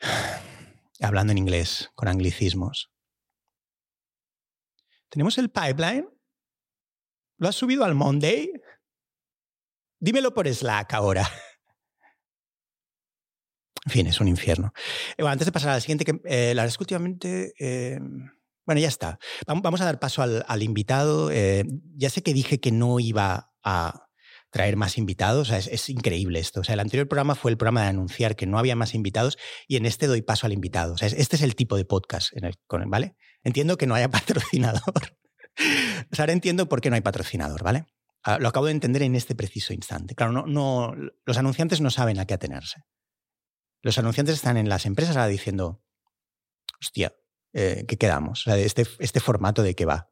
Hablando 1.00 1.32
en 1.32 1.38
inglés, 1.38 1.90
con 1.94 2.08
anglicismos. 2.08 2.92
¿Tenemos 5.08 5.38
el 5.38 5.48
pipeline? 5.48 6.10
¿Lo 7.38 7.48
has 7.48 7.56
subido 7.56 7.86
al 7.86 7.94
Monday? 7.94 8.52
Dímelo 9.98 10.34
por 10.34 10.46
Slack 10.46 10.92
ahora. 10.92 11.26
En 13.86 13.92
fin, 13.92 14.06
es 14.08 14.20
un 14.20 14.26
infierno. 14.26 14.74
Bueno, 15.16 15.30
antes 15.30 15.46
de 15.46 15.52
pasar 15.52 15.70
a 15.70 15.74
la 15.74 15.80
siguiente, 15.80 16.04
que 16.04 16.20
eh, 16.24 16.54
la 16.54 16.62
verdad 16.62 16.66
es 16.66 16.76
que 16.76 16.82
últimamente. 16.82 17.54
Eh, 17.58 18.00
bueno, 18.66 18.80
ya 18.80 18.88
está. 18.88 19.18
Vamos 19.46 19.80
a 19.80 19.84
dar 19.84 20.00
paso 20.00 20.22
al, 20.22 20.62
invitado. 20.62 21.30
Eh, 21.30 21.64
ya 21.96 22.10
sé 22.10 22.22
que 22.22 22.34
dije 22.34 22.60
que 22.60 22.72
no 22.72 22.98
iba 22.98 23.52
a 23.62 24.08
traer 24.50 24.76
más 24.76 24.98
invitados. 24.98 25.50
Es, 25.50 25.88
increíble 25.88 26.40
esto. 26.40 26.60
O 26.60 26.64
sea, 26.64 26.74
el 26.74 26.80
anterior 26.80 27.06
programa 27.06 27.36
fue 27.36 27.52
el 27.52 27.56
programa 27.56 27.82
de 27.82 27.88
anunciar 27.88 28.34
que 28.34 28.46
no 28.46 28.58
había 28.58 28.74
más 28.74 28.94
invitados 28.94 29.38
y 29.68 29.76
en 29.76 29.86
este 29.86 30.08
doy 30.08 30.22
paso 30.22 30.46
al 30.46 30.52
invitado. 30.52 30.94
O 30.94 30.98
sea, 30.98 31.08
este 31.08 31.36
es 31.36 31.42
el 31.42 31.54
tipo 31.54 31.76
de 31.76 31.84
podcast, 31.84 32.36
en 32.36 32.44
el, 32.44 32.54
¿vale? 32.88 33.16
Entiendo 33.44 33.76
que 33.76 33.86
no 33.86 33.94
haya 33.94 34.10
patrocinador. 34.10 34.82
o 36.10 36.14
sea, 36.14 36.24
ahora 36.24 36.32
entiendo 36.32 36.68
por 36.68 36.80
qué 36.80 36.90
no 36.90 36.96
hay 36.96 37.02
patrocinador, 37.02 37.62
¿vale? 37.62 37.86
Ah, 38.24 38.38
lo 38.40 38.48
acabo 38.48 38.66
de 38.66 38.72
entender 38.72 39.02
en 39.02 39.14
este 39.14 39.36
preciso 39.36 39.72
instante. 39.72 40.16
Claro, 40.16 40.32
no, 40.32 40.46
no, 40.46 40.92
los 41.24 41.38
anunciantes 41.38 41.80
no 41.80 41.90
saben 41.90 42.18
a 42.18 42.26
qué 42.26 42.34
atenerse. 42.34 42.80
Los 43.82 43.98
anunciantes 43.98 44.34
están 44.34 44.56
en 44.56 44.68
las 44.68 44.84
empresas 44.84 45.16
ahora 45.16 45.28
diciendo, 45.28 45.84
hostia, 46.80 47.14
eh, 47.56 47.86
¿qué 47.88 47.96
quedamos? 47.96 48.46
Este, 48.46 48.86
este 48.98 49.18
formato 49.18 49.62
de 49.62 49.74
qué 49.74 49.86
va, 49.86 50.10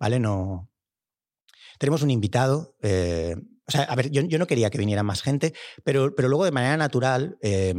¿vale? 0.00 0.18
No... 0.18 0.70
Tenemos 1.78 2.00
un 2.00 2.10
invitado, 2.10 2.74
eh, 2.80 3.36
o 3.68 3.70
sea, 3.70 3.82
a 3.82 3.94
ver, 3.94 4.10
yo, 4.10 4.22
yo, 4.22 4.38
no 4.38 4.46
quería 4.46 4.70
que 4.70 4.78
viniera 4.78 5.02
más 5.02 5.20
gente, 5.20 5.52
pero, 5.84 6.14
pero 6.14 6.28
luego 6.28 6.46
de 6.46 6.52
manera 6.52 6.78
natural 6.78 7.36
eh, 7.42 7.74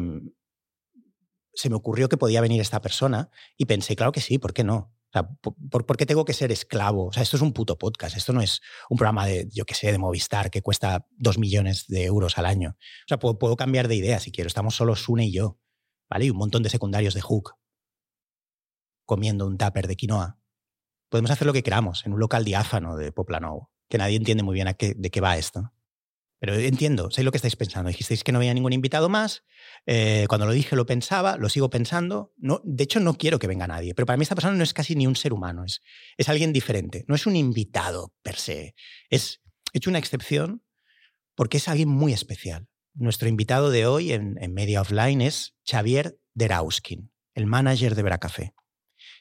se 1.51 1.69
me 1.71 1.75
ocurrió 1.75 2.09
que 2.09 2.17
podía 2.17 2.41
venir 2.41 2.61
esta 2.61 2.79
persona 2.79 3.31
y 3.57 3.65
pensé, 3.65 3.95
claro 3.95 4.11
que 4.11 4.21
sí, 4.21 4.37
¿por 4.37 4.53
qué 4.53 4.63
no? 4.63 4.93
O 5.09 5.11
sea, 5.11 5.27
¿por, 5.41 5.87
¿por, 5.87 5.97
qué 5.97 6.05
tengo 6.05 6.23
que 6.23 6.33
ser 6.33 6.51
esclavo? 6.51 7.07
O 7.07 7.11
sea, 7.11 7.23
esto 7.23 7.37
es 7.37 7.41
un 7.41 7.53
puto 7.53 7.75
podcast. 7.79 8.15
Esto 8.17 8.33
no 8.33 8.41
es 8.41 8.61
un 8.87 8.97
programa 8.97 9.25
de, 9.25 9.47
yo 9.51 9.65
qué 9.65 9.73
sé, 9.73 9.91
de 9.91 9.97
Movistar 9.97 10.51
que 10.51 10.61
cuesta 10.61 11.07
dos 11.17 11.39
millones 11.39 11.85
de 11.87 12.03
euros 12.03 12.37
al 12.37 12.45
año. 12.45 12.75
O 12.77 13.07
sea, 13.07 13.17
puedo, 13.17 13.39
puedo, 13.39 13.55
cambiar 13.55 13.87
de 13.87 13.95
idea 13.95 14.19
si 14.19 14.31
quiero. 14.31 14.47
Estamos 14.47 14.75
solo 14.75 14.95
Sune 14.95 15.25
y 15.25 15.31
yo, 15.31 15.57
¿vale? 16.07 16.25
Y 16.25 16.29
un 16.29 16.37
montón 16.37 16.61
de 16.61 16.69
secundarios 16.69 17.15
de 17.15 17.21
Hook 17.21 17.55
comiendo 19.07 19.47
un 19.47 19.57
tupper 19.57 19.87
de 19.87 19.95
quinoa. 19.95 20.39
Podemos 21.09 21.31
hacer 21.31 21.47
lo 21.47 21.53
que 21.53 21.63
queramos 21.63 22.05
en 22.05 22.13
un 22.13 22.19
local 22.19 22.45
diáfano 22.45 22.95
de 22.95 23.11
Poplanovo, 23.11 23.71
que 23.89 23.97
nadie 23.97 24.17
entiende 24.17 24.43
muy 24.43 24.53
bien 24.53 24.67
a 24.67 24.75
qué, 24.75 24.93
de 24.95 25.09
qué 25.09 25.21
va 25.21 25.37
esto. 25.37 25.73
Pero 26.39 26.53
entiendo, 26.53 27.09
sé 27.09 27.23
lo 27.23 27.31
que 27.31 27.37
estáis 27.37 27.55
pensando. 27.55 27.89
Dijisteis 27.89 28.23
que 28.23 28.31
no 28.31 28.37
había 28.37 28.53
ningún 28.53 28.73
invitado 28.73 29.09
más. 29.09 29.43
Eh, 29.87 30.25
cuando 30.29 30.45
lo 30.45 30.51
dije 30.51 30.75
lo 30.75 30.85
pensaba, 30.85 31.35
lo 31.37 31.49
sigo 31.49 31.69
pensando. 31.69 32.33
De 32.63 32.83
hecho, 32.83 32.99
no 32.99 33.15
quiero 33.15 33.39
que 33.39 33.47
venga 33.47 33.65
nadie. 33.65 33.95
Pero 33.95 34.05
para 34.05 34.17
mí 34.17 34.23
esta 34.23 34.35
persona 34.35 34.55
no 34.55 34.63
es 34.63 34.73
casi 34.73 34.95
ni 34.95 35.07
un 35.07 35.15
ser 35.15 35.33
humano, 35.33 35.63
es, 35.63 35.81
es 36.15 36.29
alguien 36.29 36.53
diferente. 36.53 37.05
No 37.07 37.15
es 37.15 37.25
un 37.25 37.35
invitado 37.35 38.13
per 38.21 38.35
se. 38.35 38.75
Es, 39.09 39.41
he 39.73 39.79
hecho 39.79 39.89
una 39.89 39.99
excepción 39.99 40.63
porque 41.33 41.57
es 41.57 41.67
alguien 41.67 41.89
muy 41.89 42.13
especial. 42.13 42.67
Nuestro 42.93 43.29
invitado 43.29 43.71
de 43.71 43.87
hoy 43.87 44.11
en, 44.11 44.37
en 44.39 44.53
Media 44.53 44.81
Offline 44.81 45.21
es 45.21 45.55
Xavier 45.65 46.19
Derauskin, 46.35 47.11
el 47.33 47.47
manager 47.47 47.95
de 47.95 48.03
Bracafé. 48.03 48.53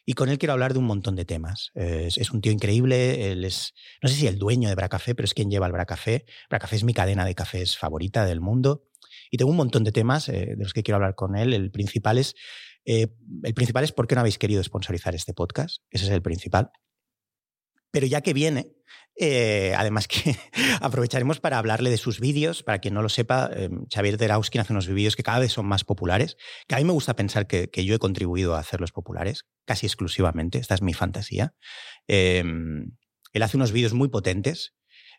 Y 0.08 0.14
con 0.14 0.28
él 0.28 0.38
quiero 0.38 0.52
hablar 0.52 0.72
de 0.72 0.78
un 0.78 0.86
montón 0.86 1.16
de 1.16 1.24
temas. 1.24 1.72
Es, 1.74 2.30
un 2.30 2.40
tío 2.40 2.52
increíble, 2.52 3.32
él 3.32 3.44
es, 3.44 3.74
no 4.00 4.08
sé 4.08 4.14
si 4.14 4.26
el 4.28 4.38
dueño 4.38 4.68
de 4.68 4.76
Bracafé, 4.76 5.16
pero 5.16 5.26
es 5.26 5.34
quien 5.34 5.50
lleva 5.50 5.66
el 5.66 5.72
Bracafé. 5.72 6.24
Bracafé 6.48 6.76
es 6.76 6.84
mi 6.84 6.94
cadena 6.94 7.24
de 7.24 7.34
cafés 7.34 7.76
favorita 7.76 8.24
del 8.24 8.40
mundo. 8.40 8.84
Y 9.30 9.36
tengo 9.36 9.50
un 9.50 9.56
montón 9.56 9.82
de 9.82 9.90
temas 9.90 10.28
eh, 10.28 10.54
de 10.56 10.62
los 10.62 10.72
que 10.72 10.84
quiero 10.84 10.96
hablar 10.96 11.16
con 11.16 11.36
él. 11.36 11.52
El 11.52 11.72
principal 11.72 12.18
es, 12.18 12.36
eh, 12.84 13.08
el 13.42 13.54
principal 13.54 13.82
es 13.82 13.92
por 13.92 14.06
qué 14.06 14.14
no 14.14 14.20
habéis 14.20 14.38
querido 14.38 14.62
sponsorizar 14.62 15.14
este 15.16 15.34
podcast. 15.34 15.82
Ese 15.90 16.04
es 16.04 16.10
el 16.12 16.22
principal. 16.22 16.70
Pero 17.90 18.06
ya 18.06 18.20
que 18.20 18.32
viene, 18.32 18.72
eh, 19.18 19.74
además 19.76 20.08
que 20.08 20.36
aprovecharemos 20.80 21.40
para 21.40 21.58
hablarle 21.58 21.90
de 21.90 21.96
sus 21.96 22.20
vídeos. 22.20 22.62
Para 22.62 22.78
quien 22.78 22.94
no 22.94 23.02
lo 23.02 23.08
sepa, 23.08 23.50
eh, 23.54 23.70
Xavier 23.92 24.18
Derauskin 24.18 24.60
hace 24.60 24.72
unos 24.72 24.88
vídeos 24.88 25.16
que 25.16 25.22
cada 25.22 25.38
vez 25.38 25.52
son 25.52 25.66
más 25.66 25.84
populares, 25.84 26.36
que 26.66 26.74
a 26.74 26.78
mí 26.78 26.84
me 26.84 26.92
gusta 26.92 27.16
pensar 27.16 27.46
que, 27.46 27.68
que, 27.68 27.84
yo 27.84 27.94
he 27.94 27.98
contribuido 27.98 28.54
a 28.54 28.60
hacerlos 28.60 28.92
populares, 28.92 29.46
casi 29.64 29.86
exclusivamente, 29.86 30.58
esta 30.58 30.74
es 30.74 30.82
mi 30.82 30.94
fantasía. 30.94 31.54
Eh, 32.08 32.44
él 33.32 33.42
hace 33.42 33.56
unos 33.56 33.72
vídeos 33.72 33.92
muy 33.92 34.08
potentes 34.08 34.76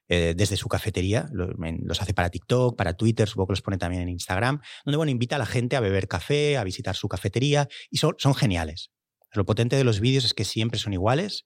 eh, 0.10 0.34
desde 0.38 0.56
su 0.56 0.70
cafetería, 0.70 1.30
los, 1.32 2.02
hace 2.02 2.14
para 2.14 2.30
TikTok, 2.30 2.78
para 2.78 2.94
Twitter, 2.94 3.28
supongo 3.28 3.48
que 3.48 3.52
los 3.54 3.62
pone 3.62 3.78
también 3.78 4.04
en 4.04 4.10
Instagram, 4.10 4.62
donde 4.86 4.98
bueno, 4.98 5.12
invita 5.12 5.36
a 5.36 5.40
la 5.40 5.46
gente 5.46 5.76
a 5.76 5.82
beber 5.82 6.08
café, 6.08 6.58
a 6.58 6.64
visitar 6.64 6.96
su 6.96 7.10
cafetería, 7.10 7.68
y 7.90 7.98
son, 7.98 8.16
son 8.18 8.34
geniales. 8.34 8.92
Lo 9.34 9.46
potente 9.46 9.76
de 9.76 9.84
los 9.84 10.00
vídeos 10.00 10.24
es 10.24 10.34
que 10.34 10.46
siempre 10.46 10.80
son 10.80 10.94
iguales, 10.94 11.46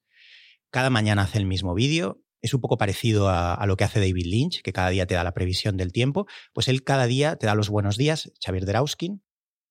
cada 0.71 0.89
mañana 0.89 1.23
hace 1.23 1.37
el 1.37 1.45
mismo 1.45 1.73
vídeo. 1.73 2.23
Es 2.41 2.55
un 2.55 2.61
poco 2.61 2.77
parecido 2.77 3.29
a, 3.29 3.63
lo 3.67 3.77
que 3.77 3.83
hace 3.83 3.99
David 3.99 4.25
Lynch, 4.25 4.61
que 4.63 4.73
cada 4.73 4.89
día 4.89 5.05
te 5.05 5.13
da 5.13 5.23
la 5.23 5.33
previsión 5.33 5.77
del 5.77 5.91
tiempo. 5.91 6.25
Pues 6.53 6.67
él 6.67 6.83
cada 6.83 7.05
día 7.05 7.35
te 7.35 7.45
da 7.45 7.53
los 7.53 7.69
buenos 7.69 7.97
días, 7.97 8.31
Xavier 8.43 8.65
Derauskin, 8.65 9.23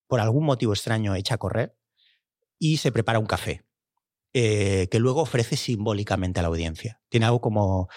por 0.07 0.20
algún 0.20 0.44
motivo 0.44 0.72
extraño, 0.72 1.16
echa 1.16 1.34
a 1.34 1.38
correr 1.38 1.76
y 2.59 2.76
se 2.76 2.92
prepara 2.92 3.18
un 3.18 3.26
café. 3.26 3.64
Eh, 4.32 4.86
que 4.92 5.01
luego 5.01 5.22
ofrece 5.22 5.57
simbólicamente 5.57 6.38
a 6.38 6.42
la 6.42 6.48
audiencia. 6.48 7.01
Tiene 7.09 7.26
algo 7.26 7.40
como 7.40 7.88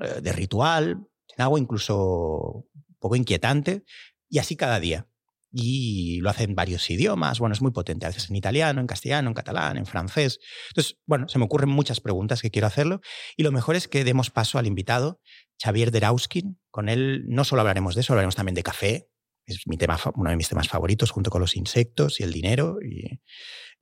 eh, 0.00 0.22
de 0.22 0.32
ritual, 0.32 1.06
tiene 1.26 1.42
algo 1.42 1.58
incluso 1.58 2.64
un 2.74 2.96
poco 2.98 3.16
inquietante, 3.16 3.84
y 4.30 4.38
así 4.38 4.56
cada 4.56 4.80
día. 4.80 5.06
Y 5.52 6.20
lo 6.22 6.30
hace 6.30 6.44
en 6.44 6.54
varios 6.54 6.88
idiomas, 6.88 7.38
bueno, 7.38 7.52
es 7.52 7.60
muy 7.60 7.72
potente, 7.72 8.06
a 8.06 8.08
veces 8.08 8.30
en 8.30 8.36
italiano, 8.36 8.80
en 8.80 8.86
castellano, 8.86 9.28
en 9.28 9.34
catalán, 9.34 9.76
en 9.76 9.84
francés. 9.84 10.38
Entonces, 10.68 10.98
bueno, 11.06 11.28
se 11.28 11.38
me 11.38 11.44
ocurren 11.44 11.68
muchas 11.68 12.00
preguntas 12.00 12.40
que 12.40 12.50
quiero 12.50 12.66
hacerlo, 12.66 13.00
y 13.36 13.42
lo 13.42 13.52
mejor 13.52 13.76
es 13.76 13.86
que 13.86 14.02
demos 14.04 14.30
paso 14.30 14.58
al 14.58 14.66
invitado, 14.66 15.20
Xavier 15.62 15.90
Derauskin. 15.90 16.58
Con 16.70 16.88
él 16.88 17.24
no 17.28 17.44
solo 17.44 17.60
hablaremos 17.60 17.94
de 17.94 18.00
eso, 18.00 18.14
hablaremos 18.14 18.34
también 18.34 18.54
de 18.54 18.62
café, 18.62 19.08
es 19.46 19.66
mi 19.66 19.76
tema, 19.76 19.98
uno 20.14 20.30
de 20.30 20.36
mis 20.36 20.48
temas 20.48 20.68
favoritos, 20.68 21.10
junto 21.10 21.30
con 21.30 21.40
los 21.40 21.56
insectos 21.56 22.20
y 22.20 22.22
el 22.22 22.32
dinero. 22.32 22.78
Y, 22.82 23.20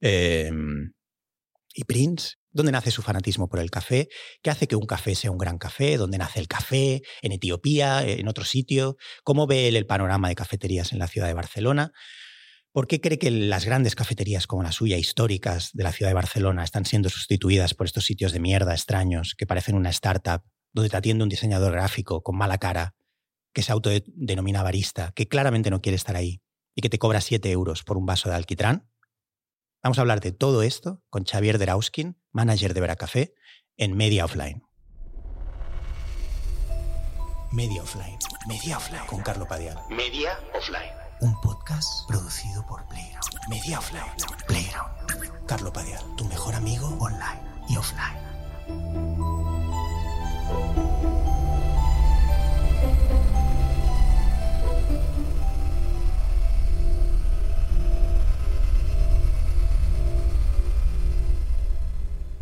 em, 0.00 0.92
y 1.74 1.84
Prince, 1.84 2.36
dónde 2.53 2.72
nace 2.72 2.90
su 2.90 3.03
fanatismo 3.03 3.48
por 3.48 3.61
el 3.61 3.70
café, 3.70 4.09
qué 4.42 4.51
hace 4.51 4.66
que 4.66 4.76
un 4.76 4.86
café 4.86 5.14
sea 5.14 5.30
un 5.30 5.38
gran 5.38 5.59
café, 5.59 5.96
dónde 5.96 6.18
nace 6.18 6.40
el 6.40 6.48
café, 6.48 7.03
en 7.22 7.32
Etiopía, 7.32 8.03
en 8.07 8.28
otro 8.28 8.44
sitio, 8.44 8.96
cómo 9.24 9.46
ve 9.46 9.68
él 9.68 9.76
el 9.76 9.86
panorama 9.86 10.28
de 10.28 10.34
cafeterías 10.34 10.92
en 10.92 10.98
la 10.98 11.09
ciudad 11.09 11.26
de 11.26 11.34
Barcelona, 11.34 11.92
por 12.72 12.86
qué 12.86 13.01
cree 13.01 13.18
que 13.18 13.30
las 13.30 13.64
grandes 13.64 13.94
cafeterías 13.94 14.46
como 14.46 14.62
la 14.62 14.72
suya, 14.72 14.96
históricas 14.96 15.70
de 15.72 15.82
la 15.82 15.92
ciudad 15.92 16.11
de 16.11 16.14
Barcelona, 16.14 16.62
están 16.62 16.84
siendo 16.84 17.09
sustituidas 17.09 17.74
por 17.74 17.86
estos 17.86 18.05
sitios 18.05 18.32
de 18.32 18.40
mierda 18.40 18.72
extraños 18.72 19.34
que 19.36 19.46
parecen 19.46 19.74
una 19.74 19.90
startup, 19.90 20.42
donde 20.72 20.88
te 20.88 20.96
atiende 20.96 21.24
un 21.24 21.28
diseñador 21.28 21.72
gráfico 21.72 22.22
con 22.22 22.36
mala 22.36 22.59
cara, 22.59 22.94
que 23.53 23.62
se 23.62 23.72
autodenomina 23.72 24.62
barista, 24.62 25.12
que 25.14 25.26
claramente 25.26 25.70
no 25.70 25.80
quiere 25.80 25.96
estar 25.96 26.14
ahí 26.14 26.42
y 26.74 26.82
que 26.82 26.88
te 26.88 26.98
cobra 26.98 27.20
7 27.20 27.51
euros 27.51 27.82
por 27.82 27.96
un 27.96 28.07
vaso 28.07 28.28
de 28.28 28.36
alquitrán. 28.36 28.89
Vamos 29.82 29.96
a 29.96 30.02
hablar 30.02 30.20
de 30.20 30.32
todo 30.32 30.62
esto 30.62 31.02
con 31.08 31.24
Xavier 31.24 31.56
Derauskin, 31.56 32.18
manager 32.32 32.74
de 32.74 32.80
Veracafé, 32.82 33.34
en 33.78 33.96
Media 33.96 34.26
Offline. 34.26 34.62
Media 37.50 37.82
Offline. 37.82 38.18
Media 38.46 38.76
Offline. 38.76 39.06
Con 39.06 39.22
Carlo 39.22 39.48
Padial. 39.48 39.78
Media 39.88 40.38
Offline. 40.54 40.92
Un 41.22 41.40
podcast 41.40 42.06
producido 42.06 42.64
por 42.66 42.86
Playground. 42.88 43.48
Media 43.48 43.78
Offline. 43.78 44.12
Playground. 44.46 45.46
Carlo 45.46 45.72
Padial, 45.72 46.02
tu 46.16 46.26
mejor 46.26 46.54
amigo 46.54 46.86
online 47.00 47.40
y 47.68 47.76
offline. 47.76 48.18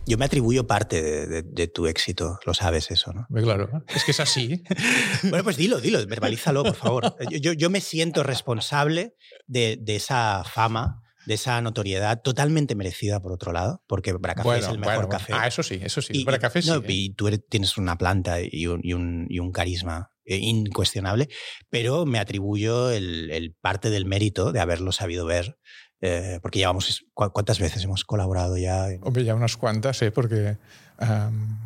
Yo 0.08 0.16
me 0.18 0.24
atribuyo 0.24 0.66
parte 0.66 1.02
de, 1.02 1.26
de- 1.26 1.42
de 1.42 1.68
tu 1.68 1.86
éxito, 1.86 2.38
lo 2.46 2.54
sabes 2.54 2.90
eso, 2.90 3.12
¿no? 3.12 3.26
Claro, 3.42 3.84
es 3.94 4.04
que 4.04 4.12
es 4.12 4.20
así. 4.20 4.62
Bueno, 5.24 5.44
pues 5.44 5.56
dilo, 5.56 5.80
dilo, 5.80 6.04
verbalízalo, 6.06 6.62
por 6.64 6.74
favor. 6.74 7.16
Yo, 7.30 7.52
yo- 7.52 7.70
me 7.70 7.80
siento 7.80 8.22
responsable 8.22 9.14
de, 9.46 9.76
de 9.80 9.96
esa 9.96 10.42
fama, 10.44 11.02
de 11.26 11.34
esa 11.34 11.60
notoriedad 11.60 12.22
totalmente 12.22 12.74
merecida, 12.74 13.20
por 13.20 13.32
otro 13.32 13.52
lado, 13.52 13.84
porque 13.86 14.12
Bracafé 14.14 14.58
es 14.58 14.68
el 14.68 14.78
mejor 14.78 14.94
bueno, 14.96 15.08
café. 15.10 15.32
Ah, 15.36 15.46
eso 15.46 15.62
sí, 15.62 15.78
eso 15.82 16.00
sí. 16.00 16.12
Y- 16.14 16.24
Para 16.24 16.38
café 16.38 16.62
sí. 16.62 16.68
no, 16.70 16.76
¿eh? 16.76 16.84
y 16.88 17.10
tú 17.14 17.28
eres- 17.28 17.44
tienes 17.48 17.76
una 17.76 17.98
planta 17.98 18.38
y 18.40 18.66
un, 18.66 18.80
y 18.82 18.94
un- 18.94 19.26
y 19.28 19.38
un 19.38 19.52
carisma 19.52 20.10
eh, 20.24 20.38
incuestionable, 20.38 21.28
pero 21.68 22.06
me 22.06 22.18
atribuyo 22.18 22.90
el, 22.90 23.30
el 23.30 23.54
parte 23.54 23.90
del 23.90 24.06
mérito 24.06 24.52
de 24.52 24.60
haberlo 24.60 24.92
sabido 24.92 25.26
ver, 25.26 25.58
eh, 26.00 26.38
porque 26.42 26.58
llevamos, 26.60 27.04
¿cu- 27.14 27.30
¿cuántas 27.32 27.58
veces 27.58 27.82
hemos 27.84 28.04
colaborado 28.04 28.56
ya? 28.56 28.90
en- 28.90 29.00
Hombre, 29.04 29.24
ya 29.24 29.34
unas 29.34 29.56
cuantas, 29.56 30.00
¿eh? 30.02 30.10
Porque, 30.10 30.58
am, 30.98 31.58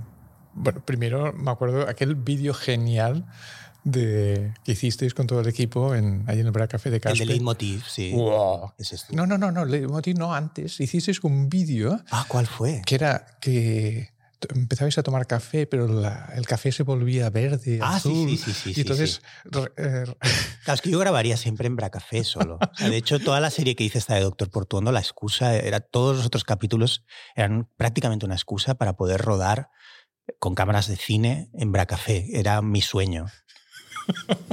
bueno, 0.54 0.84
primero 0.84 1.32
me 1.32 1.50
acuerdo 1.50 1.88
aquel 1.88 2.14
vídeo 2.14 2.54
genial 2.54 3.26
de, 3.84 4.54
que 4.64 4.72
hicisteis 4.72 5.12
con 5.14 5.26
todo 5.26 5.40
el 5.40 5.48
equipo 5.48 5.94
en, 5.94 6.24
ahí 6.28 6.38
en 6.40 6.46
el 6.46 6.52
Bracafé 6.52 6.88
de 6.90 6.96
El 6.96 7.02
Caspe. 7.02 7.18
de 7.20 7.26
Leitmotiv, 7.26 7.82
sí. 7.88 8.12
Wow. 8.12 8.72
Es 8.78 9.06
tú. 9.08 9.16
No, 9.16 9.26
no, 9.26 9.36
no, 9.38 9.50
no, 9.50 9.64
Leitmotiv 9.64 10.16
no 10.18 10.32
antes. 10.34 10.78
Hicisteis 10.80 11.22
un 11.24 11.48
vídeo 11.48 11.98
Ah, 12.10 12.24
¿cuál 12.28 12.46
fue? 12.46 12.82
que 12.86 12.94
era 12.94 13.26
que 13.40 14.10
empezabais 14.54 14.96
a 14.98 15.02
tomar 15.02 15.26
café, 15.26 15.66
pero 15.66 15.86
la- 15.88 16.32
el 16.36 16.46
café 16.46 16.72
se 16.72 16.82
volvía 16.82 17.30
verde, 17.30 17.78
Ah, 17.82 17.98
sí, 18.00 18.08
azul. 18.10 18.28
sí, 18.30 18.36
sí, 18.38 18.52
sí, 18.52 18.70
y 18.70 18.74
sí, 18.74 18.80
entonces, 18.82 19.22
re- 19.44 19.72
eh, 19.76 20.04
Claro, 20.64 20.74
es 20.74 20.80
que 20.82 20.90
yo 20.90 20.98
grabaría 20.98 21.36
siempre 21.36 21.66
en 21.66 21.76
Bracafé 21.76 22.24
solo. 22.24 22.56
O 22.56 22.74
sea, 22.76 22.88
de 22.88 22.96
hecho, 22.96 23.18
toda 23.20 23.40
la 23.40 23.50
serie 23.50 23.74
que 23.76 23.84
hice 23.84 23.98
esta 23.98 24.14
de 24.14 24.20
Doctor 24.22 24.50
Portuondo, 24.50 24.92
la 24.92 25.00
excusa 25.00 25.56
era, 25.56 25.80
todos 25.80 26.16
los 26.16 26.26
otros 26.26 26.44
capítulos 26.44 27.04
eran 27.34 27.68
prácticamente 27.76 28.26
una 28.26 28.34
excusa 28.34 28.74
para 28.74 28.94
poder 28.94 29.20
rodar 29.20 29.68
con 30.38 30.54
cámaras 30.54 30.86
de 30.88 30.96
cine 30.96 31.50
en 31.54 31.72
Bracafé. 31.72 32.26
Era 32.32 32.62
mi 32.62 32.80
sueño. 32.82 33.26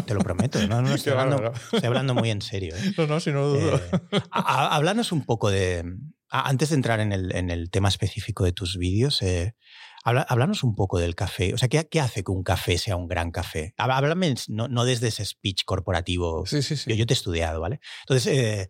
Te 0.06 0.14
lo 0.14 0.20
prometo. 0.20 0.66
No, 0.68 0.82
no, 0.82 0.90
estoy, 0.96 1.14
hablando, 1.14 1.52
estoy 1.72 1.86
hablando 1.88 2.14
muy 2.16 2.30
en 2.32 2.42
serio. 2.42 2.76
¿eh? 2.76 2.94
no, 2.98 3.08
no, 3.08 3.20
si 3.20 3.32
no 3.32 3.42
lo 3.42 3.50
dudo. 3.50 3.78
Eh, 3.78 3.90
a- 4.32 4.40
a- 4.66 4.76
háblanos 4.76 5.12
un 5.12 5.26
poco 5.26 5.50
de. 5.50 5.84
Antes 6.30 6.70
de 6.70 6.76
entrar 6.76 7.00
en 7.00 7.12
el, 7.12 7.36
en 7.36 7.50
el 7.50 7.70
tema 7.70 7.90
específico 7.90 8.44
de 8.44 8.52
tus 8.52 8.78
vídeos, 8.78 9.22
eh, 9.22 9.56
háblanos 10.04 10.64
un 10.64 10.76
poco 10.76 11.00
del 11.00 11.16
café. 11.16 11.54
O 11.54 11.58
sea, 11.58 11.68
¿qué, 11.70 11.88
qué 11.90 12.00
hace 12.00 12.24
que 12.24 12.32
un 12.32 12.44
café 12.44 12.78
sea 12.78 12.96
un 12.96 13.08
gran 13.08 13.32
café? 13.32 13.74
Há- 13.78 13.86
Háblame 13.98 14.36
no, 14.48 14.68
no 14.68 14.86
desde 14.86 15.08
ese 15.08 15.26
speech 15.26 15.64
corporativo. 15.66 16.46
sí, 16.46 16.62
sí, 16.62 16.76
sí. 16.78 16.90
Yo, 16.92 16.96
yo 16.96 17.06
te 17.06 17.14
he 17.14 17.16
estudiado, 17.18 17.60
¿vale? 17.62 17.80
Entonces, 18.02 18.28
eh, 18.34 18.70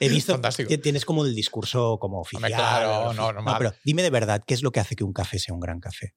he 0.00 0.08
visto 0.08 0.40
que 0.68 0.78
tienes 0.78 1.04
como 1.04 1.24
el 1.24 1.34
discurso 1.34 1.98
como 2.00 2.20
oficial. 2.20 2.52
claro, 2.52 3.12
no, 3.12 3.32
normal. 3.32 3.56
pero 3.58 3.74
dime 3.84 4.02
de 4.02 4.10
verdad, 4.10 4.42
¿qué 4.46 4.54
es 4.54 4.62
lo 4.62 4.70
que 4.72 4.80
hace 4.80 4.94
que 4.96 5.04
un 5.04 5.12
café 5.12 5.38
sea 5.38 5.52
un 5.54 5.60
gran 5.60 5.80
café? 5.80 6.14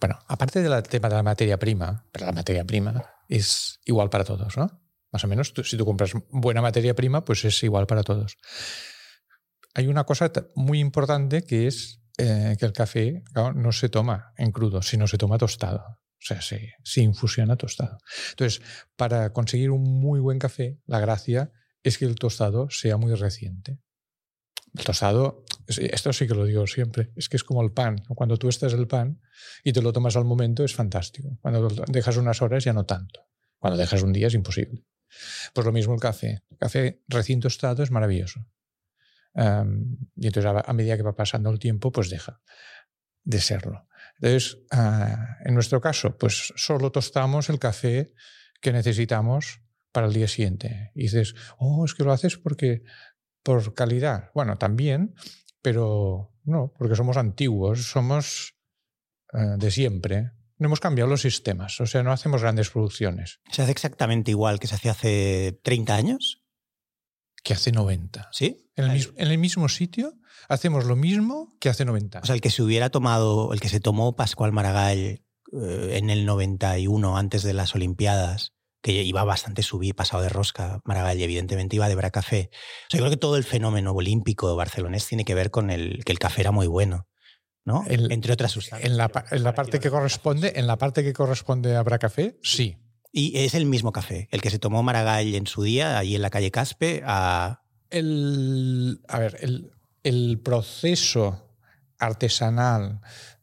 Bueno, 0.00 0.18
aparte 0.26 0.62
del 0.62 0.82
tema 0.84 1.08
de 1.08 1.14
la 1.16 1.22
materia 1.22 1.58
prima, 1.58 2.04
pero 2.10 2.26
la 2.26 2.32
materia 2.32 2.64
prima 2.64 3.04
es 3.28 3.78
igual 3.84 4.10
para 4.10 4.24
todos, 4.24 4.56
¿no? 4.56 4.80
Más 5.12 5.24
o 5.24 5.28
menos, 5.28 5.52
tú- 5.52 5.62
si 5.64 5.76
tú 5.76 5.84
compras 5.84 6.12
buena 6.30 6.62
materia 6.62 6.94
prima, 6.94 7.24
pues 7.24 7.44
es 7.44 7.62
igual 7.62 7.86
para 7.86 8.02
todos. 8.02 8.36
Hay 9.74 9.86
una 9.86 10.04
cosa 10.04 10.30
muy 10.54 10.80
importante 10.80 11.42
que 11.44 11.66
es 11.66 12.00
eh, 12.18 12.56
que 12.58 12.66
el 12.66 12.72
café 12.72 13.22
claro, 13.32 13.54
no 13.54 13.72
se 13.72 13.88
toma 13.88 14.32
en 14.36 14.52
crudo, 14.52 14.82
sino 14.82 15.06
se 15.06 15.16
toma 15.18 15.38
tostado. 15.38 15.78
O 15.80 16.24
sea, 16.24 16.40
se, 16.42 16.74
se 16.84 17.00
infusiona 17.00 17.56
tostado. 17.56 17.98
Entonces, 18.30 18.62
para 18.96 19.32
conseguir 19.32 19.70
un 19.70 19.82
muy 19.82 20.20
buen 20.20 20.38
café, 20.38 20.78
la 20.86 21.00
gracia 21.00 21.50
es 21.82 21.98
que 21.98 22.04
el 22.04 22.14
tostado 22.16 22.68
sea 22.70 22.96
muy 22.96 23.14
reciente. 23.14 23.78
El 24.78 24.84
tostado, 24.84 25.44
esto 25.66 26.12
sí 26.12 26.26
que 26.28 26.34
lo 26.34 26.44
digo 26.44 26.66
siempre, 26.66 27.10
es 27.16 27.28
que 27.28 27.36
es 27.36 27.44
como 27.44 27.62
el 27.62 27.72
pan. 27.72 27.96
Cuando 28.14 28.36
tú 28.36 28.48
estás 28.48 28.72
el 28.74 28.86
pan 28.86 29.20
y 29.64 29.72
te 29.72 29.82
lo 29.82 29.92
tomas 29.92 30.14
al 30.16 30.24
momento 30.24 30.64
es 30.64 30.74
fantástico. 30.74 31.38
Cuando 31.40 31.68
dejas 31.88 32.16
unas 32.18 32.40
horas 32.42 32.62
ya 32.64 32.72
no 32.72 32.84
tanto. 32.84 33.20
Cuando 33.58 33.76
dejas 33.78 34.02
un 34.02 34.12
día 34.12 34.28
es 34.28 34.34
imposible. 34.34 34.84
Pues 35.52 35.64
lo 35.64 35.72
mismo 35.72 35.94
el 35.94 36.00
café. 36.00 36.42
El 36.50 36.58
café 36.58 37.02
recién 37.08 37.40
tostado 37.40 37.82
es 37.82 37.90
maravilloso. 37.90 38.46
Y 39.34 40.26
entonces 40.26 40.44
a, 40.44 40.60
a 40.60 40.72
medida 40.72 40.96
que 40.96 41.02
va 41.02 41.16
pasando 41.16 41.50
el 41.50 41.58
tiempo, 41.58 41.90
pues 41.90 42.10
deja 42.10 42.40
de 43.24 43.40
serlo. 43.40 43.86
Entonces, 44.16 44.58
ah, 44.70 45.38
en 45.44 45.54
nuestro 45.54 45.80
caso, 45.80 46.16
pues 46.16 46.52
solo 46.56 46.92
tostamos 46.92 47.48
el 47.48 47.58
café 47.58 48.12
que 48.60 48.72
necesitamos 48.72 49.62
para 49.90 50.06
el 50.06 50.12
día 50.12 50.28
siguiente. 50.28 50.92
Y 50.94 51.02
dices, 51.02 51.34
oh, 51.58 51.84
es 51.84 51.94
que 51.94 52.04
lo 52.04 52.12
haces 52.12 52.36
porque 52.36 52.82
por 53.42 53.74
calidad. 53.74 54.30
Bueno, 54.34 54.58
también, 54.58 55.14
pero 55.60 56.34
no, 56.44 56.72
porque 56.78 56.96
somos 56.96 57.16
antiguos, 57.16 57.90
somos 57.90 58.54
eh, 59.32 59.56
de 59.58 59.70
siempre. 59.70 60.32
No 60.62 60.68
hemos 60.68 60.80
cambiado 60.80 61.10
los 61.10 61.22
sistemas, 61.22 61.80
o 61.80 61.86
sea, 61.86 62.04
no 62.04 62.12
hacemos 62.12 62.40
grandes 62.42 62.70
producciones. 62.70 63.40
¿Se 63.50 63.62
hace 63.62 63.72
exactamente 63.72 64.30
igual 64.30 64.60
que 64.60 64.68
se 64.68 64.76
hacía 64.76 64.92
hace 64.92 65.58
30 65.64 65.94
años? 65.96 66.42
Que 67.42 67.54
hace 67.54 67.72
90. 67.72 68.28
¿Sí? 68.32 68.70
En 68.76 68.84
el, 68.84 68.92
mis- 68.92 69.12
en 69.16 69.28
el 69.28 69.38
mismo 69.38 69.68
sitio 69.68 70.14
hacemos 70.48 70.84
lo 70.84 70.94
mismo 70.94 71.52
que 71.60 71.68
hace 71.68 71.84
90. 71.84 72.20
O 72.20 72.26
sea, 72.26 72.36
el 72.36 72.40
que 72.40 72.50
se 72.50 72.62
hubiera 72.62 72.90
tomado, 72.90 73.52
el 73.52 73.60
que 73.60 73.68
se 73.68 73.80
tomó 73.80 74.14
Pascual 74.14 74.52
Maragall 74.52 74.98
eh, 74.98 75.22
en 75.52 76.10
el 76.10 76.24
91, 76.26 77.16
antes 77.18 77.42
de 77.42 77.54
las 77.54 77.74
Olimpiadas, 77.74 78.52
que 78.82 79.02
iba 79.02 79.24
bastante 79.24 79.62
subir, 79.62 79.94
pasado 79.96 80.22
de 80.22 80.28
rosca, 80.28 80.80
Maragall, 80.84 81.20
evidentemente 81.20 81.74
iba 81.76 81.88
de 81.88 81.94
Bracafé. 81.96 82.50
O 82.52 82.56
sea, 82.90 82.98
yo 82.98 83.04
creo 83.04 83.10
que 83.10 83.16
todo 83.16 83.36
el 83.36 83.44
fenómeno 83.44 83.92
olímpico 83.92 84.54
barcelonés 84.54 85.06
tiene 85.08 85.24
que 85.24 85.34
ver 85.34 85.50
con 85.50 85.70
el, 85.70 86.04
que 86.04 86.12
el 86.12 86.18
café 86.20 86.42
era 86.42 86.52
muy 86.52 86.68
bueno, 86.68 87.08
¿no? 87.64 87.84
El- 87.88 88.10
Entre 88.12 88.32
otras 88.32 88.52
sustancias. 88.52 88.90
en 88.90 88.96
la, 88.96 89.08
pa- 89.08 89.24
en 89.30 89.42
la 89.42 89.54
parte 89.54 89.78
que 89.80 89.90
corresponde, 89.90 90.52
en 90.56 90.66
la 90.66 90.76
parte 90.78 91.02
que 91.04 91.12
corresponde 91.12 91.76
a 91.76 91.82
Bracafé, 91.82 92.38
sí. 92.42 92.76
Y 93.14 93.38
es 93.38 93.54
el 93.54 93.66
mismo 93.66 93.92
café, 93.92 94.28
el 94.30 94.40
que 94.40 94.48
se 94.50 94.58
tomó 94.58 94.82
Maragall 94.82 95.34
en 95.34 95.46
su 95.46 95.62
día, 95.62 95.98
ahí 95.98 96.14
en 96.14 96.22
la 96.22 96.30
calle 96.30 96.50
Caspe, 96.50 97.02
a... 97.04 97.60
El, 97.90 99.02
a 99.06 99.18
ver, 99.18 99.36
el, 99.42 99.70
el 100.02 100.40
proceso 100.42 101.54
artesanal 101.98 103.00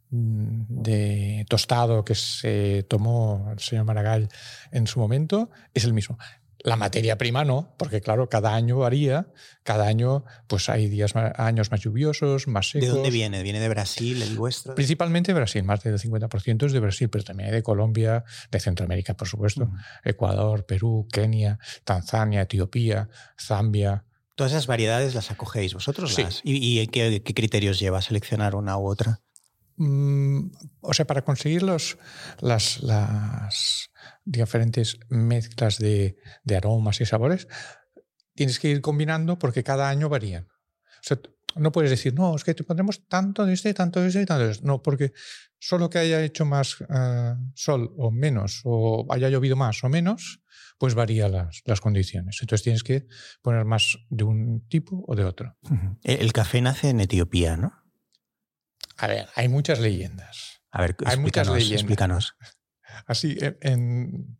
mm, 0.10 0.64
de 0.70 1.46
tostado 1.48 2.04
que 2.04 2.16
se 2.16 2.84
tomó 2.90 3.50
el 3.54 3.60
señor 3.60 3.86
Maragall 3.86 4.28
en 4.72 4.88
su 4.88 5.00
momento 5.00 5.50
es 5.76 5.84
el 5.84 5.94
mismo. 5.94 6.18
La 6.62 6.76
materia 6.76 7.18
prima 7.18 7.46
no, 7.46 7.74
porque 7.78 8.02
claro, 8.02 8.28
cada 8.28 8.54
año 8.54 8.80
varía, 8.80 9.28
cada 9.64 9.88
año 9.88 10.26
pues 10.48 10.68
hay 10.68 10.88
días 10.88 11.16
ma- 11.16 11.32
años 11.38 11.72
más 11.72 11.80
lluviosos, 11.80 12.48
más 12.50 12.70
secos. 12.72 12.90
¿De 12.90 12.94
dónde 12.94 13.12
viene? 13.12 13.44
¿Viene 13.44 13.62
de 13.62 13.70
Brasil, 13.70 14.22
el 14.22 14.36
vuestro? 14.36 14.76
Principalmente 14.76 15.32
de 15.32 15.40
Brasil, 15.40 15.64
más 15.64 15.82
del 15.84 15.98
50% 15.98 16.66
es 16.66 16.74
de 16.74 16.80
Brasil, 16.82 17.10
pero 17.10 17.24
también 17.24 17.48
hay 17.50 17.56
de 17.56 17.64
Colombia, 17.64 18.26
de 18.52 18.60
Centroamérica, 18.60 19.14
por 19.16 19.30
supuesto. 19.30 19.72
Ecuador, 20.04 20.66
Perú, 20.66 21.08
Kenia, 21.12 21.60
Tanzania, 21.86 22.42
Etiopía, 22.42 23.08
Zambia. 23.40 24.04
Todas 24.36 24.52
esas 24.52 24.68
variedades 24.68 25.16
las 25.16 25.32
acogéis 25.32 25.74
vosotros. 25.74 26.14
Sí. 26.14 26.24
Las? 26.24 26.42
¿Y, 26.44 26.80
y 26.82 26.88
qué, 26.88 27.24
qué 27.24 27.34
criterios 27.34 27.80
lleva 27.80 28.00
a 28.00 28.02
seleccionar 28.02 28.56
una 28.56 28.78
u 28.78 28.86
otra? 28.86 29.22
Mm, 29.78 30.52
o 30.82 30.94
sea, 30.94 31.06
para 31.08 31.22
conseguir 31.24 31.64
los, 31.64 31.98
las, 32.42 32.82
las 32.84 33.92
diferentes 34.30 35.00
mezclas 35.10 35.78
de, 35.80 36.18
de 36.44 36.56
aromas 36.56 37.02
y 37.02 37.06
sabores, 37.06 37.48
tienes 38.36 38.60
que 38.60 38.70
ir 38.70 38.82
combinando 38.82 39.38
porque 39.40 39.64
cada 39.64 39.90
año 39.90 40.08
varían. 40.10 40.46
O 40.46 41.02
sea, 41.02 41.20
no 41.56 41.72
puedes 41.72 41.90
decir, 41.90 42.14
no, 42.14 42.36
es 42.36 42.44
que 42.44 42.54
te 42.54 42.64
pondremos 42.64 43.08
tanto 43.08 43.46
de 43.46 43.54
este, 43.54 43.74
tanto 43.74 44.02
de 44.02 44.08
este 44.08 44.22
y 44.22 44.26
tanto 44.26 44.46
de 44.46 44.52
este. 44.52 44.66
No, 44.66 44.82
porque 44.84 45.14
solo 45.58 45.90
que 45.90 45.98
haya 45.98 46.22
hecho 46.24 46.46
más 46.46 46.78
eh, 46.90 47.34
sol 47.56 47.94
o 47.98 48.12
menos, 48.12 48.62
o 48.64 49.08
haya 49.10 49.30
llovido 49.30 49.56
más 49.56 49.84
o 49.84 49.90
menos, 49.90 50.42
pues 50.78 50.94
varía 50.94 51.28
las, 51.28 51.62
las 51.66 51.82
condiciones. 51.82 52.38
Entonces 52.42 52.64
tienes 52.64 52.84
que 52.84 53.08
poner 53.42 53.66
más 53.66 53.98
de 54.10 54.24
un 54.24 54.68
tipo 54.68 55.04
o 55.08 55.16
de 55.16 55.26
otro. 55.26 55.58
El, 56.04 56.22
el 56.22 56.34
café 56.34 56.62
nace 56.62 56.90
en 56.90 57.00
Etiopía, 57.02 57.58
¿no? 57.58 57.74
A 58.98 59.08
ver, 59.08 59.28
hay 59.36 59.48
muchas 59.48 59.80
leyendas. 59.80 60.62
A 60.72 60.82
ver, 60.82 60.96
Hay 61.06 61.18
muchas 61.18 61.48
leyendas. 61.48 61.82
explícanos. 61.82 62.36
Así, 63.06 63.38
en... 63.62 64.38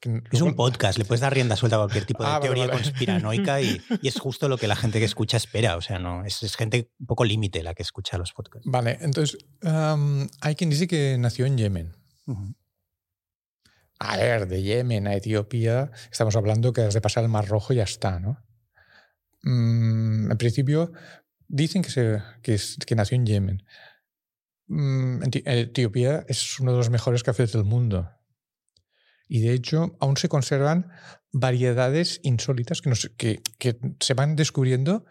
que 0.00 0.22
Es 0.32 0.40
un 0.40 0.54
podcast, 0.54 0.98
le 0.98 1.04
puedes 1.04 1.20
dar 1.20 1.32
rienda 1.34 1.56
suelta 1.56 1.76
a 1.76 1.80
cualquier 1.80 2.04
tipo 2.06 2.22
de 2.24 2.30
Ah, 2.32 2.40
teoría 2.40 2.66
vale. 2.66 2.82
conspiranoica 2.82 3.60
y, 3.60 3.80
y 4.02 4.08
es 4.08 4.18
justo 4.18 4.48
lo 4.48 4.56
que 4.58 4.66
la 4.66 4.76
gente 4.76 4.98
que 4.98 5.04
escucha 5.04 5.36
espera. 5.36 5.76
O 5.76 5.80
sea, 5.82 5.98
no 5.98 6.24
es, 6.24 6.42
es 6.42 6.56
gente 6.56 6.90
un 6.98 7.06
poco 7.06 7.24
límite 7.24 7.62
la 7.62 7.74
que 7.74 7.82
escucha 7.82 8.16
los 8.18 8.32
podcasts. 8.32 8.68
Vale, 8.70 8.98
entonces 9.00 9.38
am, 9.62 10.28
hay 10.40 10.54
quien 10.54 10.70
dice 10.70 10.86
que 10.88 11.16
nació 11.18 11.46
en 11.46 11.58
Yemen. 11.58 11.96
A 13.98 14.16
ver, 14.16 14.48
de 14.48 14.62
Yemen 14.62 15.06
a 15.06 15.14
Etiopía, 15.14 15.90
estamos 16.10 16.34
hablando 16.36 16.72
que 16.72 16.80
has 16.82 16.94
de 16.94 17.00
pasar 17.02 17.22
el 17.22 17.28
Mar 17.28 17.46
Rojo 17.46 17.72
y 17.72 17.76
ya 17.76 17.82
está, 17.82 18.18
¿no? 18.18 18.42
Mm, 19.42 20.30
en 20.30 20.38
principio, 20.38 20.92
dicen 21.48 21.82
que, 21.82 21.90
se, 21.90 22.22
que, 22.42 22.54
es- 22.54 22.78
que 22.86 22.94
nació 22.94 23.16
en 23.16 23.26
Yemen. 23.26 23.62
Mm, 24.70 25.22
Eti- 25.24 25.42
Etiopía 25.44 26.24
es 26.28 26.58
uno 26.60 26.70
de 26.72 26.78
los 26.78 26.90
mejores 26.90 27.22
cafés 27.24 27.52
del 27.52 27.64
mundo. 27.64 28.08
Y 29.28 29.40
de 29.40 29.52
hecho, 29.52 29.96
aún 30.00 30.16
se 30.16 30.28
conservan 30.28 30.90
variedades 31.32 32.20
insólitas 32.22 32.80
que, 32.80 32.94
se- 32.94 33.14
que, 33.16 33.42
que 33.58 33.78
se 34.00 34.14
van 34.14 34.36
descubriendo 34.36 35.04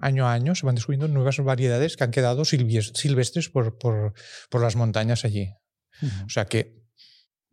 año 0.00 0.26
a 0.28 0.32
año, 0.32 0.54
se 0.54 0.64
van 0.64 0.76
descubriendo 0.76 1.08
nuevas 1.08 1.38
variedades 1.38 1.96
que 1.96 2.04
han 2.04 2.10
quedado 2.12 2.44
silvestres 2.44 3.48
por, 3.48 3.78
por, 3.78 4.14
por 4.50 4.62
las 4.62 4.76
montañas 4.76 5.24
allí. 5.24 5.50
O 6.24 6.28
sea 6.28 6.46
que, 6.46 6.77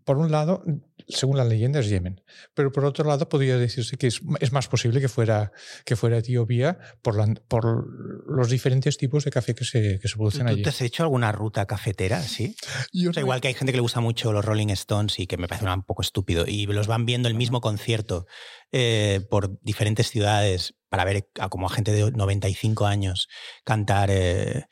por 0.06 0.18
un 0.18 0.32
lado, 0.32 0.64
según 1.08 1.36
la 1.38 1.44
leyenda 1.44 1.80
es 1.80 1.90
Yemen, 1.90 2.22
pero 2.54 2.72
por 2.72 2.86
otro 2.86 3.04
lado 3.06 3.28
podría 3.28 3.58
decirse 3.58 3.98
que 3.98 4.08
es, 4.08 4.22
es 4.40 4.52
más 4.52 4.68
posible 4.68 5.02
que 5.02 5.10
fuera, 5.10 5.52
que 5.84 5.96
fuera 5.96 6.18
Etiopía 6.20 6.78
por, 7.02 7.18
la- 7.18 7.34
por 7.48 7.86
los 8.32 8.50
diferentes 8.50 8.98
tipos 8.98 9.24
de 9.26 9.32
café 9.32 9.54
que 9.56 9.66
se, 9.66 10.00
que 10.00 10.08
se 10.08 10.14
¿Tú, 10.14 10.20
producen 10.20 10.46
tú 10.46 10.54
allí. 10.54 10.62
te 10.64 10.70
has 10.70 10.82
hecho 10.82 11.04
alguna 11.04 11.32
ruta 11.32 11.66
cafetera? 11.66 12.22
Sí. 12.22 12.56
Yo 12.94 13.10
O 13.10 13.14
sea, 13.14 13.22
no- 13.22 13.26
igual 13.26 13.42
que 13.42 13.48
hay 13.50 13.54
gente 13.56 13.72
que 13.74 13.78
le 13.78 13.82
gusta 13.82 14.00
mucho 14.00 14.32
los 14.32 14.46
Rolling 14.46 14.70
Stones 14.70 15.20
y 15.20 15.28
que 15.28 15.38
me 15.38 15.48
parece 15.48 15.66
un 15.68 15.84
poco 15.84 16.02
estúpido. 16.04 16.46
Y 16.48 16.68
los 16.68 16.88
van 16.88 17.06
viendo 17.06 17.28
el 17.28 17.36
mismo 17.36 17.60
concierto 17.60 18.26
eh, 18.72 19.22
por 19.30 19.60
diferentes 19.62 20.10
ciudades 20.10 20.76
para 20.90 21.04
ver 21.04 21.28
a 21.40 21.50
como 21.50 21.66
a 21.68 21.70
gente 21.72 21.92
de 21.92 22.12
95 22.12 22.86
años 22.86 23.28
cantar 23.64 24.10
eh, 24.12 24.66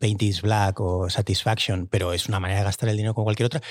Paint 0.00 0.20
is 0.22 0.42
Black 0.42 0.80
o 0.80 1.08
Satisfaction, 1.08 1.86
pero 1.86 2.12
es 2.12 2.28
una 2.28 2.40
manera 2.40 2.58
de 2.60 2.64
gastar 2.64 2.88
el 2.88 2.96
dinero 2.96 3.14
como 3.14 3.24
cualquier 3.26 3.46
otra. 3.46 3.62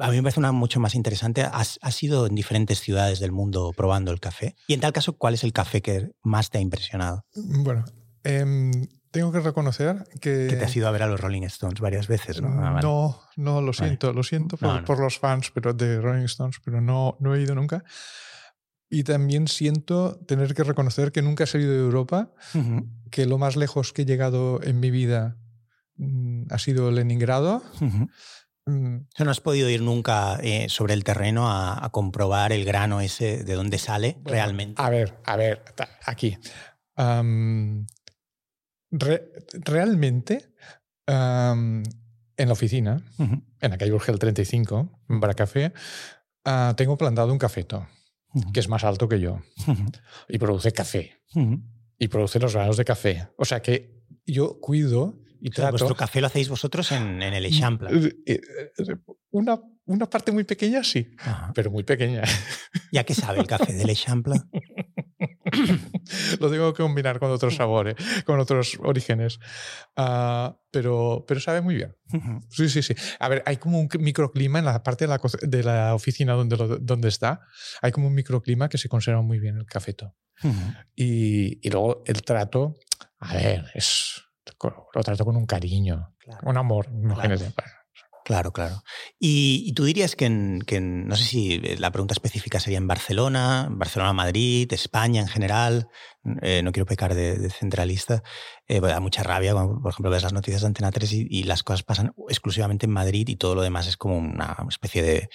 A 0.00 0.10
mí 0.10 0.16
me 0.16 0.22
parece 0.22 0.40
una 0.40 0.52
mucho 0.52 0.80
más 0.80 0.94
interesante. 0.94 1.42
Has, 1.42 1.78
has 1.82 2.02
ido 2.02 2.26
en 2.26 2.34
diferentes 2.34 2.80
ciudades 2.80 3.20
del 3.20 3.30
mundo 3.32 3.72
probando 3.76 4.10
el 4.10 4.18
café. 4.20 4.56
Y 4.66 4.74
en 4.74 4.80
tal 4.80 4.92
caso, 4.92 5.12
¿cuál 5.16 5.34
es 5.34 5.44
el 5.44 5.52
café 5.52 5.80
que 5.80 6.10
más 6.22 6.50
te 6.50 6.58
ha 6.58 6.60
impresionado? 6.60 7.24
Bueno, 7.34 7.84
em, 8.24 8.72
tengo 9.12 9.30
que 9.30 9.40
reconocer 9.40 10.04
que... 10.20 10.48
Que 10.50 10.56
te 10.56 10.64
has 10.64 10.74
ido 10.74 10.88
a 10.88 10.90
ver 10.90 11.02
a 11.04 11.06
los 11.06 11.20
Rolling 11.20 11.42
Stones 11.42 11.80
varias 11.80 12.08
veces, 12.08 12.42
¿no? 12.42 12.48
Ah, 12.48 12.70
vale. 12.72 12.82
No, 12.82 13.20
no, 13.36 13.60
lo 13.60 13.66
Vale. 13.66 13.74
siento, 13.74 14.12
lo 14.12 14.22
siento 14.24 14.56
por, 14.56 14.68
No, 14.68 14.80
no. 14.80 14.84
por 14.86 14.98
los 14.98 15.18
fans 15.18 15.50
pero 15.54 15.72
de 15.72 16.00
Rolling 16.00 16.24
Stones, 16.24 16.56
pero 16.64 16.80
no, 16.80 17.16
no 17.20 17.34
he 17.34 17.42
ido 17.42 17.54
nunca. 17.54 17.84
Y 18.88 19.04
también 19.04 19.46
siento 19.46 20.18
tener 20.26 20.52
que 20.54 20.64
reconocer 20.64 21.12
que 21.12 21.22
nunca 21.22 21.44
he 21.44 21.46
salido 21.46 21.70
de 21.72 21.78
Europa, 21.78 22.32
Ujú, 22.54 22.88
que 23.12 23.24
lo 23.26 23.38
más 23.38 23.54
lejos 23.54 23.92
que 23.92 24.02
he 24.02 24.04
llegado 24.04 24.60
en 24.64 24.80
mi 24.80 24.90
vida 24.90 25.36
mm, 25.96 26.46
ha 26.50 26.58
sido 26.58 26.90
Leningrado. 26.90 27.62
ujú. 27.80 27.86
Mm, 27.86 28.08
No 29.18 29.30
has 29.30 29.40
podido 29.40 29.68
ir 29.68 29.82
nunca 29.82 30.38
eh, 30.42 30.68
sobre 30.68 30.94
el 30.94 31.04
terreno 31.04 31.50
a, 31.50 31.84
a 31.84 31.90
comprobar 31.90 32.52
el 32.52 32.64
grano 32.64 33.00
ese 33.00 33.42
de 33.44 33.54
dónde 33.54 33.78
sale 33.78 34.14
Bueno, 34.20 34.30
realmente. 34.30 34.80
A 34.82 34.90
ver, 34.90 35.18
a 35.24 35.36
ver, 35.36 35.62
aquí. 36.06 36.36
Re- 38.92 39.30
realmente, 39.52 40.52
en 41.06 41.82
la 42.36 42.52
oficina, 42.52 43.02
en 43.18 43.70
la 43.70 43.78
calle 43.78 43.92
Urgel 43.92 44.18
35, 44.18 45.00
en 45.08 45.20
Baracafé, 45.20 45.72
ah, 46.44 46.74
tengo 46.76 46.96
plantado 46.96 47.32
un 47.32 47.38
cafeto, 47.38 47.86
que 48.52 48.60
es 48.60 48.68
más 48.68 48.84
alto 48.84 49.08
que 49.08 49.20
yo, 49.20 49.40
y 50.28 50.38
produce 50.38 50.72
café, 50.72 51.22
y 51.98 52.08
produce 52.08 52.38
los 52.40 52.54
granos 52.54 52.76
de 52.76 52.84
café. 52.84 53.28
O 53.36 53.44
sea 53.44 53.60
que 53.62 54.02
yo 54.26 54.58
cuido 54.60 55.18
y 55.40 55.48
O 55.48 55.52
sea, 55.52 55.64
trato... 55.64 55.70
vuestro 55.72 55.94
café 55.96 56.20
lo 56.20 56.26
hacéis 56.28 56.48
vosotros 56.48 56.90
en, 56.92 57.22
en 57.22 57.34
el 57.34 57.44
Eixample. 57.46 57.88
Eh, 57.90 58.16
eh, 58.26 58.40
eh, 58.78 58.96
Una, 59.30 59.58
una 59.86 60.06
parte 60.08 60.32
muy 60.32 60.44
pequeña, 60.44 60.82
sí, 60.84 61.14
Ajá. 61.18 61.52
pero 61.54 61.70
muy 61.70 61.82
pequeña. 61.84 62.22
¿Ya 62.92 63.04
qué 63.04 63.14
sabe 63.14 63.40
el 63.40 63.46
café 63.46 63.72
del 63.72 63.88
Eixample? 63.88 64.34
Lo 66.40 66.50
tengo 66.50 66.72
que 66.72 66.82
combinar 66.82 67.18
con 67.18 67.30
otros 67.30 67.56
sabores, 67.56 67.94
con 68.24 68.38
otros 68.40 68.78
orígenes. 68.82 69.38
Ah, 69.96 70.56
pero, 70.70 71.24
pero 71.26 71.40
sabe 71.40 71.60
muy 71.60 71.74
bien. 71.74 71.96
Sí, 72.50 72.68
sí, 72.68 72.82
sí. 72.82 72.94
A 73.18 73.28
ver, 73.28 73.42
hay 73.46 73.56
como 73.56 73.80
un 73.80 73.88
microclima 73.98 74.58
en 74.58 74.64
la 74.64 74.82
parte 74.82 75.06
de 75.06 75.08
la, 75.08 75.20
de 75.42 75.62
la 75.62 75.94
oficina 75.94 76.34
donde, 76.34 76.56
lo- 76.56 76.78
donde 76.78 77.08
está. 77.08 77.40
Hay 77.82 77.92
como 77.92 78.06
un 78.08 78.14
microclima 78.14 78.68
que 78.68 78.78
se 78.78 78.88
conserva 78.88 79.22
muy 79.22 79.38
bien 79.40 79.56
el 79.56 79.66
cafeto. 79.66 80.14
Ujú. 80.42 80.54
Y, 80.94 81.58
y 81.66 81.70
luego 81.70 82.02
el 82.06 82.22
trato, 82.22 82.76
a 83.18 83.34
ver, 83.34 83.66
es, 83.74 84.22
lo 84.94 85.02
trato 85.02 85.24
con 85.24 85.36
un 85.36 85.46
cariño, 85.46 86.14
Claro. 86.18 86.40
un 86.50 86.56
amor. 86.56 86.90
No 86.92 87.14
Claro. 87.14 87.36
Claro, 88.22 88.52
claro. 88.52 88.82
Y, 89.18 89.64
y 89.66 89.72
tú 89.72 89.84
dirías 89.84 90.14
que, 90.14 90.26
en, 90.26 90.60
que 90.64 90.76
en- 90.76 91.08
no 91.08 91.16
sé 91.16 91.24
si 91.24 91.58
la 91.78 91.90
pregunta 91.90 92.12
específica 92.12 92.60
sería 92.60 92.78
en 92.78 92.86
Barcelona, 92.86 93.66
Barcelona, 93.72 94.12
Madrid, 94.12 94.70
España 94.72 95.20
en 95.22 95.26
general. 95.26 95.88
eh, 96.42 96.60
no 96.62 96.70
quiero 96.70 96.86
pecar 96.86 97.14
de, 97.14 97.38
de 97.38 97.50
centralista. 97.50 98.22
Eh, 98.68 98.78
da 98.80 99.00
mucha 99.00 99.22
rabia 99.24 99.52
cuando, 99.54 99.80
por 99.80 99.90
ejemplo, 99.90 100.10
ves 100.10 100.22
las 100.22 100.34
noticias 100.34 100.60
de 100.60 100.66
Antena 100.68 100.92
3 100.92 101.12
y, 101.12 101.26
y 101.30 101.42
las 101.44 101.62
cosas 101.64 101.82
pasan 101.82 102.12
exclusivamente 102.28 102.86
en 102.86 102.92
Madrid 102.92 103.26
y 103.26 103.36
todo 103.36 103.54
lo 103.56 103.62
demás 103.62 103.86
es 103.88 103.96
como 103.96 104.18
una 104.18 104.54
especie 104.68 105.02
de, 105.02 105.28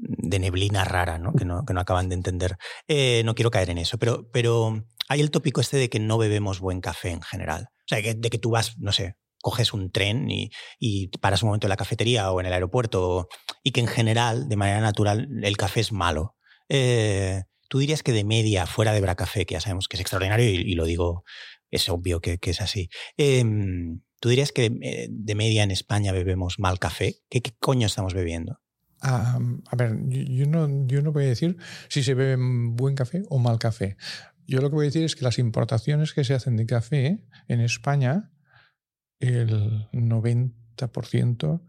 de 0.00 0.38
neblina 0.38 0.84
rara, 0.84 1.18
¿no? 1.18 1.32
Que, 1.34 1.44
no, 1.44 1.64
que 1.64 1.74
no 1.74 1.80
acaban 1.80 2.08
de 2.08 2.14
entender. 2.16 2.56
Eh, 2.88 3.22
no 3.24 3.34
quiero 3.34 3.50
caer 3.50 3.70
en 3.70 3.78
eso, 3.78 3.98
pero, 3.98 4.28
pero 4.32 4.84
hay 5.08 5.20
el 5.20 5.30
tópico 5.30 5.60
este 5.60 5.76
de 5.76 5.88
que 5.90 6.00
no 6.00 6.18
bebemos 6.18 6.60
buen 6.60 6.80
café 6.80 7.10
en 7.10 7.22
general. 7.22 7.68
O 7.70 7.88
sea, 7.88 8.02
que- 8.02 8.14
de 8.14 8.30
que 8.30 8.38
tú 8.38 8.50
vas, 8.50 8.78
no 8.78 8.92
sé, 8.92 9.16
coges 9.42 9.72
un 9.72 9.90
tren 9.90 10.30
y, 10.30 10.50
y 10.78 11.08
paras 11.18 11.42
un 11.42 11.48
momento 11.48 11.66
en 11.66 11.70
la 11.70 11.76
cafetería 11.76 12.30
o 12.32 12.40
en 12.40 12.46
el 12.46 12.52
aeropuerto 12.52 13.28
y 13.62 13.72
que 13.72 13.80
en 13.80 13.86
general, 13.88 14.48
de 14.48 14.56
manera 14.56 14.80
natural, 14.80 15.28
el 15.42 15.56
café 15.56 15.80
es 15.80 15.92
malo. 15.92 16.36
Eh, 16.68 17.42
Tú 17.68 17.78
dirías 17.78 18.02
que 18.02 18.10
de 18.12 18.24
media, 18.24 18.66
fuera 18.66 18.92
de 18.92 19.00
Bracafé, 19.00 19.46
que 19.46 19.54
ya 19.54 19.60
sabemos 19.60 19.86
que 19.86 19.96
es 19.96 20.00
extraordinario 20.00 20.44
y, 20.50 20.74
lo 20.74 20.84
digo, 20.86 21.22
es 21.70 21.88
obvio 21.88 22.20
que, 22.20 22.38
que 22.38 22.50
es 22.50 22.60
así. 22.60 22.88
Em, 23.16 24.00
¿Tú 24.20 24.28
dirías 24.28 24.50
que 24.50 24.72
eh, 24.82 25.06
de 25.08 25.34
media 25.36 25.62
en 25.62 25.70
España 25.70 26.10
bebemos 26.12 26.58
mal 26.58 26.80
café? 26.80 27.14
¿Qué, 27.30 27.40
qué 27.42 27.52
coño 27.60 27.86
estamos 27.86 28.12
bebiendo? 28.12 28.58
Ah, 29.02 29.38
a 29.66 29.76
ver, 29.76 29.96
yo, 30.08 30.22
yo 30.22 30.46
no, 30.46 30.86
yo 30.86 31.02
no 31.02 31.12
voy 31.12 31.24
a 31.24 31.28
decir 31.28 31.56
si 31.88 32.02
se 32.02 32.14
bebe 32.14 32.36
buen 32.38 32.94
café 32.94 33.22
o 33.28 33.38
mal 33.38 33.58
café. 33.58 33.96
Yo 34.46 34.60
lo 34.60 34.68
que 34.68 34.76
voy 34.76 34.86
a 34.86 34.88
decir 34.88 35.04
es 35.04 35.16
que 35.16 35.24
las 35.24 35.38
importaciones 35.38 36.12
que 36.12 36.24
se 36.24 36.34
hacen 36.34 36.56
de 36.56 36.66
café 36.66 37.24
en 37.48 37.60
España, 37.60 38.32
el 39.20 39.88
90% 39.92 41.62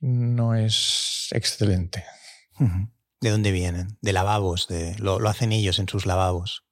no 0.00 0.54
es 0.54 1.28
excelente. 1.32 2.04
¿De 3.20 3.30
dónde 3.30 3.52
vienen? 3.52 3.98
De 4.02 4.12
lavabos, 4.12 4.68
de, 4.68 4.96
lo, 4.98 5.18
lo 5.18 5.28
hacen 5.28 5.52
ellos 5.52 5.78
en 5.78 5.88
sus 5.88 6.06
lavabos. 6.06 6.64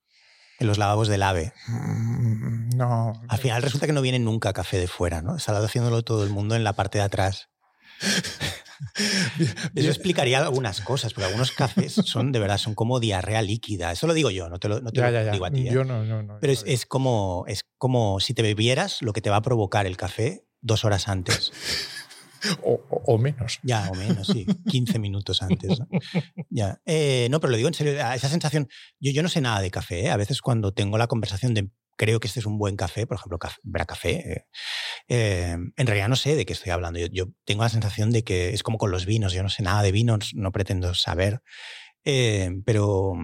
En 0.61 0.67
los 0.67 0.79
lavabos 0.79 1.09
del 1.09 1.23
AVE. 1.23 1.53
Mm, 1.67 2.77
No. 2.77 3.13
Al 3.29 3.39
final 3.39 3.63
resulta 3.63 3.87
que 3.87 3.93
no 3.93 4.03
viene 4.03 4.19
nunca 4.19 4.53
café 4.53 4.79
de 4.79 4.87
fuera, 4.87 5.23
¿no? 5.23 5.37
Está 5.37 5.57
haciéndolo 5.59 6.03
todo 6.03 6.25
el 6.25 6.31
mundo 6.31 6.55
en 6.55 6.65
la 6.65 6.75
parte 6.75 6.99
de 6.99 7.05
atrás. 7.05 7.49
Eso 9.75 9.89
explicaría 9.89 10.39
algunas 10.39 10.81
cosas, 10.81 11.13
porque 11.15 11.27
algunos 11.27 11.53
cafés 11.53 11.93
son 11.95 12.33
de 12.33 12.39
verdad, 12.39 12.59
son 12.59 12.75
como 12.75 13.01
diarrea 13.01 13.43
líquida. 13.43 13.93
Eso 13.93 14.07
lo 14.07 14.15
digo 14.15 14.31
yo, 14.31 14.49
no 14.49 14.59
te 14.59 14.69
lo, 14.69 14.81
no 14.81 14.91
te 14.91 15.01
Ya, 15.01 15.07
lo 15.09 15.13
ya, 15.13 15.23
ya. 15.25 15.33
digo 15.33 15.45
a 15.47 15.51
ti. 15.51 15.69
¿eh? 15.69 15.73
Yo 15.73 15.85
no, 15.85 16.05
no, 16.05 16.23
no. 16.23 16.39
Pero 16.41 16.53
es, 16.53 16.65
es 16.67 16.87
como, 16.87 17.45
es 17.49 17.65
como 17.79 18.21
si 18.21 18.35
te 18.35 18.43
bebieras 18.43 19.03
lo 19.03 19.13
que 19.13 19.21
te 19.21 19.31
va 19.31 19.37
a 19.37 19.43
provocar 19.43 19.87
el 19.87 19.97
café 19.97 20.45
dos 20.61 20.85
horas 20.85 21.09
antes. 21.09 21.53
O, 22.63 22.73
o- 22.91 23.03
o 23.15 23.17
menos. 23.17 23.59
Ya, 23.63 23.89
o 23.91 23.95
menos, 23.95 24.27
sí. 24.29 24.45
15 24.69 24.99
minutos 24.99 25.41
antes. 25.41 25.81
¿no? 25.81 25.89
Ya. 26.51 26.79
Eh, 26.85 27.27
no, 27.31 27.41
pero 27.41 27.53
lo 27.53 27.57
digo 27.57 27.69
en 27.69 27.75
serio, 27.75 27.95
esa 27.95 28.29
sensación. 28.29 28.69
Yo, 29.01 29.13
yo 29.13 29.23
no 29.23 29.31
sé 29.31 29.41
nada 29.41 29.61
de 29.63 29.71
café. 29.71 30.05
¿eh? 30.05 30.11
A 30.11 30.19
veces 30.19 30.43
cuando 30.43 30.71
tengo 30.75 30.99
la 30.99 31.07
conversación 31.07 31.55
de 31.55 31.71
creo 31.97 32.21
que 32.21 32.29
este 32.29 32.41
es 32.41 32.47
un 32.47 32.59
buen 32.59 32.77
café, 32.77 33.07
por 33.07 33.17
ejemplo, 33.17 33.39
café, 33.39 33.61
Bracafé, 33.63 34.33
eh, 34.33 34.47
eh, 35.09 35.57
en 35.77 35.87
realidad 35.87 36.09
no 36.09 36.17
sé 36.17 36.37
de 36.37 36.47
qué 36.47 36.53
estoy 36.53 36.73
hablando. 36.73 36.99
Yo, 36.99 37.27
tengo 37.45 37.63
la 37.63 37.69
sensación 37.69 38.11
de 38.11 38.25
que 38.25 38.51
es 38.51 38.63
como 38.63 38.79
con 38.79 38.91
los 38.91 39.07
vinos. 39.07 39.33
Yo 39.33 39.43
no 39.43 39.49
sé 39.49 39.63
nada 39.63 39.83
de 39.83 39.93
vinos, 39.93 40.33
no 40.35 40.53
pretendo 40.53 40.95
saber. 40.95 41.43
Eh, 42.05 42.51
pero. 42.65 43.15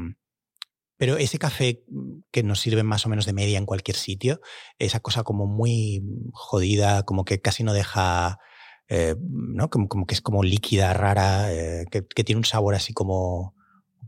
Pero 0.96 1.16
ese 1.16 1.38
café 1.38 1.82
que 2.30 2.42
nos 2.42 2.60
sirve 2.60 2.82
más 2.82 3.06
o 3.06 3.08
menos 3.08 3.24
de 3.24 3.32
media 3.32 3.56
en 3.56 3.64
cualquier 3.64 3.96
sitio, 3.96 4.42
esa 4.78 5.00
cosa 5.00 5.22
como 5.22 5.46
muy 5.46 6.02
jodida, 6.32 7.04
como 7.04 7.24
que 7.24 7.40
casi 7.40 7.64
no 7.64 7.72
deja 7.72 8.38
¿no? 9.18 9.70
Como, 9.70 9.88
como 9.88 10.04
que 10.04 10.14
es 10.14 10.20
como 10.20 10.42
líquida, 10.42 10.92
rara, 10.92 11.48
que, 11.90 12.04
que 12.06 12.24
tiene 12.24 12.38
un 12.38 12.44
sabor 12.44 12.74
así 12.74 12.92
como 12.92 13.54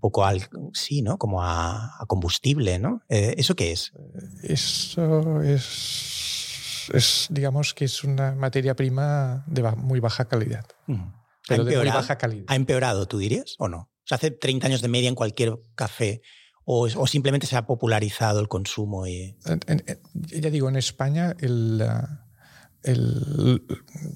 poco 0.02 0.24
al, 0.26 0.42
sí, 0.74 1.00
¿no? 1.00 1.16
Como 1.16 1.42
a, 1.42 1.96
a 1.98 2.06
combustible, 2.06 2.78
¿no? 2.80 3.00
Eh, 3.08 3.34
¿Eso 3.38 3.54
qué 3.54 3.70
es? 3.70 3.92
Eso 4.42 5.40
es, 5.42 6.90
es, 6.92 7.28
digamos 7.30 7.72
que 7.72 7.84
es 7.84 8.02
una 8.04 8.34
materia 8.34 8.74
prima 8.74 9.44
de 9.46 9.62
muy 9.76 10.00
baja 10.00 10.26
calidad. 10.26 10.66
Ujú. 10.88 11.00
¿Ha 11.00 11.14
Pero 11.48 11.64
de 11.64 11.76
muy 11.76 11.86
baja 11.88 12.18
calidad. 12.18 12.44
¿Ha 12.48 12.56
empeorado, 12.56 13.06
tú 13.06 13.18
dirías, 13.18 13.54
o 13.58 13.68
no? 13.68 13.78
O 13.78 14.04
sea, 14.06 14.16
hace 14.16 14.32
30 14.32 14.66
años 14.66 14.82
de 14.82 14.88
media 14.88 15.08
en 15.08 15.14
cualquier 15.14 15.54
café, 15.76 16.20
o, 16.64 16.88
o 16.96 17.06
simplemente 17.06 17.46
se 17.46 17.56
ha 17.56 17.64
popularizado 17.66 18.40
el 18.40 18.48
consumo 18.48 19.06
y... 19.06 19.36
Ya 20.14 20.50
digo, 20.50 20.68
en 20.68 20.76
España 20.76 21.34
el, 21.38 21.80
el- 22.82 23.62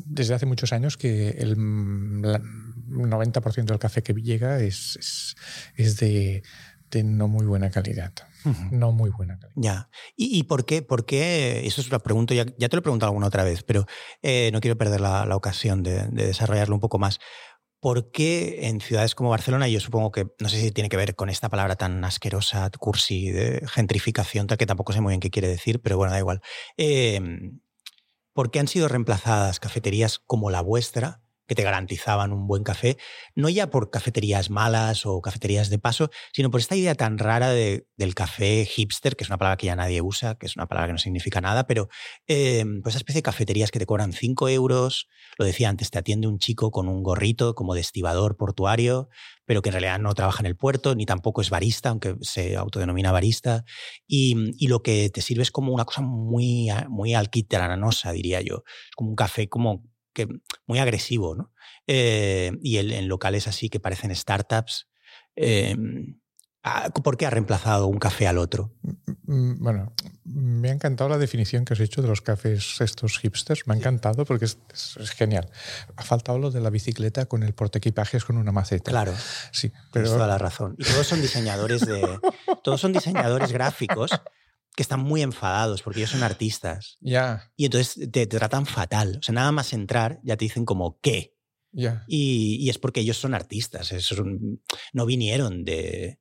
desde 0.05 0.35
hace 0.35 0.47
muchos 0.47 0.73
años 0.73 0.97
que 0.97 1.31
el 1.31 2.23
la- 2.23 2.43
90% 2.89 3.65
del 3.65 3.79
café 3.79 4.03
que 4.03 4.13
llega 4.15 4.61
es, 4.61 4.97
es, 4.97 5.37
es 5.77 5.97
de, 5.99 6.43
de 6.91 7.05
no 7.05 7.29
muy 7.29 7.47
buena 7.47 7.71
calidad. 7.71 8.13
No 8.71 8.93
muy 8.93 9.11
buena 9.11 9.39
calidad. 9.39 9.55
Ya. 9.57 9.91
¿Y, 10.17 10.39
y 10.39 10.45
por 10.45 10.65
qué? 10.65 10.83
¿Por 10.83 11.05
qué? 11.05 11.67
Eso 11.67 11.81
es 11.81 11.89
una 11.89 11.99
pregunta, 11.99 12.35
ya, 12.35 12.47
ya 12.59 12.69
te 12.69 12.77
lo 12.77 12.81
he 12.81 12.83
preguntado 12.83 13.09
alguna 13.11 13.27
otra 13.27 13.43
vez, 13.43 13.63
pero 13.65 13.87
eh, 14.23 14.51
no 14.53 14.61
quiero 14.61 14.79
perder 14.79 15.01
la, 15.01 15.27
la 15.27 15.37
ocasión 15.37 15.83
de, 15.83 16.07
de 16.09 16.27
desarrollarlo 16.27 16.75
un 16.75 16.81
poco 16.81 16.99
más. 16.99 17.19
¿Por 17.81 18.11
qué 18.11 18.69
en 18.69 18.81
ciudades 18.81 19.15
como 19.15 19.31
Barcelona, 19.31 19.69
y 19.69 19.73
yo 19.73 19.81
supongo 19.81 20.11
que, 20.11 20.27
no 20.41 20.49
sé 20.49 20.61
si 20.61 20.71
tiene 20.71 20.89
que 20.89 20.97
ver 20.97 21.15
con 21.15 21.29
esta 21.29 21.49
palabra 21.49 21.77
tan 21.77 22.05
asquerosa, 22.05 22.71
cursi, 22.79 23.31
de 23.31 23.63
gentrificación, 23.69 24.47
tal 24.47 24.59
que 24.59 24.67
tampoco 24.67 24.93
sé 24.93 25.01
muy 25.01 25.11
bien 25.11 25.21
qué 25.21 25.31
quiere 25.31 25.49
decir, 25.49 25.81
pero 25.83 25.97
bueno, 25.97 26.13
da 26.13 26.19
igual. 26.19 26.41
Eh, 26.79 27.21
¿Por 28.33 28.51
qué 28.51 28.61
han 28.61 28.69
sido 28.69 28.89
reemplazadas 28.89 29.61
cafeterías 29.61 30.19
como 30.19 30.51
la 30.51 30.63
vuestra, 30.63 31.23
que 31.47 31.55
te 31.55 31.63
garantizaban 31.63 32.33
un 32.33 32.47
buen 32.47 32.63
café, 32.65 32.97
no 33.35 33.49
ya 33.49 33.71
por 33.71 33.91
cafeterías 33.91 34.51
malas 34.51 35.07
o 35.07 35.21
cafeterías 35.21 35.71
de 35.71 35.79
paso, 35.79 36.11
sino 36.33 36.51
por 36.51 36.61
esta 36.61 36.77
idea 36.77 36.95
tan 36.95 37.19
rara 37.19 37.51
de- 37.51 37.87
del 37.97 38.15
café 38.15 38.65
hipster, 38.67 39.17
que 39.17 39.25
es 39.25 39.31
una 39.31 39.39
palabra 39.39 39.57
que 39.57 39.67
ya 39.67 39.77
nadie 39.77 40.03
usa, 40.03 40.37
que 40.37 40.47
es 40.47 40.57
una 40.57 40.67
palabra 40.67 40.89
que 40.89 40.93
no 40.95 40.99
significa 40.99 41.41
nada, 41.41 41.67
pero 41.67 41.89
eh, 42.27 42.65
pues 42.83 42.95
esa 42.95 42.99
especie 42.99 43.19
de 43.21 43.23
cafeterías 43.25 43.71
que 43.71 43.79
te 43.79 43.87
cobran 43.87 44.13
5 44.13 44.49
euros, 44.49 45.09
lo 45.39 45.45
decía 45.45 45.69
antes, 45.69 45.91
te 45.91 45.99
atiende 45.99 46.29
un 46.29 46.39
chico 46.39 46.71
con 46.71 46.89
un 46.89 47.03
gorrito 47.03 47.55
como 47.55 47.75
de 47.75 47.81
estibador 47.81 48.37
portuario, 48.37 49.09
pero 49.45 49.63
que 49.63 49.69
en 49.69 49.75
realidad 49.75 49.99
no 50.01 50.15
trabaja 50.15 50.41
en 50.41 50.47
el 50.47 50.57
puerto, 50.57 50.95
ni 50.95 51.07
tampoco 51.07 51.41
es 51.41 51.51
barista, 51.51 51.91
aunque 51.91 52.17
se 52.21 52.57
autodenomina 52.57 53.13
barista, 53.13 53.65
y, 54.07 54.35
y 54.59 54.69
lo 54.69 54.83
que 54.83 55.11
te 55.11 55.21
sirve 55.21 55.43
es 55.43 55.51
como 55.51 55.73
una 55.73 55.85
cosa 55.85 56.01
muy, 56.03 56.69
muy 56.89 57.15
alquitranosa, 57.15 58.13
diría 58.13 58.41
yo, 58.41 58.65
es 58.67 58.95
como 58.97 59.11
un 59.11 59.17
café 59.17 59.49
como 59.49 59.85
que 60.17 60.27
muy 60.67 60.79
agresivo, 60.81 61.37
¿no? 61.37 61.53
Eh, 61.87 62.51
y 62.63 62.79
el- 62.79 62.93
en 62.93 63.07
locales 63.07 63.47
así 63.47 63.69
que 63.69 63.79
parecen 63.81 64.15
startups. 64.17 64.89
eh, 65.37 65.77
ah, 66.63 66.89
¿Por 66.91 67.17
qué 67.19 67.27
ha 67.27 67.31
reemplazado 67.31 67.87
un 67.87 67.99
café 67.99 68.27
al 68.27 68.39
otro? 68.39 68.73
Mm, 69.25 69.63
Bueno, 69.63 69.93
me 70.25 70.71
ha 70.71 70.73
encantado 70.73 71.11
la 71.11 71.19
definición 71.19 71.65
que 71.65 71.75
has 71.75 71.81
hecho 71.81 72.01
de 72.03 72.09
los 72.09 72.23
cafés 72.23 72.81
estos 72.81 73.19
hipsters. 73.19 73.67
Me 73.67 73.75
ha 73.75 73.77
encantado 73.77 74.25
porque 74.25 74.47
es, 74.47 74.59
es- 74.73 74.97
es 74.97 75.11
genial. 75.11 75.49
Ha 75.97 76.03
faltado 76.03 76.39
lo 76.39 76.51
de 76.51 76.61
la 76.61 76.71
bicicleta 76.71 77.27
con 77.27 77.43
el 77.43 77.53
portaequipajes 77.55 78.25
con 78.25 78.37
una 78.39 78.51
maceta. 78.53 78.91
Claro, 78.91 79.13
Sí, 79.53 79.69
tienes 79.69 79.91
pero 79.93 80.11
toda 80.13 80.27
la 80.27 80.39
razón. 80.39 80.75
Y 80.79 80.85
todos 80.85 81.07
son 81.07 81.21
diseñadores 81.21 81.83
de. 81.87 82.19
todos 82.65 82.81
son 82.81 82.93
diseñadores 82.93 83.53
gráficos 83.53 84.11
que 84.77 84.83
están 84.83 85.01
muy 85.01 85.23
enfadados 85.23 85.83
porque 85.83 86.01
ellos 86.01 86.11
son 86.11 86.23
artistas. 86.23 86.99
ya, 87.01 87.51
Y 87.57 87.65
entonces 87.65 87.95
te, 87.95 88.27
te 88.27 88.39
tratan 88.39 88.67
fatal. 88.67 89.17
O 89.19 89.23
sea, 89.23 89.35
nada 89.35 89.51
más 89.51 89.73
entrar 89.73 90.21
ya 90.23 90.37
te 90.37 90.45
dicen 90.45 90.65
como 90.65 91.01
¿qué? 91.01 91.35
Y, 92.07 92.57
y 92.61 92.71
es 92.71 92.79
porque 92.79 93.01
ellos 93.01 93.17
son 93.17 93.35
artistas. 93.35 93.93
no 94.93 95.07
vinieron 95.07 95.65
de, 95.65 96.21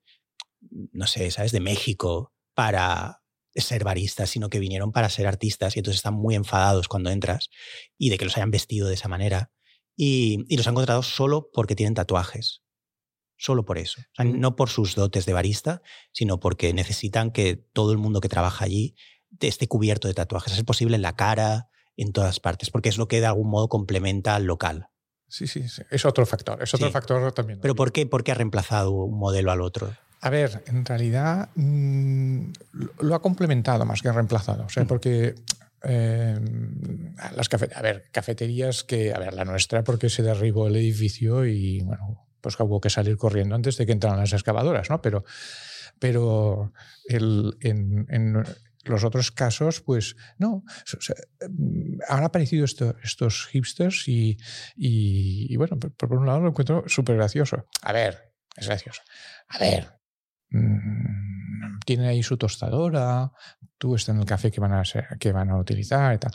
no 0.91 1.05
sé, 1.05 1.31
¿sabes? 1.31 1.51
De 1.51 1.59
México 1.59 2.33
para 2.53 3.21
ser 3.53 3.83
baristas, 3.83 4.29
sino 4.29 4.49
que 4.49 4.59
vinieron 4.59 4.91
para 4.91 5.09
ser 5.09 5.27
artistas 5.27 5.75
y 5.75 5.79
entonces 5.79 5.99
están 5.99 6.15
muy 6.15 6.35
enfadados 6.35 6.87
cuando 6.87 7.09
entras 7.09 7.49
y 7.97 8.09
de 8.09 8.17
que 8.17 8.25
los 8.25 8.35
hayan 8.37 8.51
vestido 8.51 8.87
de 8.87 8.95
esa 8.95 9.07
manera. 9.07 9.51
Y, 9.97 10.45
y 10.49 10.57
los 10.57 10.67
han 10.67 10.75
contratado 10.75 11.03
solo 11.03 11.49
porque 11.53 11.75
tienen 11.75 11.93
tatuajes. 11.93 12.64
Solo 13.37 13.65
por 13.65 13.77
eso. 13.77 14.01
O 14.01 14.15
sea, 14.15 14.25
no 14.25 14.55
por 14.55 14.69
sus 14.69 14.95
dotes 14.95 15.25
de 15.25 15.33
barista, 15.33 15.81
sino 16.11 16.39
porque 16.39 16.73
necesitan 16.73 17.31
que 17.31 17.55
todo 17.55 17.91
el 17.91 17.97
mundo 17.97 18.21
que 18.21 18.29
trabaja 18.29 18.65
allí 18.65 18.95
esté 19.41 19.67
cubierto 19.67 20.07
de 20.07 20.13
tatuajes. 20.13 20.53
Ser 20.53 20.63
posible 20.65 20.95
en 20.95 21.01
la 21.01 21.15
cara, 21.15 21.67
en 21.97 22.11
todas 22.13 22.39
partes, 22.39 22.69
porque 22.69 22.89
es 22.89 22.97
lo 22.97 23.07
que 23.07 23.19
de 23.19 23.25
algún 23.25 23.49
modo 23.49 23.67
complementa 23.69 24.35
al 24.35 24.45
local. 24.45 24.87
Sí, 25.27 25.47
sí, 25.47 25.67
sí. 25.67 25.81
Es 25.91 26.05
otro 26.05 26.25
factor. 26.25 26.61
Es 26.63 26.73
otro 26.73 26.87
Sí. 26.87 26.93
factor 26.93 27.31
también. 27.33 27.59
Pero 27.59 27.75
¿por 27.75 27.91
qué, 27.91 28.05
¿por 28.05 28.23
qué 28.23 28.31
ha 28.31 28.35
reemplazado 28.35 28.91
un 28.91 29.17
modelo 29.17 29.51
al 29.51 29.61
otro? 29.61 29.91
A 30.21 30.29
ver, 30.29 30.63
en 30.67 30.85
realidad 30.85 31.49
mm, 31.55 32.51
lo- 32.71 32.93
lo 33.01 33.15
ha 33.15 33.21
complementado 33.21 33.85
más 33.85 34.01
que 34.01 34.11
reemplazado. 34.11 34.65
O 34.65 34.69
sea, 34.69 34.83
Mm. 34.83 34.87
porque 34.87 35.35
eh, 35.87 36.39
las 37.35 37.47
cafe- 37.49 37.69
a 37.75 37.81
ver, 37.81 38.05
cafeterías 38.11 38.83
que, 38.83 39.13
a 39.13 39.19
ver, 39.19 39.33
la 39.33 39.45
nuestra 39.45 39.83
porque 39.83 40.09
se 40.09 40.23
derribó 40.23 40.67
el 40.67 40.75
edificio 40.77 41.45
y 41.45 41.81
bueno, 41.81 42.24
pues 42.45 42.59
hubo 42.59 42.79
que 42.79 42.91
salir 42.91 43.17
corriendo 43.17 43.55
antes 43.55 43.75
de 43.75 43.87
que 43.87 43.91
entraran 43.91 44.19
las 44.19 44.31
excavadoras, 44.33 44.87
¿no? 44.91 45.01
Pero, 45.01 45.23
pero 45.99 46.71
en, 47.09 48.43
los 48.83 49.03
otros 49.03 49.31
casos, 49.31 49.81
pues 49.81 50.15
no. 50.37 50.63
O 50.95 51.01
sea, 51.01 51.15
han 52.07 52.23
aparecido 52.23 52.65
esto- 52.65 52.95
estos 53.01 53.47
hipsters 53.47 54.07
y, 54.07 54.37
y- 54.75 55.55
bueno, 55.57 55.79
por, 55.79 56.13
un 56.13 56.27
lado 56.27 56.41
lo 56.41 56.49
encuentro 56.49 56.83
súper 56.85 57.15
gracioso. 57.15 57.65
A 57.81 57.91
ver, 57.93 58.31
es 58.55 58.67
gracioso. 58.67 59.01
A 59.47 59.57
ver, 59.57 59.89
mm, 60.51 61.79
tienen 61.83 62.05
ahí 62.05 62.21
su 62.21 62.37
tostadora, 62.37 63.31
tú 63.79 63.95
estás 63.95 64.13
en 64.13 64.21
el 64.21 64.27
café 64.27 64.51
que 64.51 64.61
van 64.61 64.73
a, 64.73 64.83
que 65.19 65.31
van 65.31 65.49
a 65.49 65.57
utilizar 65.57 66.13
y 66.13 66.19
tal. 66.19 66.31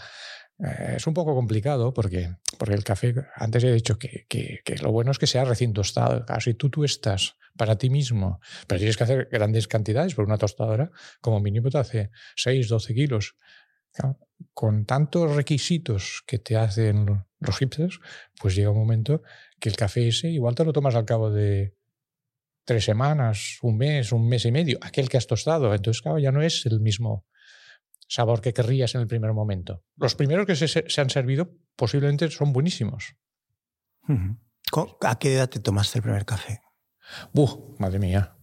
Eh, 0.63 0.95
es 0.97 1.07
un 1.07 1.15
poco 1.15 1.35
complicado 1.35 1.93
porque, 1.95 2.37
porque 2.59 2.75
el 2.75 2.85
café, 2.85 3.15
antes 3.35 3.65
he 3.65 3.73
dicho 3.73 3.99
que, 3.99 4.27
que- 4.29 4.61
lo 4.83 4.93
bueno 4.93 5.11
es 5.11 5.19
que 5.19 5.27
sea 5.27 5.45
recién 5.45 5.73
tostado. 5.73 6.25
Claro, 6.27 6.41
si 6.41 6.55
tú, 6.55 6.85
estás 6.85 7.37
para 7.57 7.77
ti 7.77 7.91
mismo, 7.91 8.41
pero 8.67 8.79
tienes 8.79 8.97
que 8.97 9.05
hacer 9.05 9.29
grandes 9.31 9.69
cantidades, 9.69 10.15
por 10.15 10.25
una 10.25 10.39
tostadora 10.39 10.91
como 11.21 11.41
mínimo 11.41 11.71
te 11.71 11.79
hace 11.79 12.11
6, 12.37 12.69
12 12.69 12.95
kilos. 12.95 13.37
Con 14.55 14.87
tantos 14.87 15.35
requisitos 15.37 16.23
que 16.27 16.39
te 16.39 16.57
hacen 16.57 17.05
lo- 17.07 17.27
los 17.41 17.59
hipsters, 17.59 18.01
pues 18.41 18.55
llega 18.55 18.71
un 18.71 18.79
momento 18.79 19.23
que 19.59 19.69
el 19.69 19.77
café 19.77 20.09
ese 20.09 20.29
igual 20.31 20.55
te 20.55 20.65
lo 20.65 20.73
tomas 20.73 20.95
al 20.95 21.05
cabo 21.05 21.31
de 21.31 21.75
tres 22.65 22.85
semanas, 22.85 23.59
un 23.63 23.77
mes, 23.79 24.13
un 24.13 24.29
mes 24.29 24.45
y 24.47 24.53
medio, 24.53 24.79
aquel 24.83 25.09
que 25.09 25.17
has 25.19 25.27
tostado. 25.27 25.75
Entonces, 25.75 26.03
claro, 26.03 26.19
ya 26.19 26.33
no 26.33 26.43
es 26.43 26.67
el 26.67 26.81
mismo 26.81 27.27
sabor 28.11 28.41
que 28.41 28.53
querrías 28.53 28.95
en 28.97 29.03
el 29.03 29.07
primer 29.07 29.33
momento. 29.33 29.85
Los 29.97 30.17
primeros 30.17 30.45
que 30.45 30.57
se, 30.57 30.67
se 30.67 31.01
han 31.01 31.11
servido 31.11 31.53
posiblemente 31.77 32.29
son 32.31 32.53
buenísimos. 32.53 33.15
¿A 35.03 35.19
qué 35.19 35.35
edad 35.35 35.49
te 35.49 35.61
tomaste 35.61 35.99
el 35.99 36.03
primer 36.03 36.25
café? 36.25 36.61
¡Buh! 37.33 37.77
Madre 37.79 38.01
mía. 38.01 38.37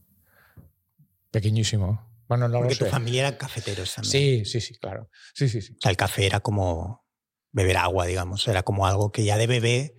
Pequeñísimo. 1.32 2.24
Bueno, 2.30 2.48
no 2.48 2.60
Porque 2.60 2.76
lo 2.76 2.80
tu 2.80 2.86
sé. 2.86 2.92
familia 2.92 3.28
era 3.28 3.38
cafeteros 3.38 3.94
también. 3.94 4.12
Sí, 4.12 4.46
sí, 4.46 4.62
sí, 4.62 4.78
claro. 4.80 5.10
Sí, 5.34 5.50
sí, 5.50 5.62
sí. 5.62 5.74
O 5.74 5.82
sea, 5.82 5.92
el 5.92 5.98
café 5.98 6.26
era 6.26 6.40
como 6.40 7.06
beber 7.52 7.76
agua, 7.76 8.06
digamos. 8.06 8.48
Era 8.48 8.64
como 8.64 8.88
algo 8.88 9.12
que 9.12 9.26
ya 9.26 9.38
de 9.38 9.48
bebé. 9.48 9.96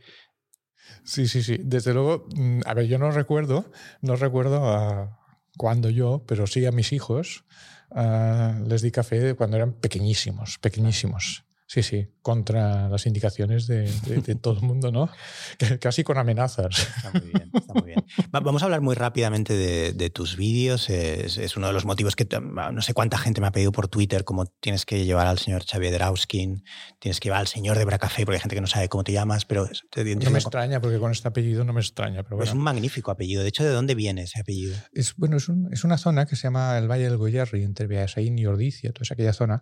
Sí, 1.05 1.29
sí, 1.29 1.43
sí. 1.43 1.59
Desde 1.63 1.93
luego, 1.93 2.27
mm, 2.35 2.61
a 2.65 2.73
ver, 2.73 2.87
yo 2.87 2.99
no 2.99 3.11
recuerdo, 3.11 3.71
no 4.01 4.17
recuerdo 4.17 4.67
a 4.67 5.21
cuándo 5.59 5.91
yo, 5.91 6.25
pero 6.27 6.47
sí 6.47 6.65
a 6.65 6.73
mis 6.73 6.93
hijos 6.95 7.45
ah, 7.91 8.55
les 8.67 8.83
di 8.83 8.91
café 8.91 9.35
cuando 9.35 9.57
eran 9.57 9.73
pequeñísimos, 9.73 10.59
pequeñísimos. 10.59 11.48
Sí, 11.71 11.83
sí, 11.83 12.09
contra 12.23 12.89
las 12.89 13.05
indicaciones 13.05 13.67
de, 13.67 13.83
de- 14.07 14.23
de 14.23 14.35
todo 14.37 14.55
el 14.55 14.63
mundo, 14.63 14.91
¿no? 14.91 15.11
Casi 15.83 16.03
con 16.03 16.17
amenazas. 16.17 16.79
Está 16.97 17.11
muy 17.13 17.29
bien, 17.31 17.51
está 17.53 17.75
muy 17.75 17.83
bien. 17.83 18.05
Va- 18.35 18.41
Vamos 18.41 18.63
a 18.63 18.65
hablar 18.65 18.81
muy 18.81 18.95
rápidamente 18.95 19.53
de, 19.53 19.93
de 19.93 20.09
tus 20.09 20.39
vídeos. 20.39 20.89
Es, 20.89 21.37
es 21.37 21.59
uno 21.59 21.67
de 21.67 21.75
los 21.75 21.85
motivos 21.85 22.17
que 22.17 22.25
t- 22.25 22.41
no 22.41 22.81
sé 22.81 22.95
cuánta 22.95 23.19
gente 23.19 23.43
me 23.43 23.49
ha 23.49 23.53
pedido 23.53 23.71
por 23.71 23.87
Twitter, 23.89 24.25
como 24.25 24.47
tienes 24.47 24.87
que 24.87 25.05
llevar 25.05 25.27
al 25.27 25.39
señor 25.39 25.63
Xavier 25.67 25.93
Drauskin, 25.93 26.65
tienes 27.01 27.21
que 27.21 27.27
llevar 27.29 27.41
al 27.41 27.49
señor 27.49 27.77
de 27.77 27.85
Bracafé, 27.85 28.25
porque 28.25 28.37
hay 28.37 28.41
gente 28.41 28.55
que 28.57 28.63
no 28.63 28.67
sabe 28.67 28.89
cómo 28.89 29.05
te 29.05 29.13
llamas, 29.13 29.45
pero 29.45 29.67
es- 29.67 29.83
te 29.91 30.03
No 30.17 30.31
me 30.31 30.39
extraña, 30.39 30.81
porque 30.81 30.99
con 30.99 31.13
este 31.13 31.29
apellido 31.29 31.65
no 31.65 31.75
me 31.75 31.83
extraña, 31.83 32.23
pero 32.23 32.37
es 32.37 32.49
bueno. 32.49 32.53
un 32.61 32.65
magnífico 32.65 33.11
apellido. 33.11 33.43
De 33.43 33.49
hecho, 33.51 33.63
¿de 33.63 33.71
dónde 33.73 33.95
viene 33.95 34.23
ese 34.23 34.41
apellido? 34.41 34.75
Es, 34.95 35.15
bueno, 35.17 35.37
es, 35.37 35.51
un- 35.51 35.69
es 35.71 35.85
una 35.85 35.99
zona 35.99 36.25
que 36.25 36.35
se 36.35 36.45
llama 36.45 36.79
el 36.79 36.89
Valle 36.91 37.05
del 37.05 37.19
Goyerri, 37.19 37.63
entre 37.63 37.87
Beasaín 37.87 38.39
y 38.39 38.47
Ordicia, 38.47 38.91
toda 38.93 39.05
aquella 39.11 39.35
zona. 39.35 39.61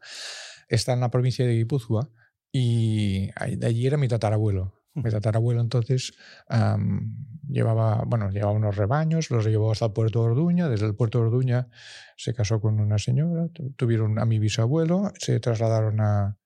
Está 0.68 0.92
en 0.92 1.00
la 1.00 1.10
provincia 1.10 1.46
de 1.46 1.54
Guipúzcoa 1.54 2.10
y 2.52 3.26
de 3.56 3.66
allí 3.66 3.86
era 3.86 3.96
mi 3.96 4.08
tatarabuelo. 4.08 4.74
Mi 4.94 5.10
tatarabuelo 5.10 5.60
entonces 5.60 6.14
llevaba, 7.48 8.02
bueno, 8.06 8.30
llevaba 8.30 8.52
unos 8.52 8.76
rebaños, 8.76 9.30
los 9.30 9.44
llevó 9.44 9.72
hasta 9.72 9.86
el 9.86 9.92
puerto 9.92 10.22
de 10.22 10.30
Orduña. 10.30 10.68
Desde 10.68 10.86
el 10.86 10.94
puerto 10.94 11.18
de 11.18 11.26
Orduña 11.26 11.68
se 12.16 12.34
casó 12.34 12.60
con 12.60 12.80
una 12.80 12.98
señora, 12.98 13.48
tu- 13.48 13.72
tuvieron 13.72 14.18
a 14.18 14.24
mi 14.24 14.38
bisabuelo, 14.38 15.12
se 15.18 15.38
trasladaron 15.38 16.00
a, 16.00 16.38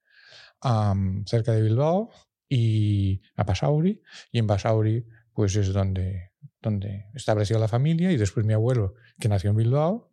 a, 0.62 0.94
cerca 1.26 1.52
de 1.52 1.62
Bilbao 1.62 2.10
y 2.48 3.22
a 3.36 3.44
Basauri. 3.44 4.02
Y 4.32 4.38
en 4.40 4.46
Basauri, 4.48 5.06
pues 5.32 5.54
es 5.54 5.72
donde, 5.72 6.32
donde 6.60 7.06
estableció 7.14 7.58
la 7.60 7.68
familia. 7.68 8.10
Y 8.10 8.16
después 8.16 8.44
mi 8.44 8.52
abuelo, 8.52 8.94
que 9.20 9.28
nació 9.28 9.50
en 9.50 9.56
Bilbao, 9.56 10.12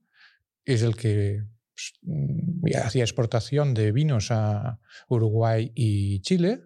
es 0.64 0.84
el 0.84 0.96
que 0.96 1.44
hacía 2.84 3.04
exportación 3.04 3.74
de 3.74 3.92
vinos 3.92 4.32
a 4.32 4.80
Uruguay 5.10 5.72
y 5.76 6.22
Chile. 6.22 6.62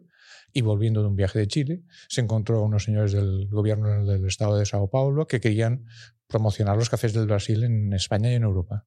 Y 0.53 0.61
volviendo 0.61 1.01
de 1.01 1.07
un 1.07 1.15
viaje 1.15 1.39
de 1.39 1.47
Chile, 1.47 1.83
se 2.09 2.19
encontró 2.19 2.57
a 2.59 2.63
unos 2.63 2.83
señores 2.83 3.13
del 3.13 3.47
gobierno 3.49 4.05
del 4.05 4.25
estado 4.25 4.57
de 4.57 4.65
Sao 4.65 4.89
Paulo 4.89 5.25
que 5.25 5.39
querían 5.39 5.85
promocionar 6.27 6.75
los 6.75 6.89
cafés 6.89 7.13
del 7.13 7.25
Brasil 7.27 7.63
en 7.63 7.93
España 7.93 8.29
y 8.31 8.35
en 8.35 8.43
Europa. 8.43 8.85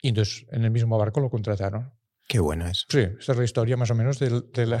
Y 0.00 0.08
entonces 0.08 0.46
en 0.50 0.64
el 0.64 0.70
mismo 0.70 0.96
barco 0.96 1.20
lo 1.20 1.28
contrataron. 1.28 1.92
Qué 2.26 2.38
bueno 2.38 2.66
es. 2.66 2.86
Sí, 2.88 3.00
esta 3.00 3.32
es 3.32 3.38
la 3.38 3.44
historia 3.44 3.76
más 3.76 3.90
o 3.90 3.94
menos 3.94 4.18
del- 4.18 4.50
de, 4.52 4.66
la... 4.66 4.80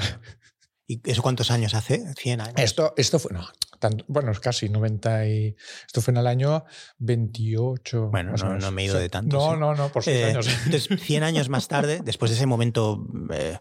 ¿Y 0.86 1.00
eso 1.10 1.20
cuántos 1.22 1.50
años 1.50 1.74
hace? 1.74 1.98
¿100 2.14 2.40
años? 2.40 2.54
Esto, 2.56 2.94
esto 2.96 3.18
fue, 3.18 3.32
no, 3.34 3.46
tanto- 3.88 4.04
bueno, 4.08 4.30
es 4.32 4.40
casi 4.40 4.68
90 4.68 5.26
y... 5.26 5.56
Esto 5.86 6.00
fue 6.00 6.12
en 6.12 6.18
el 6.18 6.26
año 6.26 6.64
28. 6.98 8.08
Bueno, 8.10 8.32
no- 8.36 8.56
no 8.58 8.70
me 8.70 8.82
he 8.82 8.84
ido 8.86 8.98
de 8.98 9.08
tanto, 9.08 9.36
No, 9.36 9.52
sí. 9.54 9.58
no, 9.60 9.74
no, 9.74 9.88
por 9.90 10.02
seis 10.02 10.16
Eh, 10.18 10.24
años. 10.24 10.46
Entonces, 10.66 11.00
100 11.00 11.22
años 11.22 11.48
más 11.48 11.68
tarde, 11.68 12.00
después 12.04 12.30
de 12.30 12.36
ese 12.36 12.46
momento 12.46 13.06
eh, 13.32 13.58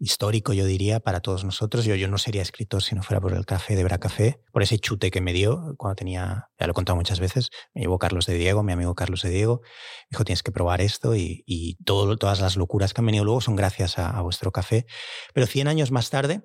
histórico, 0.00 0.52
yo 0.52 0.66
diría, 0.66 1.00
para 1.00 1.20
todos 1.20 1.44
nosotros, 1.44 1.84
yo, 1.84 1.94
yo 1.94 2.08
no 2.08 2.18
sería 2.18 2.42
escritor 2.42 2.82
si 2.82 2.94
no 2.94 3.02
fuera 3.02 3.20
por 3.20 3.32
el 3.32 3.46
café 3.46 3.74
de 3.76 3.84
Bracafé, 3.84 4.42
por 4.52 4.62
ese 4.62 4.78
chute 4.78 5.10
que 5.10 5.20
me 5.20 5.32
dio 5.32 5.74
cuando 5.78 5.94
tenía, 5.96 6.48
ya 6.58 6.66
lo 6.66 6.72
he 6.72 6.74
contado 6.74 6.96
muchas 6.96 7.20
veces, 7.20 7.50
me 7.74 7.82
llevó 7.82 7.98
Carlos 7.98 8.26
de 8.26 8.34
Diego, 8.34 8.62
mi 8.62 8.72
amigo 8.72 8.94
Carlos 8.94 9.22
de 9.22 9.30
Diego, 9.30 9.60
me 9.62 9.68
dijo, 10.10 10.24
tienes 10.24 10.42
que 10.42 10.52
probar 10.52 10.80
esto 10.80 11.14
y, 11.14 11.42
y 11.46 11.76
todo, 11.84 12.16
todas 12.16 12.40
las 12.40 12.56
locuras 12.56 12.92
que 12.92 13.00
han 13.00 13.06
venido 13.06 13.24
luego 13.24 13.40
son 13.40 13.56
gracias 13.56 13.98
a, 13.98 14.10
a 14.10 14.20
vuestro 14.20 14.52
café. 14.52 14.84
Pero 15.32 15.46
100 15.46 15.68
años 15.68 15.90
más 15.90 16.10
tarde, 16.10 16.42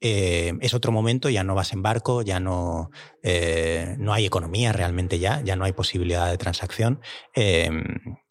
eh, 0.00 0.52
es 0.60 0.74
otro 0.74 0.92
momento, 0.92 1.28
ya 1.28 1.44
no 1.44 1.54
vas 1.54 1.72
en 1.72 1.82
barco, 1.82 2.22
ya 2.22 2.40
no, 2.40 2.90
eh, 3.22 3.96
no 3.98 4.12
hay 4.12 4.26
economía 4.26 4.72
realmente 4.72 5.18
ya, 5.18 5.40
ya 5.42 5.56
no 5.56 5.64
hay 5.64 5.72
posibilidad 5.72 6.30
de 6.30 6.38
transacción. 6.38 7.00
Eh, 7.34 7.70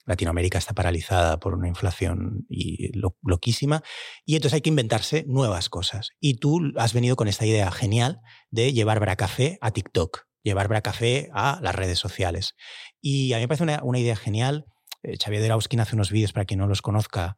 Latinoamérica 0.05 0.57
está 0.57 0.73
paralizada 0.73 1.37
por 1.37 1.53
una 1.53 1.67
inflación 1.67 2.45
y 2.49 2.97
lo- 2.97 3.17
loquísima 3.23 3.83
y 4.25 4.35
entonces 4.35 4.53
hay 4.55 4.61
que 4.61 4.69
inventarse 4.69 5.25
nuevas 5.27 5.67
cosas. 5.69 6.11
Y 6.21 6.35
tú 6.35 6.61
has 6.77 6.93
venido 6.93 7.15
con 7.17 7.27
esta 7.27 7.45
idea 7.45 7.69
genial 7.71 8.21
de 8.49 8.71
llevar 8.71 8.99
Bracafé 9.01 9.57
a 9.59 9.71
TikTok, 9.71 10.21
llevar 10.43 10.69
Bracafé 10.69 11.29
a 11.33 11.59
las 11.61 11.75
redes 11.75 11.99
sociales. 11.99 12.55
Y 13.01 13.33
a 13.33 13.37
mí 13.37 13.43
me 13.43 13.47
parece 13.49 13.63
una, 13.63 13.81
una 13.83 13.99
idea 13.99 14.15
genial. 14.15 14.65
Eh, 15.03 15.17
Xavier 15.21 15.41
Derauskin 15.41 15.81
hace 15.81 15.95
unos 15.95 16.09
vídeos 16.09 16.31
para 16.31 16.45
quien 16.45 16.61
no 16.61 16.67
los 16.67 16.81
conozca. 16.81 17.35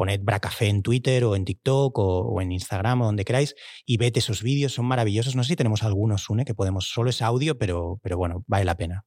Poned 0.00 0.24
Bracafé 0.24 0.68
en 0.68 0.80
Twitter 0.80 1.24
o 1.24 1.36
en 1.36 1.44
TikTok 1.44 1.98
o, 1.98 2.20
o 2.20 2.40
en 2.40 2.52
Instagram 2.52 3.02
o 3.02 3.04
donde 3.04 3.26
queráis 3.26 3.54
y 3.84 3.98
vete 3.98 4.20
esos 4.20 4.42
vídeos, 4.42 4.72
son 4.72 4.86
maravillosos. 4.86 5.36
No 5.36 5.44
sé 5.44 5.48
si 5.48 5.56
tenemos 5.56 5.82
algunos, 5.82 6.22
Sune, 6.22 6.46
que 6.46 6.54
podemos, 6.54 6.88
solo 6.88 7.10
es 7.10 7.20
audio, 7.20 7.58
pero, 7.58 8.00
pero 8.02 8.16
bueno, 8.16 8.42
vale 8.46 8.64
la 8.64 8.78
pena. 8.78 9.04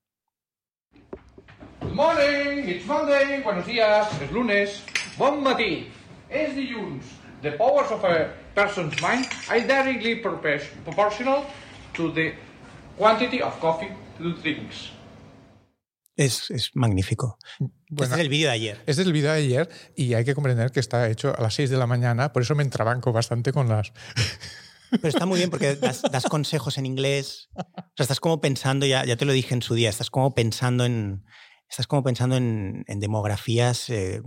Good 1.81 1.95
morning, 1.95 2.69
it's 2.69 2.85
Monday, 2.85 3.41
buenos 3.41 3.65
días, 3.65 4.07
és 4.21 4.31
lunes, 4.31 4.83
bon 5.17 5.41
matí, 5.41 5.87
és 6.29 6.53
dilluns. 6.53 7.03
The 7.41 7.53
powers 7.53 7.89
of 7.89 8.05
a 8.05 8.29
person's 8.53 8.93
mind 9.01 9.25
are 9.49 9.61
directly 9.61 10.21
propor- 10.21 10.61
proportional 10.85 11.43
to 11.95 12.13
the 12.13 12.35
quantity 12.99 13.41
of 13.41 13.59
coffee 13.59 13.89
to 14.19 14.31
drinks. 14.43 14.92
Es, 16.15 16.51
es 16.51 16.71
magnífico. 16.75 17.37
Bueno, 17.59 18.03
este 18.03 18.15
es 18.15 18.21
el 18.21 18.29
vídeo 18.29 18.47
de 18.47 18.53
ayer. 18.53 18.77
Este 18.85 18.91
es 18.91 19.07
el 19.07 19.13
vídeo 19.13 19.31
de 19.31 19.37
ayer 19.37 19.69
y 19.95 20.13
hay 20.13 20.23
que 20.23 20.35
comprender 20.35 20.71
que 20.71 20.79
está 20.79 21.09
hecho 21.09 21.35
a 21.35 21.41
las 21.41 21.55
6 21.55 21.69
de 21.69 21.77
la 21.77 21.87
mañana, 21.87 22.31
por 22.31 22.43
eso 22.43 22.55
me 22.55 22.63
entrabanco 22.63 23.11
bastante 23.11 23.51
con 23.51 23.67
las... 23.69 23.91
Pero 24.91 25.07
está 25.07 25.25
muy 25.25 25.39
bien 25.39 25.49
porque 25.49 25.75
das, 25.75 26.03
das 26.03 26.25
consejos 26.25 26.77
en 26.77 26.85
inglés. 26.85 27.49
O 27.55 27.63
sea, 27.97 28.03
estás 28.03 28.19
como 28.19 28.41
pensando, 28.41 28.85
ya, 28.85 29.03
ya 29.05 29.17
te 29.17 29.25
lo 29.25 29.31
dije 29.31 29.55
en 29.55 29.63
su 29.63 29.73
día, 29.73 29.89
estás 29.89 30.11
como 30.11 30.35
pensando 30.35 30.85
en. 30.85 31.23
Estás 31.67 31.87
como 31.87 32.03
pensando 32.03 32.37
en, 32.37 32.83
en 32.85 32.99
demografías, 32.99 33.89
eh, 33.89 34.21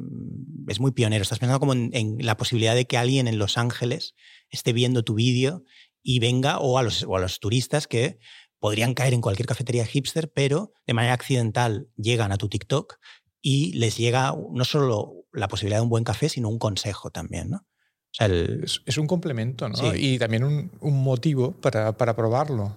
es 0.67 0.81
muy 0.81 0.91
pionero. 0.91 1.23
Estás 1.23 1.39
pensando 1.39 1.61
como 1.61 1.75
en, 1.75 1.91
en 1.93 2.17
la 2.27 2.37
posibilidad 2.37 2.75
de 2.75 2.87
que 2.87 2.99
alguien 2.99 3.29
en 3.29 3.39
Los 3.39 3.57
Ángeles 3.59 4.17
esté 4.51 4.73
viendo 4.73 5.05
tu 5.05 5.15
vídeo 5.15 5.63
y 6.03 6.19
venga, 6.19 6.59
o 6.59 6.79
a, 6.79 6.83
los, 6.83 7.05
o 7.05 7.17
a 7.17 7.21
los 7.21 7.39
turistas 7.39 7.87
que 7.87 8.19
podrían 8.59 8.95
caer 8.95 9.15
en 9.15 9.21
cualquier 9.21 9.47
cafetería 9.47 9.85
hipster, 9.87 10.31
pero 10.33 10.73
de 10.87 10.95
manera 10.95 11.15
accidental 11.15 11.89
llegan 11.97 12.33
a 12.33 12.37
tu 12.39 12.49
TikTok 12.49 12.99
y 13.43 13.73
les 13.75 13.97
llega 13.97 14.35
no 14.53 14.65
solo 14.65 15.25
la 15.33 15.49
posibilidad 15.49 15.79
de 15.79 15.83
un 15.85 15.91
buen 15.91 16.05
café, 16.05 16.29
sino 16.29 16.49
un 16.49 16.59
consejo 16.59 17.11
también, 17.11 17.51
¿no? 17.51 17.57
O 17.59 18.13
sea, 18.19 18.27
el- 18.27 18.63
Es, 18.65 18.81
es 18.87 18.97
un 18.99 19.07
complemento, 19.07 19.69
¿no? 19.69 19.77
Sí. 19.77 19.87
Y 19.95 20.19
también 20.19 20.43
un, 20.45 20.71
un 20.81 21.03
motivo 21.03 21.53
para, 21.53 21.97
para 21.97 22.17
probarlo. 22.17 22.75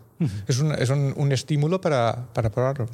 Es, 0.47 0.59
un, 0.59 0.73
es 0.73 0.89
un, 0.89 1.13
un 1.15 1.31
estímulo 1.31 1.79
para, 1.79 2.27
para 2.33 2.49
probarlo. 2.51 2.87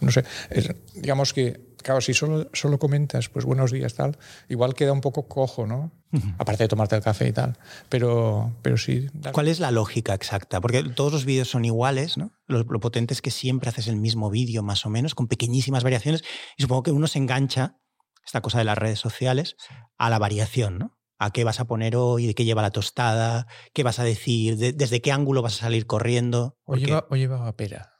No 0.00 0.10
sé, 0.10 0.24
es- 0.50 0.74
digamos 0.94 1.32
que, 1.32 1.71
claro, 1.82 2.00
si 2.00 2.14
solo, 2.14 2.48
solo 2.52 2.78
comentas, 2.78 3.28
pues 3.28 3.44
buenos 3.44 3.70
días, 3.72 3.94
tal, 3.94 4.16
igual 4.48 4.74
queda 4.74 4.92
un 4.92 5.00
poco 5.00 5.28
cojo, 5.28 5.66
¿no? 5.66 5.92
Aparte 6.38 6.64
de 6.64 6.68
tomarte 6.68 6.94
el 6.96 7.02
café 7.02 7.28
y 7.28 7.32
tal. 7.32 7.56
Pero, 7.88 8.52
pero 8.60 8.76
sí. 8.76 9.08
¿Cuál 9.32 9.48
es 9.48 9.60
la 9.60 9.70
lógica 9.70 10.12
exacta? 10.14 10.60
Porque 10.60 10.82
todos 10.82 11.10
los 11.12 11.24
vídeos 11.24 11.48
son 11.48 11.64
iguales, 11.64 12.18
¿no? 12.18 12.32
Lo, 12.46 12.64
lo 12.64 12.80
potente 12.80 13.14
es 13.14 13.22
que 13.22 13.30
siempre 13.30 13.70
haces 13.70 13.88
el 13.88 13.96
mismo 13.96 14.28
vídeo, 14.30 14.62
más 14.62 14.84
o 14.84 14.90
menos, 14.90 15.14
con 15.14 15.26
pequeñísimas 15.26 15.82
variaciones. 15.84 16.22
Y 16.58 16.62
supongo 16.62 16.82
que 16.82 16.90
uno 16.90 17.06
se 17.06 17.18
engancha, 17.18 17.78
esta 18.26 18.42
cosa 18.42 18.58
de 18.58 18.64
las 18.64 18.76
redes 18.76 18.98
sociales, 19.00 19.56
a 19.96 20.10
la 20.10 20.18
variación, 20.18 20.78
¿no? 20.78 20.98
A 21.18 21.30
qué 21.30 21.44
vas 21.44 21.60
a 21.60 21.64
poner 21.66 21.96
hoy, 21.96 22.26
de 22.26 22.34
qué 22.34 22.44
lleva 22.44 22.60
la 22.62 22.70
tostada, 22.72 23.46
qué 23.72 23.82
vas 23.82 23.98
a 23.98 24.04
decir, 24.04 24.56
de- 24.58 24.72
desde 24.74 25.00
qué 25.00 25.12
ángulo 25.12 25.40
vas 25.40 25.54
a 25.54 25.60
salir 25.60 25.86
corriendo. 25.86 26.58
O 26.64 26.72
porque- 26.72 26.86
lleva, 26.86 27.06
o 27.08 27.16
lleva 27.16 27.56
pera. 27.56 27.91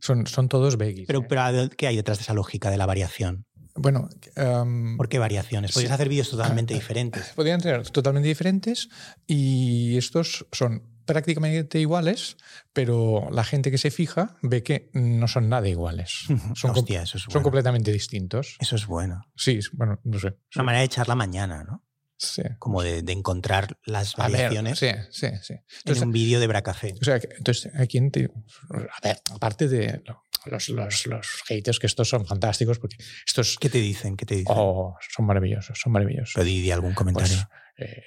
Son, 0.00 0.26
son 0.26 0.48
todos 0.48 0.76
veggies. 0.76 1.06
Pero, 1.06 1.20
¿eh? 1.20 1.26
pero 1.28 1.40
¿a- 1.42 1.68
¿qué 1.76 1.86
hay 1.86 1.96
detrás 1.96 2.18
de 2.18 2.22
esa 2.22 2.34
lógica 2.34 2.70
de 2.70 2.76
la 2.76 2.86
variación? 2.86 3.46
Bueno, 3.74 4.08
em, 4.36 4.96
¿Por 4.98 5.08
qué 5.08 5.18
variaciones? 5.18 5.72
Podrías 5.72 5.90
Sí. 5.90 5.94
hacer 5.94 6.08
vídeos 6.08 6.30
totalmente 6.30 6.74
diferentes. 6.74 7.28
podrían 7.34 7.60
ser 7.60 7.88
totalmente 7.90 8.28
diferentes 8.28 8.88
y 9.26 9.96
estos 9.96 10.46
son 10.52 10.82
prácticamente 11.06 11.80
iguales, 11.80 12.36
pero 12.72 13.28
la 13.32 13.44
gente 13.44 13.70
que 13.70 13.78
se 13.78 13.90
fija 13.90 14.36
ve 14.42 14.62
que 14.62 14.90
no 14.92 15.26
son 15.26 15.48
nada 15.48 15.68
iguales. 15.68 16.26
Son, 16.54 16.72
com- 16.72 16.80
Hostia, 16.80 17.02
eso 17.02 17.16
es 17.16 17.24
son 17.24 17.32
bueno. 17.32 17.44
completamente 17.44 17.90
distintos. 17.92 18.56
Eso 18.60 18.76
es 18.76 18.86
bueno. 18.86 19.22
Sí, 19.36 19.52
es- 19.58 19.70
bueno, 19.72 19.98
no 20.04 20.18
sé. 20.18 20.28
Es 20.50 20.56
una 20.56 20.64
manera 20.64 20.80
de 20.80 20.86
echar 20.86 21.08
la 21.08 21.14
mañana, 21.16 21.64
¿no? 21.64 21.84
Sí. 22.22 22.42
Como 22.58 22.82
de, 22.82 23.02
de 23.02 23.12
encontrar 23.12 23.78
las 23.84 24.18
A 24.18 24.28
ver, 24.28 24.32
variaciones 24.32 24.78
sí, 24.78 24.88
sí, 25.10 25.26
sí. 25.42 25.54
en 25.54 25.60
Entonces, 25.78 26.02
un 26.04 26.12
vídeo 26.12 26.38
de 26.40 26.46
Bracafé. 26.46 26.94
o 27.00 27.04
sea, 27.04 27.18
entonces, 27.36 27.72
aquí 27.74 27.98
en 27.98 28.10
te- 28.12 28.30
a 28.70 29.00
ver, 29.02 29.20
aparte 29.32 29.66
de 29.68 30.02
lo- 30.06 30.22
los, 30.46 30.68
los, 30.70 31.06
los 31.06 31.26
haters, 31.46 31.78
que 31.78 31.86
estos 31.86 32.08
son 32.08 32.24
fantásticos, 32.26 32.78
porque 32.78 32.96
estos 33.26 33.56
¿Qué 33.60 33.68
te 33.68 33.78
dicen? 33.78 34.16
¿Qué 34.16 34.24
te 34.26 34.34
dicen? 34.36 34.54
oh, 34.56 34.96
son 35.14 35.26
maravillosos, 35.26 35.78
son 35.78 35.92
maravillosos. 35.92 36.32
Pero 36.34 36.44
di, 36.44 36.60
di 36.60 36.70
algún 36.70 36.94
comentario. 36.94 37.36
Pues, 37.76 37.90
eh, 37.90 38.02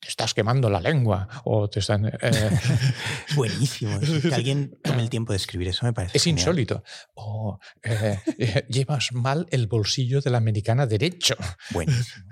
te 0.00 0.08
estás 0.08 0.32
quemando 0.32 0.70
la 0.70 0.80
lengua 0.80 1.28
o 1.44 1.68
te 1.68 1.80
están... 1.80 2.06
eh, 2.06 2.10
buenísimo. 3.36 3.98
Que 4.00 4.34
alguien 4.34 4.78
tome 4.82 5.02
el 5.02 5.10
tiempo 5.10 5.32
de 5.32 5.36
escribir 5.36 5.68
eso 5.68 5.84
me 5.86 5.92
parece. 5.92 6.16
Es 6.16 6.24
genial. 6.24 6.40
insólito. 6.40 6.82
O 7.14 7.58
eh, 7.82 8.18
llevas 8.68 9.12
mal 9.12 9.46
el 9.50 9.66
bolsillo 9.66 10.20
de 10.20 10.30
la 10.30 10.38
americana 10.38 10.86
derecho. 10.86 11.36
Buenísimo. 11.70 12.24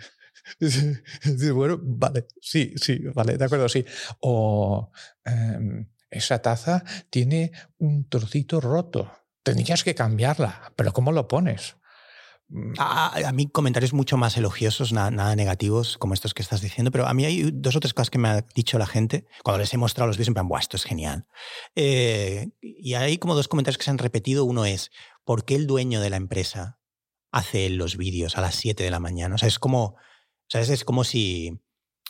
Bueno, 1.54 1.78
vale, 1.82 2.26
sí, 2.40 2.74
sí, 2.76 3.00
vale, 3.14 3.36
de 3.36 3.44
acuerdo, 3.44 3.68
sí. 3.68 3.84
O 4.20 4.90
em, 5.24 5.86
esa 6.10 6.40
taza 6.40 6.84
tiene 7.10 7.52
un 7.78 8.08
trocito 8.08 8.60
roto. 8.60 9.10
Tendrías 9.42 9.84
que 9.84 9.94
cambiarla, 9.94 10.72
pero 10.76 10.92
¿cómo 10.92 11.12
lo 11.12 11.28
pones? 11.28 11.76
mm, 12.48 12.72
A, 12.78 13.32
mí 13.32 13.48
comentarios 13.48 13.92
mucho 13.92 14.16
más 14.16 14.36
elogiosos, 14.36 14.92
nada, 14.92 15.10
nada 15.10 15.36
negativos 15.36 15.98
como 15.98 16.14
estos 16.14 16.34
que 16.34 16.42
estás 16.42 16.60
diciendo, 16.60 16.90
pero 16.90 17.06
a 17.06 17.14
mí 17.14 17.24
hay 17.24 17.50
dos 17.52 17.76
o 17.76 17.80
tres 17.80 17.94
cosas 17.94 18.10
que 18.10 18.18
me 18.18 18.28
ha 18.28 18.44
dicho 18.54 18.78
la 18.78 18.86
gente 18.86 19.26
cuando 19.42 19.60
les 19.60 19.72
he 19.72 19.78
mostrado 19.78 20.06
los 20.06 20.16
vídeos 20.16 20.28
en 20.28 20.34
plan, 20.34 20.48
Buah, 20.48 20.60
esto 20.60 20.76
es 20.76 20.84
genial. 20.84 21.26
Eh, 21.74 22.50
y 22.60 22.94
hay 22.94 23.18
como 23.18 23.34
dos 23.34 23.48
comentarios 23.48 23.78
que 23.78 23.84
se 23.84 23.90
han 23.90 23.98
repetido. 23.98 24.44
Uno 24.44 24.64
es, 24.64 24.90
¿por 25.24 25.44
qué 25.44 25.54
el 25.54 25.66
dueño 25.66 26.00
de 26.00 26.10
la 26.10 26.16
empresa 26.16 26.78
hace 27.30 27.68
los 27.68 27.96
vídeos 27.96 28.36
a 28.38 28.40
las 28.40 28.54
7 28.54 28.82
de 28.82 28.90
la 28.90 29.00
mañana? 29.00 29.34
O 29.34 29.38
sea, 29.38 29.48
es 29.48 29.58
como, 29.58 29.96
¿sabes? 30.48 30.68
Es 30.70 30.84
como 30.84 31.04
si, 31.04 31.60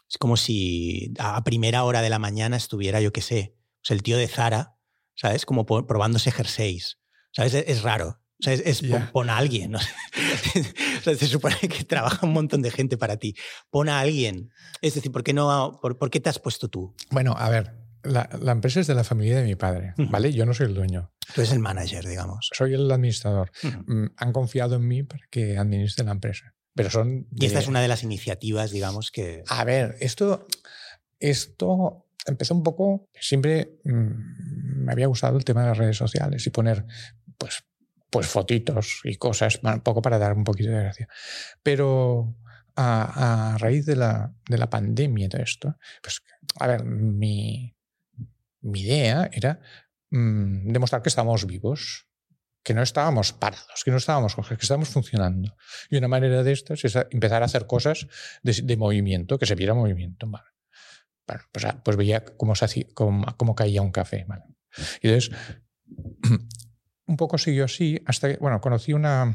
es 0.09 0.18
como 0.18 0.36
si 0.36 1.12
a 1.18 1.43
primera 1.45 1.84
hora 1.84 2.01
de 2.03 2.11
la 2.11 2.18
mañana 2.18 2.57
estuviera, 2.57 3.01
yo 3.01 3.12
qué 3.12 3.20
sé, 3.20 3.55
pues 3.82 3.91
el 3.93 4.03
tío 4.03 4.16
de 4.16 4.28
Zara, 4.28 4.76
¿sabes? 5.14 5.45
Como 5.47 5.66
probándose 5.66 6.30
jerseys. 6.30 6.99
¿Sabes? 7.32 7.55
Es, 7.55 7.64
es 7.68 7.82
raro. 7.82 8.20
O 8.41 8.45
sea, 8.45 8.53
es, 8.53 8.62
es 8.64 8.80
pon- 8.80 8.91
Ya. 8.91 9.11
pon 9.12 9.30
a 9.30 9.36
alguien. 9.36 9.72
¿no? 9.72 9.78
o 10.99 11.03
sea, 11.03 11.14
se 11.14 11.26
supone 11.26 11.57
que 11.57 11.84
trabaja 11.84 12.24
un 12.26 12.32
montón 12.32 12.62
de 12.62 12.70
gente 12.70 12.97
para 12.97 13.16
ti. 13.16 13.34
Pon 13.70 13.89
a 13.89 14.01
alguien. 14.01 14.51
Es 14.80 14.95
decir, 14.95 15.11
¿por 15.12 15.22
qué, 15.24 15.32
no, 15.34 15.78
por, 15.82 15.99
por 15.99 16.11
qué 16.11 16.20
te 16.20 16.28
has 16.30 16.39
puesto 16.39 16.68
tú? 16.68 16.95
Bueno, 17.11 17.34
a 17.36 17.49
ver, 17.51 17.74
la, 18.05 18.28
la 18.41 18.53
empresa 18.53 18.80
es 18.80 18.86
de 18.86 18.95
la 18.95 19.05
familia 19.05 19.36
de 19.39 19.45
mi 19.45 19.57
padre. 19.57 19.93
¿vale? 19.97 20.32
Yo 20.32 20.47
no 20.47 20.55
soy 20.55 20.66
el 20.66 20.74
dueño, 20.74 21.12
Tú 21.34 21.41
eres 21.43 21.53
el 21.53 21.59
manager, 21.59 22.07
digamos. 22.07 22.49
soy 22.55 22.74
el 22.74 22.91
administrador. 22.91 23.51
Ujú. 23.62 23.78
Mm, 23.86 24.07
Han 24.16 24.32
confiado 24.32 24.76
en 24.76 24.86
mí 24.89 25.03
para 25.03 25.26
que 25.30 25.59
administre 25.59 26.05
la 26.05 26.12
empresa. 26.12 26.55
Pero 26.79 26.91
son... 26.91 27.26
Y 27.35 27.47
esta 27.47 27.59
es 27.59 27.66
una 27.66 27.81
de 27.81 27.89
las 27.89 28.03
iniciativas, 28.03 28.70
digamos, 28.70 29.11
que... 29.11 29.43
A 29.49 29.64
ver, 29.64 29.97
esto, 30.01 30.47
esto 31.18 32.07
empezó 32.26 32.55
un 32.55 32.62
poco. 32.62 33.09
Siempre 33.20 33.79
mm, 33.85 34.85
me 34.85 34.93
había 34.93 35.07
gustado 35.07 35.37
el 35.37 35.45
tema 35.45 35.62
de 35.62 35.68
las 35.68 35.79
redes 35.79 35.97
sociales 35.97 36.47
y 36.47 36.51
poner, 36.51 36.87
pues, 37.37 37.64
pues 38.11 38.26
fotitos 38.26 39.01
y 39.05 39.16
cosas, 39.16 39.61
un 39.62 39.81
poco 39.81 40.03
para 40.03 40.18
dar 40.18 40.35
un 40.35 40.45
poquito 40.45 40.70
de 40.70 40.83
gracia. 40.83 41.09
Pero 41.62 42.37
a, 42.76 43.55
a 43.55 43.59
raíz 43.59 43.85
de 43.87 43.97
la, 43.97 44.33
de 44.49 44.59
la 44.59 44.70
pandemia 44.70 45.26
y 45.26 45.29
todo 45.29 45.43
esto, 45.43 45.76
pues, 46.01 46.22
a 46.61 46.66
ver, 46.66 46.85
mi, 46.85 47.74
mi 48.61 48.81
idea 48.81 49.29
era 49.33 49.61
mm, 50.11 50.72
demostrar 50.72 51.03
que 51.03 51.09
estamos 51.09 51.47
vivos. 51.47 52.08
Que 52.69 52.75
no 52.75 52.83
estábamos 52.83 53.33
parados, 53.33 53.83
que 53.83 53.91
no 53.91 53.97
estábamos 53.97 54.35
cogidos, 54.35 54.59
que 54.59 54.64
estábamos 54.66 54.91
funcionando. 54.91 55.57
Y 55.89 55.97
una 55.97 56.07
manera 56.07 56.43
de 56.43 56.53
estas 56.53 56.85
es 56.85 56.95
empezar 57.11 57.41
a 57.41 57.47
hacer 57.47 57.66
cosas 57.66 58.07
de, 58.43 58.61
de 58.62 58.77
movimiento, 58.77 59.39
que 59.39 59.47
se 59.47 59.55
viera 59.55 59.73
movimiento. 59.73 60.27
Vale. 60.29 60.49
Bueno, 61.27 61.45
pues, 61.51 61.64
ah, 61.64 61.81
pues 61.83 61.97
veía 61.97 62.27
cómo, 62.27 62.55
se 62.55 62.66
hacía, 62.66 62.85
cómo, 62.93 63.25
cómo 63.39 63.55
caía 63.55 63.81
un 63.81 63.91
café. 63.91 64.27
Vale. 64.29 64.45
Y 65.01 65.09
entonces, 65.09 65.35
un 67.07 67.16
poco 67.16 67.39
siguió 67.39 67.64
así 67.64 68.03
hasta 68.05 68.29
que, 68.29 68.37
bueno, 68.37 68.61
conocí 68.61 68.93
una, 68.93 69.35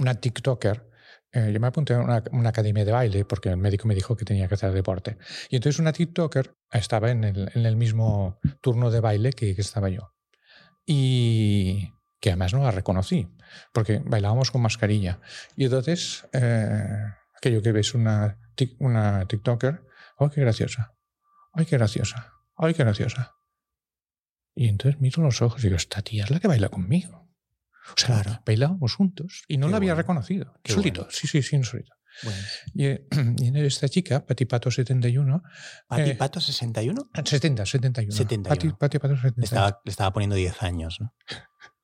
una 0.00 0.14
TikToker. 0.16 0.90
eh, 1.30 1.52
yo 1.54 1.60
me 1.60 1.68
apunté 1.68 1.94
a 1.94 2.00
una, 2.00 2.24
una 2.32 2.48
academia 2.48 2.84
de 2.84 2.90
baile 2.90 3.24
porque 3.24 3.50
el 3.50 3.56
médico 3.56 3.86
me 3.86 3.94
dijo 3.94 4.16
que 4.16 4.24
tenía 4.24 4.48
que 4.48 4.54
hacer 4.54 4.72
deporte. 4.72 5.16
Y 5.48 5.54
entonces 5.54 5.78
una 5.78 5.92
TikToker 5.92 6.56
estaba 6.72 7.12
en 7.12 7.22
el, 7.22 7.52
en 7.54 7.66
el 7.66 7.76
mismo 7.76 8.40
turno 8.60 8.90
de 8.90 8.98
baile 8.98 9.32
que, 9.32 9.54
que 9.54 9.60
estaba 9.60 9.88
yo. 9.90 10.12
Y 10.84 11.92
que 12.22 12.30
además 12.30 12.54
no 12.54 12.62
la 12.62 12.70
reconocí, 12.70 13.28
porque 13.72 14.00
bailábamos 14.04 14.52
con 14.52 14.62
mascarilla. 14.62 15.18
Y 15.56 15.64
entonces, 15.64 16.24
eh, 16.32 16.86
aquello 17.36 17.60
que 17.60 17.72
ves 17.72 17.94
una, 17.94 18.38
tic- 18.56 18.76
una 18.78 19.26
TikToker, 19.26 19.82
¡ay, 20.18 20.28
qué 20.32 20.40
graciosa! 20.40 20.94
¡ay, 21.52 21.66
qué 21.66 21.76
graciosa! 21.76 22.32
¡ay, 22.56 22.74
qué 22.74 22.84
graciosa! 22.84 23.32
Y 24.54 24.68
entonces 24.68 25.00
miro 25.00 25.20
los 25.22 25.42
ojos 25.42 25.60
y 25.60 25.64
digo, 25.66 25.76
esta 25.76 26.02
tía 26.02 26.22
es 26.24 26.30
la 26.30 26.38
que 26.38 26.46
baila 26.46 26.68
conmigo. 26.68 27.28
O 27.88 27.94
sea, 28.00 28.22
Claro. 28.22 28.42
bailábamos 28.46 28.94
juntos 28.94 29.42
y 29.48 29.56
no 29.58 29.66
Qué 29.66 29.70
la 29.72 29.76
había 29.78 29.92
bueno. 29.94 30.02
reconocido. 30.02 30.54
Qué 30.62 30.72
solito, 30.74 31.00
bueno. 31.02 31.10
sí, 31.12 31.26
sí, 31.26 31.42
sí, 31.42 31.60
solito. 31.64 31.92
Bueno. 32.22 32.38
Y, 32.74 32.86
y 33.48 33.60
esta 33.66 33.88
chica, 33.88 34.24
Patipato71, 34.24 35.42
¿Pati 35.88 36.10
Eh, 36.10 36.14
Pato 36.14 36.40
61? 36.40 37.10
70, 37.24 37.66
71. 37.66 38.16
71. 38.16 38.48
Pati, 38.48 38.70
Pati 38.78 38.98
Pato 39.00 39.16
71. 39.16 39.34
Le 39.38 39.44
estaba, 39.44 39.80
le 39.84 39.90
estaba 39.90 40.12
poniendo 40.12 40.36
10 40.36 40.62
años, 40.62 40.98
¿no? 41.00 41.14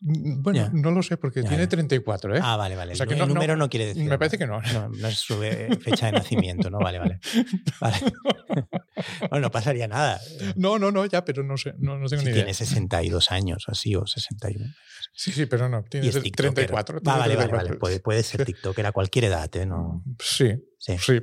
Mm, 0.00 0.42
Bueno, 0.42 0.58
Ya. 0.60 0.70
no 0.72 0.90
lo 0.92 1.02
sé 1.02 1.16
porque 1.16 1.42
Ya, 1.42 1.48
tiene 1.48 1.64
ya. 1.64 1.68
34, 1.70 2.36
¿eh? 2.36 2.40
Ah, 2.42 2.56
vale, 2.56 2.76
vale. 2.76 2.92
O 2.92 2.96
sea 2.96 3.04
el, 3.04 3.08
que 3.08 3.14
el 3.14 3.18
no- 3.20 3.26
no- 3.26 3.34
número 3.34 3.56
no, 3.56 3.68
quiere 3.68 3.86
decir. 3.86 4.04
Me 4.08 4.16
parece 4.18 4.38
que 4.38 4.46
no. 4.46 4.60
No, 4.72 4.88
no 4.88 5.08
es 5.08 5.18
su 5.18 5.42
eh, 5.42 5.68
fecha 5.80 6.06
de 6.06 6.12
nacimiento, 6.12 6.70
¿no? 6.70 6.78
Vale, 6.78 6.98
vale. 7.00 7.18
Vale. 7.80 7.96
bueno, 9.30 9.46
no 9.46 9.50
pasaría 9.50 9.88
nada. 9.88 10.20
No, 10.56 10.78
no, 10.78 10.90
no, 10.92 11.04
ya, 11.06 11.24
pero 11.24 11.42
no 11.42 11.56
sé, 11.56 11.74
no, 11.78 11.98
no 11.98 12.06
tengo 12.08 12.20
Si 12.20 12.26
ni 12.26 12.32
idea. 12.32 12.44
tiene 12.44 12.54
62 12.54 13.30
años, 13.32 13.64
así, 13.68 13.94
o 13.96 14.06
61. 14.06 14.66
Sí, 15.12 15.32
sí, 15.32 15.46
pero 15.46 15.68
no, 15.68 15.82
tiene 15.84 16.06
es 16.08 16.20
TikToker. 16.22 16.54
34. 16.54 17.00
Ah, 17.04 17.18
vale, 17.18 17.34
vale, 17.34 17.48
34. 17.48 17.66
vale. 17.68 17.78
Puede, 17.80 18.00
puede 18.00 18.22
ser 18.22 18.44
TikToker 18.44 18.86
a 18.86 18.92
cualquier 18.92 19.24
edad, 19.26 19.54
¿eh? 19.56 19.66
No, 19.66 20.04
Sí, 20.20 20.50
sí. 20.78 20.96
sí. 20.98 21.20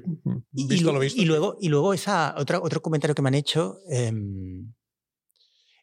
Y, 0.54 0.68
Visto 0.68 0.90
y- 0.90 0.94
lo 0.94 1.00
visto. 1.00 1.22
y 1.22 1.26
luego, 1.26 1.58
y 1.62 1.70
luego 1.70 1.94
esa, 1.94 2.36
otra, 2.38 2.60
otro 2.60 2.82
comentario 2.82 3.16
que 3.16 3.22
me 3.22 3.30
han 3.30 3.36
hecho 3.36 3.78
em, 3.90 4.74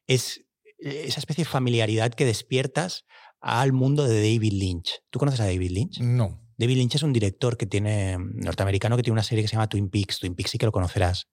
es 0.07 0.43
esa 0.83 1.21
especie 1.21 1.45
de 1.45 1.51
familiaridad 1.51 2.13
que 2.13 2.25
despiertas 2.25 3.05
al 3.41 3.73
mundo 3.73 4.07
de 4.07 4.17
David 4.17 4.53
Lynch. 4.53 5.01
¿Tú 5.11 5.19
conoces 5.19 5.41
a 5.41 5.47
David 5.47 5.71
Lynch? 5.71 6.01
No. 6.01 6.41
David 6.57 6.77
Lynch 6.77 6.95
es 6.95 7.03
un 7.03 7.13
director 7.13 7.57
que 7.57 7.67
tiene 7.67 8.17
norteamericano 8.19 8.97
que 8.97 9.03
tiene 9.03 9.15
una 9.15 9.23
serie 9.23 9.43
que 9.43 9.49
se 9.49 9.57
llama 9.57 9.69
Twin 9.69 9.91
Peaks. 9.91 10.21
Twin 10.21 10.35
Peaks 10.35 10.51
sí 10.51 10.59
que 10.59 10.67
lo 10.67 10.73
conocerás. 10.73 11.29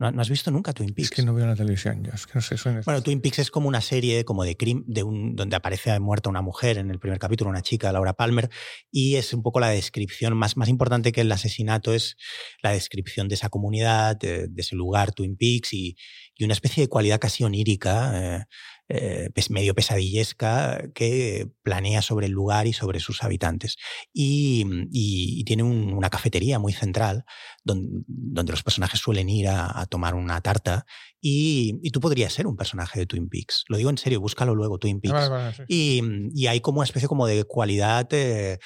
¿No, 0.00 0.10
no 0.10 0.22
has 0.22 0.30
visto 0.30 0.50
nunca 0.50 0.72
Twin 0.72 0.94
Peaks? 0.94 1.10
Es 1.10 1.16
que 1.16 1.22
no 1.22 1.34
veo 1.34 1.46
la 1.46 1.54
televisión 1.54 2.02
yo, 2.02 2.10
es 2.14 2.26
que 2.26 2.32
no 2.34 2.40
sé. 2.40 2.56
Soy 2.56 2.74
Bueno, 2.86 3.02
Twin 3.02 3.20
Peaks 3.20 3.40
es 3.40 3.50
como 3.50 3.68
una 3.68 3.82
serie 3.82 4.24
como 4.24 4.44
de 4.44 4.56
crimen, 4.56 4.82
de 4.86 5.02
un, 5.02 5.36
donde 5.36 5.56
aparece 5.56 6.00
muerta 6.00 6.30
una 6.30 6.40
mujer 6.40 6.78
en 6.78 6.90
el 6.90 6.98
primer 6.98 7.18
capítulo, 7.18 7.50
una 7.50 7.60
chica, 7.60 7.92
Laura 7.92 8.14
Palmer, 8.14 8.48
y 8.90 9.16
es 9.16 9.34
un 9.34 9.42
poco 9.42 9.60
la 9.60 9.68
descripción, 9.68 10.34
más, 10.38 10.56
más 10.56 10.70
importante 10.70 11.12
que 11.12 11.20
el 11.20 11.30
asesinato, 11.30 11.92
es 11.92 12.16
la 12.62 12.70
descripción 12.70 13.28
de 13.28 13.34
esa 13.34 13.50
comunidad, 13.50 14.16
de, 14.16 14.48
de 14.48 14.62
ese 14.62 14.74
lugar, 14.74 15.12
Twin 15.12 15.36
Peaks, 15.36 15.74
y, 15.74 15.96
y 16.40 16.44
una 16.44 16.54
especie 16.54 16.82
de 16.82 16.88
cualidad 16.88 17.20
casi 17.20 17.44
onírica, 17.44 18.38
eh, 18.40 18.44
eh, 18.92 19.30
medio 19.50 19.74
pesadillesca, 19.74 20.90
que 20.94 21.48
planea 21.62 22.02
sobre 22.02 22.26
el 22.26 22.32
lugar 22.32 22.66
y 22.66 22.72
sobre 22.72 22.98
sus 22.98 23.22
habitantes. 23.22 23.76
Y, 24.12 24.64
y- 24.90 25.40
y 25.40 25.44
tiene 25.44 25.62
un- 25.62 25.92
una 25.92 26.10
cafetería 26.10 26.58
muy 26.58 26.72
central, 26.72 27.24
donde, 27.62 28.02
donde 28.08 28.52
los 28.52 28.62
personajes 28.64 28.98
suelen 28.98 29.28
ir 29.28 29.46
a, 29.48 29.80
a 29.80 29.86
tomar 29.86 30.14
una 30.14 30.40
tarta 30.40 30.86
y, 31.20 31.78
y 31.82 31.90
tú 31.90 32.00
podrías 32.00 32.32
ser 32.32 32.46
un 32.48 32.56
personaje 32.56 32.98
de 32.98 33.06
Twin 33.06 33.28
Peaks. 33.28 33.64
Lo 33.68 33.76
digo 33.76 33.90
en 33.90 33.98
serio, 33.98 34.20
búscalo 34.20 34.54
luego, 34.56 34.78
Twin 34.78 35.00
Peaks. 35.00 35.12
Vale, 35.14 35.28
vale, 35.28 35.54
sí. 35.54 35.62
Y, 35.68 36.00
y 36.34 36.46
hay 36.48 36.60
como 36.60 36.78
una 36.80 36.86
especie 36.86 37.06
como 37.08 37.26
de 37.28 37.44
cualidad 37.44 38.08
eh, 38.12 38.58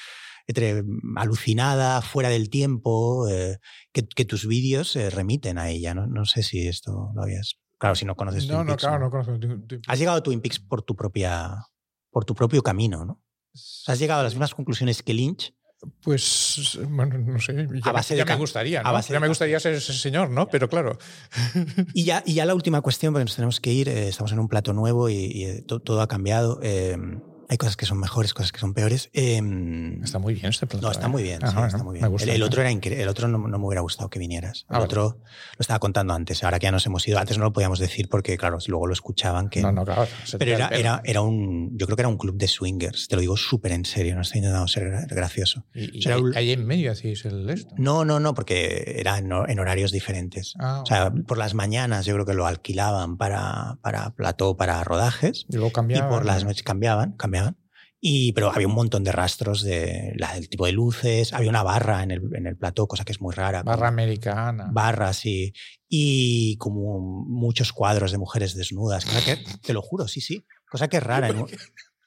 entre 0.47 0.85
alucinada, 1.16 2.01
fuera 2.03 2.29
del 2.29 2.49
tiempo, 2.51 3.29
eh, 3.29 3.59
que, 3.93 4.07
que 4.07 4.25
tus 4.25 4.47
vídeos 4.47 4.95
eh, 4.97 5.11
remiten 5.11 5.59
a 5.59 5.70
ella. 5.70 5.95
¿no? 5.95 6.07
no 6.07 6.25
sé 6.25 6.43
si 6.43 6.66
esto 6.66 7.11
lo 7.14 7.22
habías... 7.22 7.57
Claro, 7.79 7.95
si 7.95 8.05
no 8.05 8.14
conoces 8.14 8.47
No, 8.47 8.55
Twin 8.57 8.66
no, 8.66 8.72
Peaks. 8.72 8.83
claro, 8.83 8.99
no 9.01 9.11
conozco. 9.11 9.33
Twin- 9.39 9.66
Twin- 9.66 9.83
Has 9.87 9.99
llegado 9.99 10.18
a 10.18 10.22
Twin 10.22 10.41
Peaks 10.41 10.59
por 10.61 10.83
tu 10.83 10.95
propia 10.97 11.66
por 12.11 12.25
tu 12.25 12.35
propio 12.35 12.62
camino, 12.62 13.05
¿no? 13.05 13.20
Has 13.87 13.99
llegado 13.99 14.20
a 14.20 14.25
las 14.25 14.35
mismas 14.35 14.55
conclusiones 14.55 15.03
que 15.03 15.12
Lynch. 15.14 15.53
Pues, 16.03 16.79
bueno, 16.89 17.18
no 17.18 17.39
sé. 17.41 17.66
Ya, 17.85 17.91
A 17.91 17.93
base 17.93 18.14
me- 18.14 18.20
de 18.20 18.25
ya 18.27 18.33
me 18.35 18.41
gustaría, 18.41 18.81
a 18.81 18.85
¿no? 18.85 18.93
base 18.93 19.09
Ya 19.12 19.14
de 19.16 19.20
me 19.20 19.29
gustaría 19.29 19.61
ser 19.61 19.75
ese 19.75 19.93
señor, 19.93 20.31
¿no? 20.31 20.49
Pero 20.49 20.68
claro. 20.70 20.97
Y 21.93 22.05
ya, 22.05 22.22
y 22.25 22.35
ya 22.35 22.47
la 22.47 22.55
última 22.55 22.81
cuestión, 22.81 23.12
porque 23.12 23.25
nos 23.25 23.35
tenemos 23.37 23.61
que 23.61 23.72
ir, 23.72 23.89
eh, 23.89 24.09
estamos 24.09 24.33
en 24.33 24.39
un 24.39 24.49
plato 24.49 24.72
nuevo 24.72 25.09
y, 25.11 25.14
y, 25.16 25.45
eh, 25.45 25.62
to- 25.62 25.81
todo 25.81 26.01
ha 26.01 26.09
cambiado. 26.09 26.59
eh, 26.62 26.97
hay 27.49 27.57
cosas 27.57 27.76
que 27.76 27.86
son 27.86 27.99
mejores, 27.99 28.34
cosas 28.34 28.53
que 28.53 28.59
son 28.61 28.74
peores. 28.74 29.11
eh, 29.12 29.40
Está 30.03 30.18
muy 30.18 30.34
bien 30.34 30.47
este 30.47 30.66
plato. 30.66 30.84
No, 30.86 30.90
está 30.92 31.07
¿eh? 31.07 31.11
muy 31.11 31.22
bien, 31.22 31.40
sí, 31.40 31.47
está 31.66 31.82
muy 31.84 31.99
bien. 31.99 32.11
Gusta. 32.11 32.24
el, 32.28 32.36
el 32.36 32.42
¿eh? 32.42 32.45
otro 32.45 32.61
era 32.62 32.70
el 32.70 33.09
otro 33.09 33.28
no, 33.28 33.38
no 33.38 33.59
me 33.59 33.66
hubiera 33.66 33.80
gustado 33.82 34.09
que 34.11 34.18
vinieras. 34.18 34.61
El 34.70 34.76
Ah, 34.76 34.78
vale. 34.78 34.84
otro 34.86 35.18
lo 35.20 35.61
estaba 35.61 35.78
contando 35.78 36.14
antes, 36.14 36.42
ahora 36.45 36.59
que 36.59 36.64
ya 36.64 36.72
nos 36.72 36.84
hemos 36.86 37.07
ido. 37.09 37.18
Antes 37.18 37.38
no 37.38 37.45
lo 37.45 37.53
podíamos 37.53 37.78
decir 37.78 38.09
porque, 38.09 38.36
claro, 38.36 38.59
luego 38.66 38.86
lo 38.86 38.92
escuchaban. 38.92 39.49
Que, 39.49 39.62
No, 39.62 39.72
no, 39.72 39.84
claro. 39.84 40.07
pero 40.38 40.53
era, 40.53 40.68
el 40.68 40.80
era, 40.80 41.01
era 41.05 41.20
un, 41.22 41.70
yo 41.76 41.86
creo 41.86 41.97
que 41.97 42.03
era 42.03 42.09
un 42.09 42.16
club 42.18 42.36
de 42.36 42.49
swingers, 42.49 43.09
te 43.09 43.16
lo 43.16 43.20
digo 43.20 43.36
súper 43.36 43.72
en 43.72 43.84
serio, 43.84 44.14
no 44.14 44.22
estoy 44.22 44.38
intentando 44.38 44.66
ser 44.68 44.84
gra- 44.84 45.07
gracioso. 45.09 45.64
Y, 45.74 46.05
y 46.07 46.11
ahí, 46.11 46.20
un- 46.20 46.36
ahí 46.36 46.51
en 46.53 46.64
medio 46.66 46.92
hacíais 46.92 47.24
el 47.24 47.49
esto. 47.51 47.74
No, 47.78 48.05
no, 48.05 48.20
no, 48.20 48.34
porque 48.34 48.95
era 48.99 49.18
en, 49.18 49.30
en 49.32 49.59
horarios 49.59 49.92
diferentes. 49.92 50.55
Ah, 50.59 50.80
O 50.82 50.86
sea, 50.86 51.11
por 51.11 51.38
las 51.38 51.55
mañanas 51.55 52.07
yo 52.07 52.14
creo 52.14 52.26
que 52.26 52.34
lo 52.34 52.47
alquilaban 52.47 53.16
para, 53.16 53.78
para 53.82 54.11
plató, 54.11 54.57
para 54.57 54.82
rodajes, 54.84 55.47
y 55.49 55.57
luego 55.57 55.72
cambiaba. 55.72 56.07
y 56.09 56.11
por 56.11 56.24
las 56.24 56.45
noches 56.45 56.62
cambiaban, 56.62 57.12
cambiaban. 57.12 57.34
Y, 58.07 58.34
pero 58.34 58.52
había 58.52 58.66
un 58.68 58.74
montón 58.74 59.02
de 59.02 59.12
rastros 59.12 59.62
de 59.62 60.12
la- 60.16 60.34
del 60.34 60.50
tipo 60.50 60.66
de 60.66 60.72
luces, 60.72 61.32
había 61.32 61.48
una 61.48 61.62
barra 61.62 62.02
en 62.02 62.11
el, 62.11 62.20
en 62.34 62.46
el 62.46 62.55
plató, 62.55 62.86
cosa 62.86 63.02
que 63.02 63.12
es 63.12 63.20
muy 63.22 63.34
rara. 63.34 63.62
Barra 63.62 63.88
americana. 63.88 64.68
barras 64.70 65.24
y, 65.24 65.55
y 65.88 66.59
como 66.59 67.00
muchos 67.00 67.72
cuadros 67.72 68.12
de 68.12 68.18
mujeres 68.18 68.55
desnudas. 68.55 69.07
Cosa 69.07 69.24
que, 69.24 69.42
te 69.62 69.72
lo 69.72 69.80
juro, 69.80 70.07
sí, 70.07 70.20
sí. 70.20 70.44
Cosa 70.70 70.88
que 70.88 70.98
es 70.98 71.02
rara 71.02 71.28
en 71.30 71.38
un, 71.38 71.46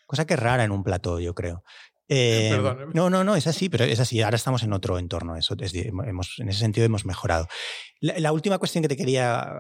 cosa 0.05 0.25
que 0.27 0.35
es 0.35 0.39
rara 0.39 0.63
en 0.63 0.69
un 0.71 0.83
plató, 0.83 1.19
yo 1.19 1.33
creo. 1.33 1.63
Eh, 2.09 2.49
Perdón. 2.51 2.91
no, 2.93 3.09
no, 3.09 3.23
no, 3.23 3.35
es 3.35 3.47
así, 3.47 3.67
pero 3.67 3.83
es 3.83 3.99
así. 3.99 4.21
Ahora 4.21 4.35
estamos 4.37 4.61
en 4.63 4.71
otro 4.73 4.99
entorno. 4.99 5.35
Eso 5.35 5.55
es 5.59 5.73
hemos, 5.73 6.35
en 6.37 6.47
ese 6.47 6.59
sentido 6.59 6.85
hemos 6.85 7.05
mejorado. 7.05 7.47
La, 7.99 8.19
la 8.19 8.31
última 8.31 8.59
cuestión 8.59 8.83
que 8.83 8.87
te 8.87 8.95
quería 8.95 9.51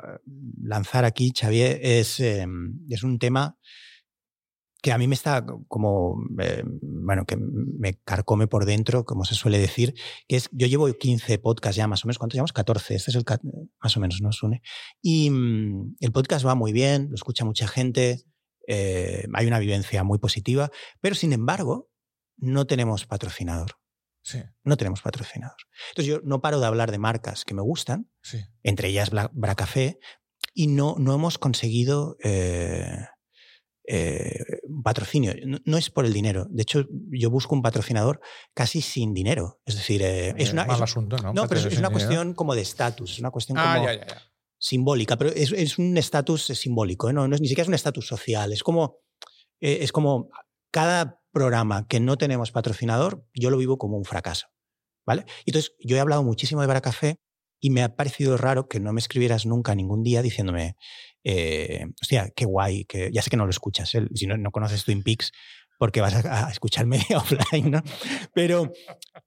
lanzar 0.61 1.03
aquí, 1.03 1.33
Xavier, 1.37 1.79
es, 1.81 2.19
eh, 2.19 2.45
es 2.89 3.03
un 3.03 3.17
tema 3.19 3.56
que 4.81 4.91
a 4.91 4.97
mí 4.97 5.07
me 5.07 5.15
está 5.15 5.45
como, 5.67 6.15
eh, 6.39 6.63
bueno, 6.81 7.25
que 7.25 7.37
me 7.37 7.95
carcome 8.03 8.47
por 8.47 8.65
dentro, 8.65 9.05
como 9.05 9.25
se 9.25 9.35
suele 9.35 9.57
decir, 9.57 9.93
que 10.27 10.35
es, 10.35 10.49
yo 10.51 10.67
llevo 10.67 10.91
15 10.91 11.39
podcasts 11.39 11.75
ya 11.75 11.87
más 11.87 12.03
o 12.03 12.07
menos, 12.07 12.19
¿cuántos 12.19 12.35
llevamos? 12.35 12.53
14, 12.53 12.95
este 12.95 13.11
es 13.11 13.15
el, 13.17 13.23
más 13.81 13.97
o 13.97 13.99
menos, 13.99 14.21
¿no? 14.21 14.31
Sune. 14.31 14.61
Y 15.01 15.29
mm, 15.29 15.95
el 15.99 16.11
podcast 16.11 16.45
va 16.45 16.55
muy 16.55 16.73
bien, 16.73 17.07
lo 17.09 17.15
escucha 17.15 17.43
mucha 17.45 17.67
gente, 17.67 18.23
eh, 18.67 19.25
hay 19.33 19.47
una 19.47 19.59
vivencia 19.59 20.03
muy 20.03 20.19
positiva, 20.19 20.69
pero 21.01 21.15
sin 21.15 21.33
embargo, 21.33 21.89
no 22.37 22.67
tenemos 22.67 23.05
patrocinador. 23.05 23.71
Sí. 24.21 24.39
No 24.63 24.75
tenemos 24.75 25.01
patrocinador. 25.01 25.55
Entonces 25.89 26.13
yo 26.13 26.19
no 26.23 26.41
paro 26.41 26.59
de 26.59 26.67
hablar 26.67 26.91
de 26.91 26.97
marcas 26.99 27.45
que 27.45 27.53
me 27.53 27.61
gustan, 27.61 28.11
Sí. 28.21 28.39
entre 28.61 28.89
ellas 28.89 29.09
Bra, 29.09 29.31
Bra 29.33 29.55
Café, 29.55 29.99
y 30.53 30.67
no, 30.67 30.95
no 30.99 31.13
hemos 31.15 31.37
conseguido 31.37 32.17
eh, 32.23 33.05
eh, 33.87 34.43
patrocinio. 34.83 35.33
No, 35.45 35.59
no 35.65 35.77
es 35.77 35.89
por 35.89 36.05
el 36.05 36.13
dinero. 36.13 36.45
De 36.49 36.61
hecho, 36.61 36.85
yo 37.11 37.29
busco 37.29 37.55
un 37.55 37.61
patrocinador 37.61 38.19
casi 38.53 38.81
sin 38.81 39.13
dinero. 39.13 39.61
Es 39.65 39.75
decir, 39.75 40.01
eh, 40.03 40.33
es 40.37 40.51
una, 40.53 40.63
es- 40.63 40.81
asunto, 40.81 41.17
¿no? 41.17 41.33
no, 41.33 41.47
pero 41.47 41.61
es, 41.61 41.77
una 41.77 41.89
cuestión 41.89 42.33
como 42.33 42.53
de 42.53 42.61
estatus, 42.61 43.11
es 43.13 43.19
una 43.19 43.31
cuestión 43.31 43.57
Ah, 43.57 43.75
como 43.75 43.85
ya, 43.87 43.93
ya, 43.99 44.05
ya. 44.07 44.21
simbólica, 44.59 45.17
pero 45.17 45.31
es, 45.31 45.51
es 45.53 45.77
un 45.77 45.97
estatus 45.97 46.43
simbólico, 46.47 47.09
¿eh? 47.09 47.13
no, 47.13 47.27
no 47.27 47.35
es, 47.35 47.41
ni 47.41 47.47
siquiera 47.47 47.63
es 47.63 47.69
un 47.69 47.73
estatus 47.75 48.05
social, 48.07 48.51
es 48.51 48.61
como, 48.61 48.97
es 49.59 49.91
como 49.91 50.29
cada 50.71 51.21
programa 51.31 51.87
que 51.87 51.99
no 51.99 52.17
tenemos 52.17 52.51
patrocinador, 52.51 53.25
yo 53.33 53.49
lo 53.49 53.57
vivo 53.57 53.77
como 53.77 53.97
un 53.97 54.03
fracaso, 54.05 54.47
¿vale? 55.05 55.25
Entonces, 55.45 55.73
yo 55.79 55.95
he 55.95 55.99
hablado 55.99 56.23
muchísimo 56.23 56.61
de 56.61 56.67
Baracafé 56.67 57.15
y 57.59 57.69
me 57.69 57.83
ha 57.83 57.95
parecido 57.95 58.37
raro 58.37 58.67
que 58.67 58.79
no 58.79 58.91
me 58.93 58.99
escribieras 58.99 59.45
nunca 59.45 59.73
ningún 59.75 60.03
día 60.03 60.21
diciéndome, 60.21 60.75
eh, 61.29 61.85
hostia, 62.01 62.31
qué 62.33 62.45
guay, 62.45 62.85
que 62.85 63.11
ya 63.11 63.21
sé 63.21 63.29
que 63.29 63.35
no 63.35 63.43
lo 63.43 63.49
escuchas, 63.49 63.93
¿eh? 63.95 64.07
si 64.15 64.27
no, 64.27 64.37
no 64.37 64.49
conoces 64.49 64.85
Twin 64.85 65.03
Peaks, 65.03 65.33
porque 65.77 65.99
vas 65.99 66.25
a, 66.25 66.47
a 66.47 66.49
escuchar 66.49 66.85
media 66.85 67.17
offline, 67.17 67.69
¿no? 67.69 67.83
Pero, 68.33 68.71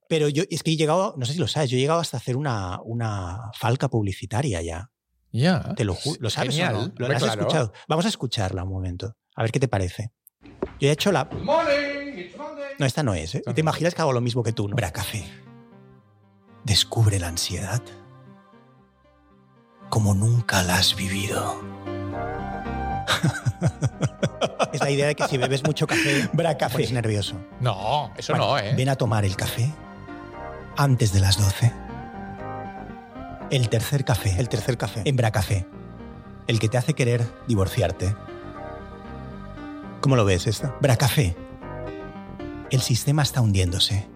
pero 0.08 0.30
yo 0.30 0.44
es 0.48 0.62
que 0.62 0.70
he 0.70 0.76
llegado, 0.76 1.14
no 1.18 1.26
sé 1.26 1.34
si 1.34 1.38
lo 1.38 1.46
sabes, 1.46 1.68
yo 1.68 1.76
he 1.76 1.80
llegado 1.80 2.00
hasta 2.00 2.16
hacer 2.16 2.38
una, 2.38 2.80
una 2.84 3.50
falca 3.54 3.90
publicitaria 3.90 4.62
ya. 4.62 4.90
Ya. 5.30 5.74
Te 5.74 5.84
lo 5.84 5.94
juro. 5.94 6.16
¿Lo 6.22 6.30
sabes 6.30 6.54
Genial. 6.54 6.74
o 6.74 6.78
no? 6.86 6.92
¿Lo 6.96 7.06
has 7.06 7.22
claro. 7.22 7.42
escuchado? 7.42 7.72
Vamos 7.86 8.06
a 8.06 8.08
escucharla 8.08 8.64
un 8.64 8.70
momento. 8.70 9.14
A 9.36 9.42
ver 9.42 9.52
qué 9.52 9.60
te 9.60 9.68
parece. 9.68 10.10
Yo 10.80 10.88
he 10.88 10.92
hecho 10.92 11.12
la... 11.12 11.28
No, 12.78 12.86
esta 12.86 13.02
no 13.02 13.12
es, 13.12 13.34
¿eh? 13.34 13.42
No. 13.46 13.54
¿Te 13.54 13.60
imaginas 13.60 13.94
que 13.94 14.00
hago 14.00 14.14
lo 14.14 14.22
mismo 14.22 14.42
que 14.42 14.54
tú, 14.54 14.66
no? 14.68 14.74
Bracafé. 14.74 15.24
Descubre 16.64 17.20
la 17.20 17.28
ansiedad 17.28 17.82
como 19.90 20.14
nunca 20.14 20.62
la 20.62 20.76
has 20.76 20.96
vivido. 20.96 21.60
es 24.72 24.80
la 24.80 24.90
idea 24.90 25.08
de 25.08 25.14
que 25.14 25.28
si 25.28 25.36
bebes 25.36 25.62
mucho 25.64 25.86
café, 25.86 26.28
Bracafé. 26.32 26.72
pones 26.72 26.92
nervioso. 26.92 27.34
No, 27.60 28.12
eso 28.16 28.32
Bueno, 28.32 28.52
no, 28.52 28.58
¿eh? 28.58 28.74
Ven 28.74 28.88
a 28.88 28.96
tomar 28.96 29.24
el 29.24 29.36
café 29.36 29.70
antes 30.76 31.12
de 31.12 31.20
las 31.20 31.36
12. 31.36 31.72
El 33.50 33.68
tercer 33.68 34.04
café. 34.04 34.34
El 34.38 34.48
tercer 34.48 34.78
café. 34.78 35.02
En 35.04 35.16
Bracafé. 35.16 35.66
El 36.46 36.58
que 36.60 36.68
te 36.68 36.78
hace 36.78 36.94
querer 36.94 37.26
divorciarte. 37.48 38.14
¿Cómo 40.00 40.16
lo 40.16 40.24
ves 40.24 40.46
esto? 40.46 40.74
Bracafé. 40.80 41.36
El 42.70 42.80
sistema 42.80 43.22
está 43.22 43.40
hundiéndose. 43.40 44.08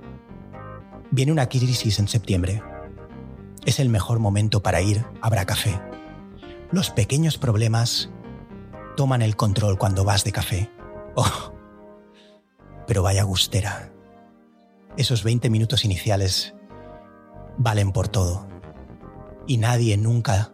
Viene 1.10 1.32
una 1.32 1.48
crisis 1.48 1.98
en 1.98 2.08
septiembre. 2.08 2.62
Es 3.66 3.80
el 3.80 3.88
mejor 3.88 4.18
momento 4.18 4.62
para 4.62 4.82
ir 4.82 5.04
a 5.22 5.30
Bracafé. 5.30 5.80
Los 6.70 6.90
pequeños 6.90 7.38
problemas 7.38 8.10
toman 8.96 9.22
el 9.22 9.36
control 9.36 9.78
cuando 9.78 10.04
vas 10.04 10.24
de 10.24 10.32
café. 10.32 10.70
Oh, 11.16 11.52
pero 12.88 13.04
vaya 13.04 13.22
gustera. 13.22 13.92
Esos 14.96 15.22
20 15.22 15.48
minutos 15.48 15.84
iniciales 15.84 16.56
valen 17.56 17.92
por 17.92 18.08
todo. 18.08 18.48
Y 19.46 19.58
nadie 19.58 19.96
nunca 19.96 20.52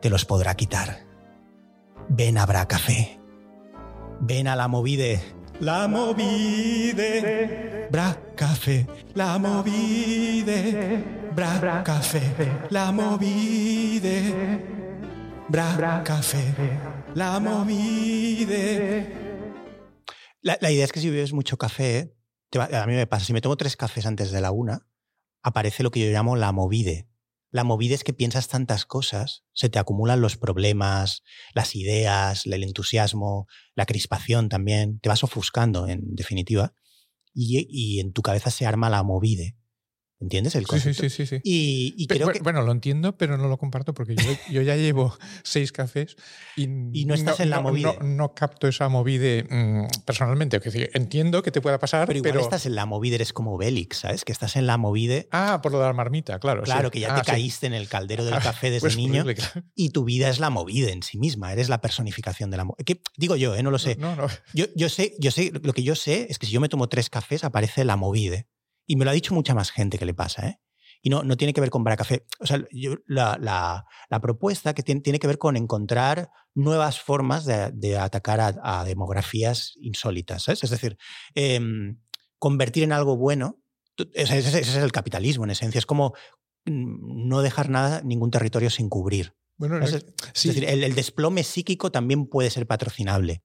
te 0.00 0.08
los 0.08 0.24
podrá 0.24 0.54
quitar. 0.54 1.00
Ven 2.08 2.38
a 2.38 2.46
Bracafé. 2.46 3.20
Ven 4.20 4.48
a 4.48 4.56
la 4.56 4.68
Movide. 4.68 5.20
La 5.60 5.86
Movide. 5.86 7.88
Bracafé. 7.90 8.86
La 9.12 9.38
Movide. 9.38 11.19
Bracafé. 11.40 12.20
La 12.68 12.92
Movide. 12.92 14.60
Bracafé. 15.48 16.54
La 17.14 17.40
Movide. 17.40 19.06
La, 20.42 20.70
idea 20.70 20.84
es 20.84 20.92
que 20.92 21.00
si 21.00 21.08
bebes 21.08 21.32
mucho 21.32 21.56
café, 21.56 22.14
a 22.52 22.86
mí 22.86 22.92
me 22.92 23.06
pasa, 23.06 23.24
si 23.24 23.32
me 23.32 23.40
tomo 23.40 23.56
tres 23.56 23.76
cafés 23.76 24.04
antes 24.04 24.30
de 24.30 24.42
la 24.42 24.52
una, 24.52 24.86
aparece 25.42 25.82
lo 25.82 25.90
que 25.90 26.00
yo 26.00 26.12
llamo 26.12 26.36
la 26.36 26.52
movide. 26.52 27.08
La 27.50 27.64
movide 27.64 27.94
es 27.94 28.04
que 28.04 28.12
piensas 28.12 28.48
tantas 28.48 28.84
cosas, 28.84 29.44
se 29.52 29.70
te 29.70 29.78
acumulan 29.78 30.20
los 30.20 30.36
problemas, 30.36 31.22
las 31.54 31.74
ideas, 31.74 32.46
el 32.46 32.62
entusiasmo, 32.64 33.46
la 33.74 33.86
crispación 33.86 34.48
también, 34.48 35.00
te 35.00 35.08
vas 35.08 35.24
ofuscando 35.24 35.88
en 35.88 36.14
definitiva, 36.14 36.74
y 37.32 38.00
en 38.00 38.12
tu 38.12 38.22
cabeza 38.22 38.50
se 38.50 38.66
arma 38.66 38.90
la 38.90 39.02
movide. 39.02 39.59
¿Entiendes 40.20 40.54
el 40.54 40.62
Sí, 40.66 40.66
sí, 40.66 40.70
concepto? 40.70 41.02
sí, 41.02 41.10
sí, 41.10 41.26
sí. 41.26 41.40
Y, 41.44 41.94
y 41.96 42.06
creo 42.06 42.28
que... 42.28 42.40
Bueno, 42.40 42.60
lo 42.62 42.72
entiendo, 42.72 43.16
pero 43.16 43.38
no 43.38 43.48
lo 43.48 43.56
comparto 43.56 43.94
porque 43.94 44.14
yo, 44.16 44.30
yo 44.50 44.60
ya 44.62 44.76
llevo 44.76 45.16
seis 45.42 45.72
cafés 45.72 46.16
y, 46.56 46.64
Y 46.92 47.04
no 47.06 47.14
estás 47.14 47.40
en 47.40 47.48
la 47.50 47.60
movide. 47.60 47.96
No, 48.00 48.06
no 48.06 48.34
capto 48.34 48.68
esa 48.68 48.88
movide 48.90 49.44
mm, 49.48 49.86
personalmente. 50.04 50.58
Es 50.58 50.64
decir, 50.64 50.90
entiendo 50.94 51.42
que 51.42 51.50
te 51.50 51.60
pueda 51.62 51.78
pasar, 51.78 52.06
Pero 52.06 52.20
pero. 52.22 52.34
igual 52.40 52.44
estás 52.44 52.66
en 52.66 52.74
la 52.74 52.84
movide, 52.86 53.14
eres 53.14 53.32
como 53.32 53.56
Bélix, 53.56 53.98
¿sabes? 53.98 54.24
Que 54.24 54.32
estás 54.32 54.56
en 54.56 54.66
la 54.66 54.76
movide, 54.76 55.28
Ah, 55.32 55.60
por 55.62 55.72
lo 55.72 55.78
de 55.80 55.86
la 55.86 55.92
marmita, 55.94 56.38
claro. 56.38 56.66
sí. 56.66 56.70
claro, 56.70 56.90
que 56.90 57.00
ya 57.00 57.14
Ah, 57.14 57.18
te 57.20 57.24
sí. 57.24 57.30
caíste 57.30 57.66
en 57.66 57.72
el 57.74 57.88
caldero 57.88 58.24
del 58.24 58.34
Ah, 58.40 58.40
café 58.40 58.68
desde 58.70 58.80
pues 58.80 58.96
niño. 58.96 59.24
posible, 59.24 59.34
claro. 59.36 59.66
y 59.74 59.90
tu 59.90 60.04
vida 60.04 60.28
es 60.28 60.38
la 60.38 60.50
movida 60.50 60.90
en 60.90 61.02
sí 61.02 61.18
misma, 61.18 61.52
eres 61.52 61.68
la 61.70 61.80
personificación 61.80 62.50
de 62.50 62.58
la 62.58 62.64
movida. 62.64 62.84
Digo 63.16 63.36
yo, 63.36 63.54
¿eh? 63.56 63.62
no 63.62 63.70
lo 63.70 63.78
sé. 63.78 63.96
No, 63.96 64.14
no. 64.16 64.26
Yo, 64.52 64.66
yo 64.76 64.88
sé, 64.90 65.14
yo 65.18 65.30
sé, 65.30 65.50
lo 65.62 65.72
que 65.72 65.82
yo 65.82 65.94
sé 65.94 66.26
es 66.28 66.38
que 66.38 66.46
si 66.46 66.52
yo 66.52 66.60
me 66.60 66.68
tomo 66.68 66.88
tres 66.90 67.08
cafés 67.08 67.42
aparece 67.42 67.84
la 67.84 67.96
movide. 67.96 68.46
Y 68.90 68.96
me 68.96 69.04
lo 69.04 69.12
ha 69.12 69.14
dicho 69.14 69.34
mucha 69.34 69.54
más 69.54 69.70
gente 69.70 69.98
que 69.98 70.04
le 70.04 70.14
pasa, 70.14 70.48
¿eh? 70.48 70.60
Y 71.00 71.10
no, 71.10 71.22
no 71.22 71.36
tiene 71.36 71.52
que 71.54 71.60
ver 71.60 71.70
con 71.70 71.84
Bracafé. 71.84 72.26
O 72.40 72.46
sea, 72.46 72.60
yo- 72.72 72.96
la, 73.06 73.38
la- 73.40 73.84
la 74.10 74.20
propuesta 74.20 74.74
que 74.74 74.82
tiene, 74.82 75.00
tiene 75.00 75.18
que 75.20 75.28
ver 75.28 75.38
con 75.38 75.56
encontrar 75.56 76.30
nuevas 76.54 76.98
formas 77.00 77.44
de, 77.44 77.70
de 77.72 77.96
atacar 77.98 78.40
a, 78.40 78.54
a 78.80 78.84
demografías 78.84 79.74
insólitas, 79.80 80.42
¿sabes? 80.42 80.64
Es 80.64 80.70
decir, 80.70 80.96
em, 81.36 82.00
convertir 82.38 82.82
en 82.82 82.92
algo 82.92 83.16
bueno. 83.16 83.62
Ese, 84.12 84.38
ese- 84.38 84.58
ese 84.60 84.70
es 84.78 84.84
el 84.84 84.92
capitalismo, 84.92 85.44
en 85.44 85.50
esencia. 85.50 85.78
Es 85.78 85.86
como 85.86 86.14
mm, 86.66 87.28
no 87.28 87.42
dejar 87.42 87.70
nada, 87.70 88.02
ningún 88.02 88.30
territorio 88.32 88.70
sin 88.70 88.88
cubrir. 88.88 89.34
Bueno, 89.56 89.78
Es, 90.34 90.46
decir, 90.48 90.64
el, 90.64 90.82
el 90.84 90.94
desplome 90.96 91.44
psíquico 91.44 91.92
también 91.92 92.26
puede 92.26 92.50
ser 92.50 92.66
patrocinable. 92.66 93.42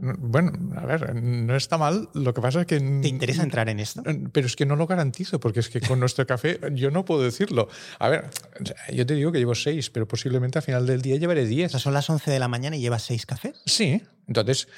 Bueno, 0.00 0.52
a 0.76 0.84
ver, 0.86 1.14
no 1.14 1.56
está 1.56 1.78
mal. 1.78 2.08
Lo 2.14 2.34
que 2.34 2.40
pasa 2.40 2.60
es 2.60 2.66
que. 2.66 2.78
¿Te 2.78 3.08
interesa 3.08 3.42
entrar 3.42 3.68
en 3.68 3.80
esto? 3.80 4.02
Pero 4.32 4.46
es 4.46 4.54
que 4.54 4.66
no 4.66 4.76
lo 4.76 4.86
garantizo, 4.86 5.40
porque 5.40 5.60
es 5.60 5.68
que 5.68 5.80
con 5.80 5.98
nuestro 6.00 6.26
café 6.26 6.60
yo 6.72 6.90
no 6.90 7.04
puedo 7.04 7.22
decirlo. 7.22 7.68
A 7.98 8.08
ver, 8.08 8.26
yo 8.92 9.06
te 9.06 9.14
digo 9.14 9.32
que 9.32 9.38
llevo 9.38 9.54
seis, 9.54 9.90
pero 9.90 10.06
posiblemente 10.06 10.58
al 10.58 10.62
final 10.64 10.86
del 10.86 11.02
día 11.02 11.16
llevaré 11.16 11.42
O 11.42 11.46
diez. 11.46 11.70
sea, 11.70 11.80
son 11.80 11.94
las 11.94 12.08
11 12.10 12.30
de 12.30 12.38
la 12.38 12.48
mañana 12.48 12.76
y 12.76 12.80
llevas 12.80 13.02
seis 13.02 13.24
cafés. 13.26 13.60
Sí, 13.66 14.02
entonces, 14.26 14.68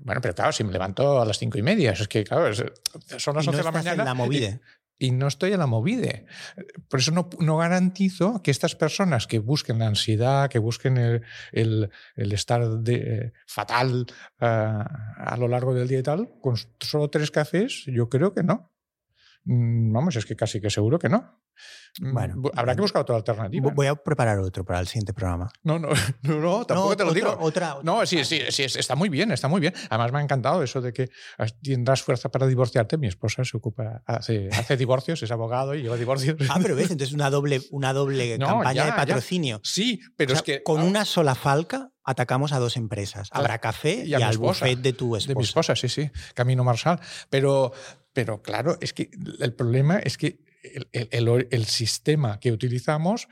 bueno, 0.00 0.20
pero 0.20 0.34
claro, 0.34 0.52
si 0.52 0.64
me 0.64 0.72
levanto 0.72 1.20
a 1.20 1.24
las 1.24 1.38
cinco 1.38 1.58
y 1.58 1.62
media, 1.62 1.92
es 1.92 2.08
que, 2.08 2.24
claro, 2.24 2.52
son 2.54 3.36
las 3.36 3.44
Y 3.44 3.48
no 3.48 3.52
11 3.52 3.56
de 3.56 3.62
la 3.62 3.72
mañana. 3.72 4.02
en 4.02 4.06
la 4.06 4.14
movida. 4.14 4.60
Y, 4.98 5.10
no 5.12 5.28
estoy 5.28 5.52
en 5.52 5.60
la 5.60 5.66
movide. 5.66 6.26
Por 6.88 7.00
eso 7.00 7.12
no, 7.12 7.28
no 7.38 7.56
garantizo 7.58 8.42
que 8.42 8.50
estas 8.50 8.74
personas 8.74 9.26
que 9.26 9.38
busquen 9.38 9.78
la 9.78 9.86
ansiedad, 9.86 10.50
que 10.50 10.58
busquen 10.58 10.96
el, 10.96 11.22
el- 11.52 11.90
el 12.16 12.32
estar 12.32 12.66
de, 12.80 13.32
fatal 13.46 14.06
ah, 14.40 15.14
a 15.18 15.36
lo 15.36 15.48
largo 15.48 15.74
del 15.74 15.88
día 15.88 16.00
y 16.00 16.02
tal, 16.02 16.28
con 16.40 16.56
solo 16.80 17.10
tres 17.10 17.30
cafés, 17.30 17.84
yo 17.86 18.08
creo 18.08 18.34
que 18.34 18.42
no. 18.42 18.70
Mm, 19.50 19.92
Vamos, 19.94 20.14
es 20.16 20.26
que 20.26 20.36
casi 20.36 20.60
que 20.60 20.68
seguro 20.68 20.98
que 20.98 21.08
no. 21.08 21.40
Mm, 22.00 22.12
Bueno, 22.12 22.34
bu- 22.36 22.50
habrá 22.54 22.74
que 22.74 22.82
buscar 22.82 23.00
otra 23.02 23.16
alternativa. 23.16 23.72
Voy 23.74 23.86
a 23.86 23.94
preparar 23.96 24.38
otro 24.40 24.62
para 24.62 24.78
el 24.78 24.86
siguiente 24.86 25.14
programa. 25.14 25.48
No, 25.62 25.78
no, 25.78 25.88
no, 26.22 26.38
no, 26.40 26.64
tampoco 26.66 26.90
No, 26.90 26.96
te 26.96 27.02
lo 27.04 27.10
otro- 27.10 27.14
digo. 27.14 27.36
Otra, 27.40 27.76
No, 27.82 28.04
sí, 28.04 28.24
sí, 28.26 28.42
sí, 28.50 28.64
es- 28.64 28.76
está 28.76 28.94
muy 28.94 29.08
bien, 29.08 29.32
está 29.32 29.48
muy 29.48 29.60
bien. 29.62 29.72
Además 29.88 30.12
me 30.12 30.18
ha 30.18 30.22
encantado 30.22 30.62
eso 30.62 30.82
de 30.82 30.92
que 30.92 31.08
tendrás 31.62 32.02
fuerza 32.02 32.28
para 32.30 32.46
divorciarte. 32.46 32.98
Mi 32.98 33.06
esposa 33.06 33.42
se 33.42 33.56
ocupa, 33.56 34.02
hace, 34.06 34.50
hace 34.52 34.76
divorcios, 34.76 35.22
es 35.22 35.30
abogado 35.30 35.74
y 35.74 35.82
lleva 35.82 35.96
divorcios. 35.96 36.36
Ah, 36.50 36.58
pero 36.60 36.76
ves, 36.76 36.90
entonces 36.90 37.14
una 37.14 37.30
doble, 37.30 37.62
una 37.70 37.94
doble 37.94 38.36
No, 38.38 38.46
campaña 38.48 38.72
ya, 38.74 38.84
de 38.84 38.90
ya. 38.90 38.96
patrocinio. 38.96 39.60
Sí, 39.64 39.98
pero 40.16 40.32
O 40.32 40.34
sea, 40.34 40.40
es 40.40 40.42
que 40.42 40.62
con 40.62 40.80
ah, 40.82 40.84
una 40.84 41.04
sola 41.06 41.34
falca 41.34 41.90
atacamos 42.04 42.52
a 42.52 42.58
dos 42.58 42.76
empresas. 42.76 43.28
Habrá 43.32 43.58
café 43.58 44.04
Y 44.04 44.10
y, 44.10 44.14
al 44.14 44.22
esposa, 44.30 44.66
buffet 44.66 44.78
de 44.80 44.92
tu 44.92 45.16
esposa. 45.16 45.28
de 45.28 45.34
mi 45.36 45.42
esposa, 45.44 45.74
sí, 45.76 45.88
sí, 45.88 46.10
Camino 46.34 46.64
Marsal. 46.64 47.00
Pero, 47.28 47.72
pero 48.18 48.42
claro, 48.42 48.76
es 48.80 48.92
que 48.92 49.12
el 49.38 49.52
problema 49.54 50.00
es 50.00 50.18
que 50.18 50.40
el, 50.64 50.88
el- 51.52 51.64
sistema 51.66 52.40
que 52.40 52.50
utilizamos 52.50 53.28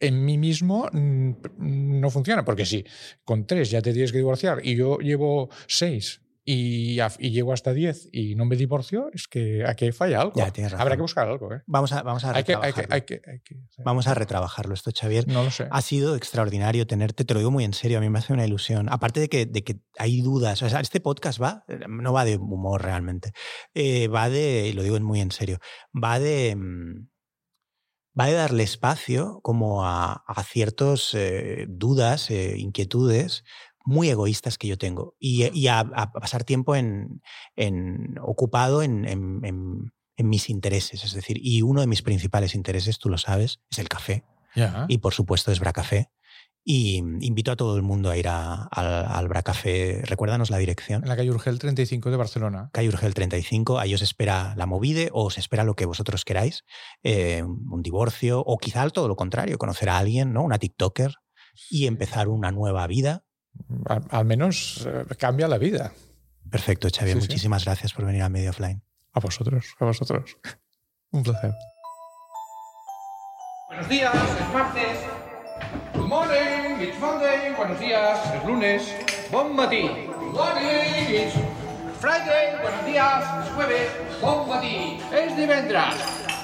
en 0.00 0.24
mí 0.24 0.38
mismo 0.38 0.88
no 0.94 2.08
funciona, 2.08 2.42
porque 2.42 2.64
si 2.64 2.82
con 3.22 3.46
tres 3.46 3.70
ya 3.70 3.82
te 3.82 3.92
tienes 3.92 4.12
que 4.12 4.16
divorciar 4.16 4.62
y 4.64 4.76
yo 4.76 4.96
llevo 4.96 5.50
seis 5.66 6.22
y, 6.52 7.00
a- 7.00 7.12
y 7.18 7.30
llego 7.30 7.52
hasta 7.52 7.72
10 7.72 8.08
y 8.12 8.34
no 8.34 8.44
me 8.44 8.56
divorcio, 8.56 9.10
es 9.12 9.28
que 9.28 9.64
aquí 9.66 9.92
falla 9.92 10.20
algo. 10.20 10.34
Ya, 10.36 10.50
tienes 10.50 10.72
razón. 10.72 10.82
Habrá 10.82 10.96
que 10.96 11.02
buscar 11.02 11.28
algo, 11.28 11.52
¿eh? 11.54 11.62
Vamos 11.66 11.92
a, 11.92 12.02
vamos 12.02 12.24
a 12.24 12.34
Hay 12.34 12.44
que, 12.44 12.54
hay 12.54 12.72
que, 12.72 12.82
retrabajarlo. 12.82 12.94
hay 12.94 13.00
que, 13.02 13.20
hay 13.30 13.40
que- 13.40 13.56
Vamos 13.84 14.06
a 14.06 14.14
retrabajarlo 14.14 14.74
esto, 14.74 14.90
Xavier. 14.98 15.28
No 15.28 15.44
lo 15.44 15.50
sé. 15.50 15.68
Ha 15.70 15.80
sido 15.82 16.16
extraordinario 16.16 16.86
tenerte, 16.86 17.24
te 17.24 17.34
lo 17.34 17.40
digo 17.40 17.50
muy 17.50 17.64
en 17.64 17.72
serio, 17.74 17.98
a 17.98 18.00
mí 18.00 18.08
me 18.10 18.18
hace 18.18 18.32
una 18.32 18.44
ilusión. 18.46 18.88
Aparte 18.90 19.20
de 19.20 19.28
que, 19.28 19.46
de 19.46 19.62
que 19.62 19.80
hay 19.98 20.22
dudas, 20.22 20.62
o 20.62 20.68
sea, 20.68 20.80
este 20.80 21.00
podcast 21.00 21.40
va, 21.40 21.64
no 21.88 22.12
va 22.12 22.24
de 22.24 22.36
humor 22.36 22.82
realmente, 22.82 23.32
eh, 23.74 24.08
va 24.08 24.28
de, 24.28 24.68
y 24.68 24.72
lo 24.72 24.82
digo 24.82 24.98
muy 25.00 25.20
en 25.20 25.30
serio, 25.30 25.58
va 25.92 26.18
de, 26.18 26.56
mm, 26.56 27.08
va 28.18 28.26
de 28.26 28.32
darle 28.34 28.64
espacio 28.64 29.40
como 29.42 29.84
a, 29.86 30.24
a 30.26 30.42
ciertas 30.42 31.16
dudas, 31.68 32.30
eh, 32.30 32.54
inquietudes 32.58 33.44
muy 33.90 34.08
egoístas 34.08 34.56
que 34.58 34.68
yo 34.68 34.78
tengo 34.78 35.14
y, 35.18 35.46
y 35.58 35.66
a, 35.68 35.80
a 35.80 36.12
pasar 36.12 36.44
tiempo 36.44 36.74
en, 36.76 37.20
en- 37.56 38.16
ocupado 38.22 38.82
en, 38.82 39.04
en- 39.06 39.40
en- 39.44 39.92
mis 40.22 40.50
intereses. 40.50 41.02
Es 41.02 41.14
decir, 41.14 41.38
y 41.42 41.62
uno 41.62 41.80
de 41.80 41.86
mis 41.86 42.02
principales 42.02 42.54
intereses, 42.54 42.98
tú 42.98 43.08
lo 43.08 43.16
sabes, 43.16 43.60
es 43.70 43.78
el 43.78 43.88
café 43.88 44.24
y 44.88 44.98
por 44.98 45.14
supuesto 45.14 45.50
es 45.50 45.60
Bracafé. 45.60 46.10
Y 46.62 46.96
invito 46.98 47.50
a 47.52 47.56
todo 47.56 47.74
el 47.76 47.82
mundo 47.82 48.10
a 48.10 48.18
ir 48.18 48.28
a- 48.28 48.64
al, 48.64 49.06
al 49.06 49.28
Bracafé. 49.28 50.02
Recuérdanos 50.04 50.50
la 50.50 50.58
dirección. 50.58 51.02
En 51.02 51.08
la 51.08 51.16
calle 51.16 51.30
Urgel 51.30 51.58
35 51.58 52.10
de 52.10 52.16
Barcelona. 52.18 52.68
Calle 52.74 52.88
Urgel 52.88 53.14
35, 53.14 53.78
ahí 53.78 53.94
os 53.94 54.02
espera 54.02 54.52
la 54.58 54.66
movide 54.66 55.08
o 55.14 55.24
os 55.24 55.38
espera 55.38 55.64
lo 55.64 55.74
que 55.74 55.86
vosotros 55.86 56.26
queráis, 56.26 56.64
eh, 57.02 57.42
un 57.42 57.80
divorcio 57.82 58.40
o 58.40 58.58
quizá 58.58 58.86
todo 58.90 59.08
lo 59.08 59.16
contrario, 59.16 59.56
conocer 59.56 59.88
a 59.88 59.96
alguien, 59.96 60.34
¿no? 60.34 60.42
una 60.42 60.58
TikToker 60.58 61.14
y 61.70 61.86
empezar 61.86 62.28
una 62.28 62.52
nueva 62.52 62.86
vida. 62.86 63.24
Al, 63.86 64.04
al 64.10 64.24
menos 64.24 64.86
eh, 64.86 65.04
cambia 65.18 65.48
la 65.48 65.58
vida. 65.58 65.92
Perfecto, 66.50 66.88
Xavier, 66.88 67.16
Sí, 67.16 67.22
sí. 67.22 67.28
muchísimas 67.28 67.64
gracias 67.64 67.92
por 67.92 68.04
venir 68.04 68.22
a 68.22 68.28
Medio 68.28 68.50
Offline. 68.50 68.82
A 69.12 69.20
vosotros, 69.20 69.64
a 69.78 69.84
vosotros. 69.84 70.36
Un 71.12 71.22
placer. 71.22 71.52
Buenos 73.68 73.88
días, 73.88 74.14
es 74.14 74.52
martes. 74.52 74.98
Good 75.94 76.06
morning, 76.08 76.80
it's 76.80 76.98
Monday. 76.98 77.54
Buenos 77.56 77.78
días, 77.80 78.18
es 78.34 78.44
lunes. 78.44 78.82
Bon 79.30 79.54
matí. 79.54 79.82
Good 79.82 80.32
morning, 80.34 81.08
it's 81.08 81.34
Friday. 82.00 82.60
Buenos 82.62 82.84
días, 82.86 83.46
es 83.46 83.52
jueves. 83.54 83.90
Bon 84.20 84.48
matí. 84.48 84.98
Es 85.12 85.36
divendres. 85.36 85.94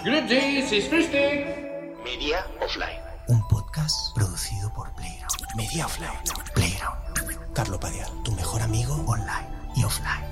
Good 0.05 0.29
days, 0.29 0.71
it's 0.73 0.89
Thursday. 0.89 1.95
Media 2.05 2.47
Offline. 2.61 3.01
Un 3.29 3.41
podcast 3.49 4.15
producido 4.15 4.73
por 4.75 4.93
Playground. 4.95 5.57
Media 5.57 5.87
Offline. 5.87 6.11
Playground. 6.55 7.06
Carlo 7.53 7.79
Padial, 7.81 8.11
tu 8.25 8.33
mejor 8.33 8.63
amigo 8.63 8.95
online 9.07 9.49
y 9.77 9.85
offline. 9.85 10.27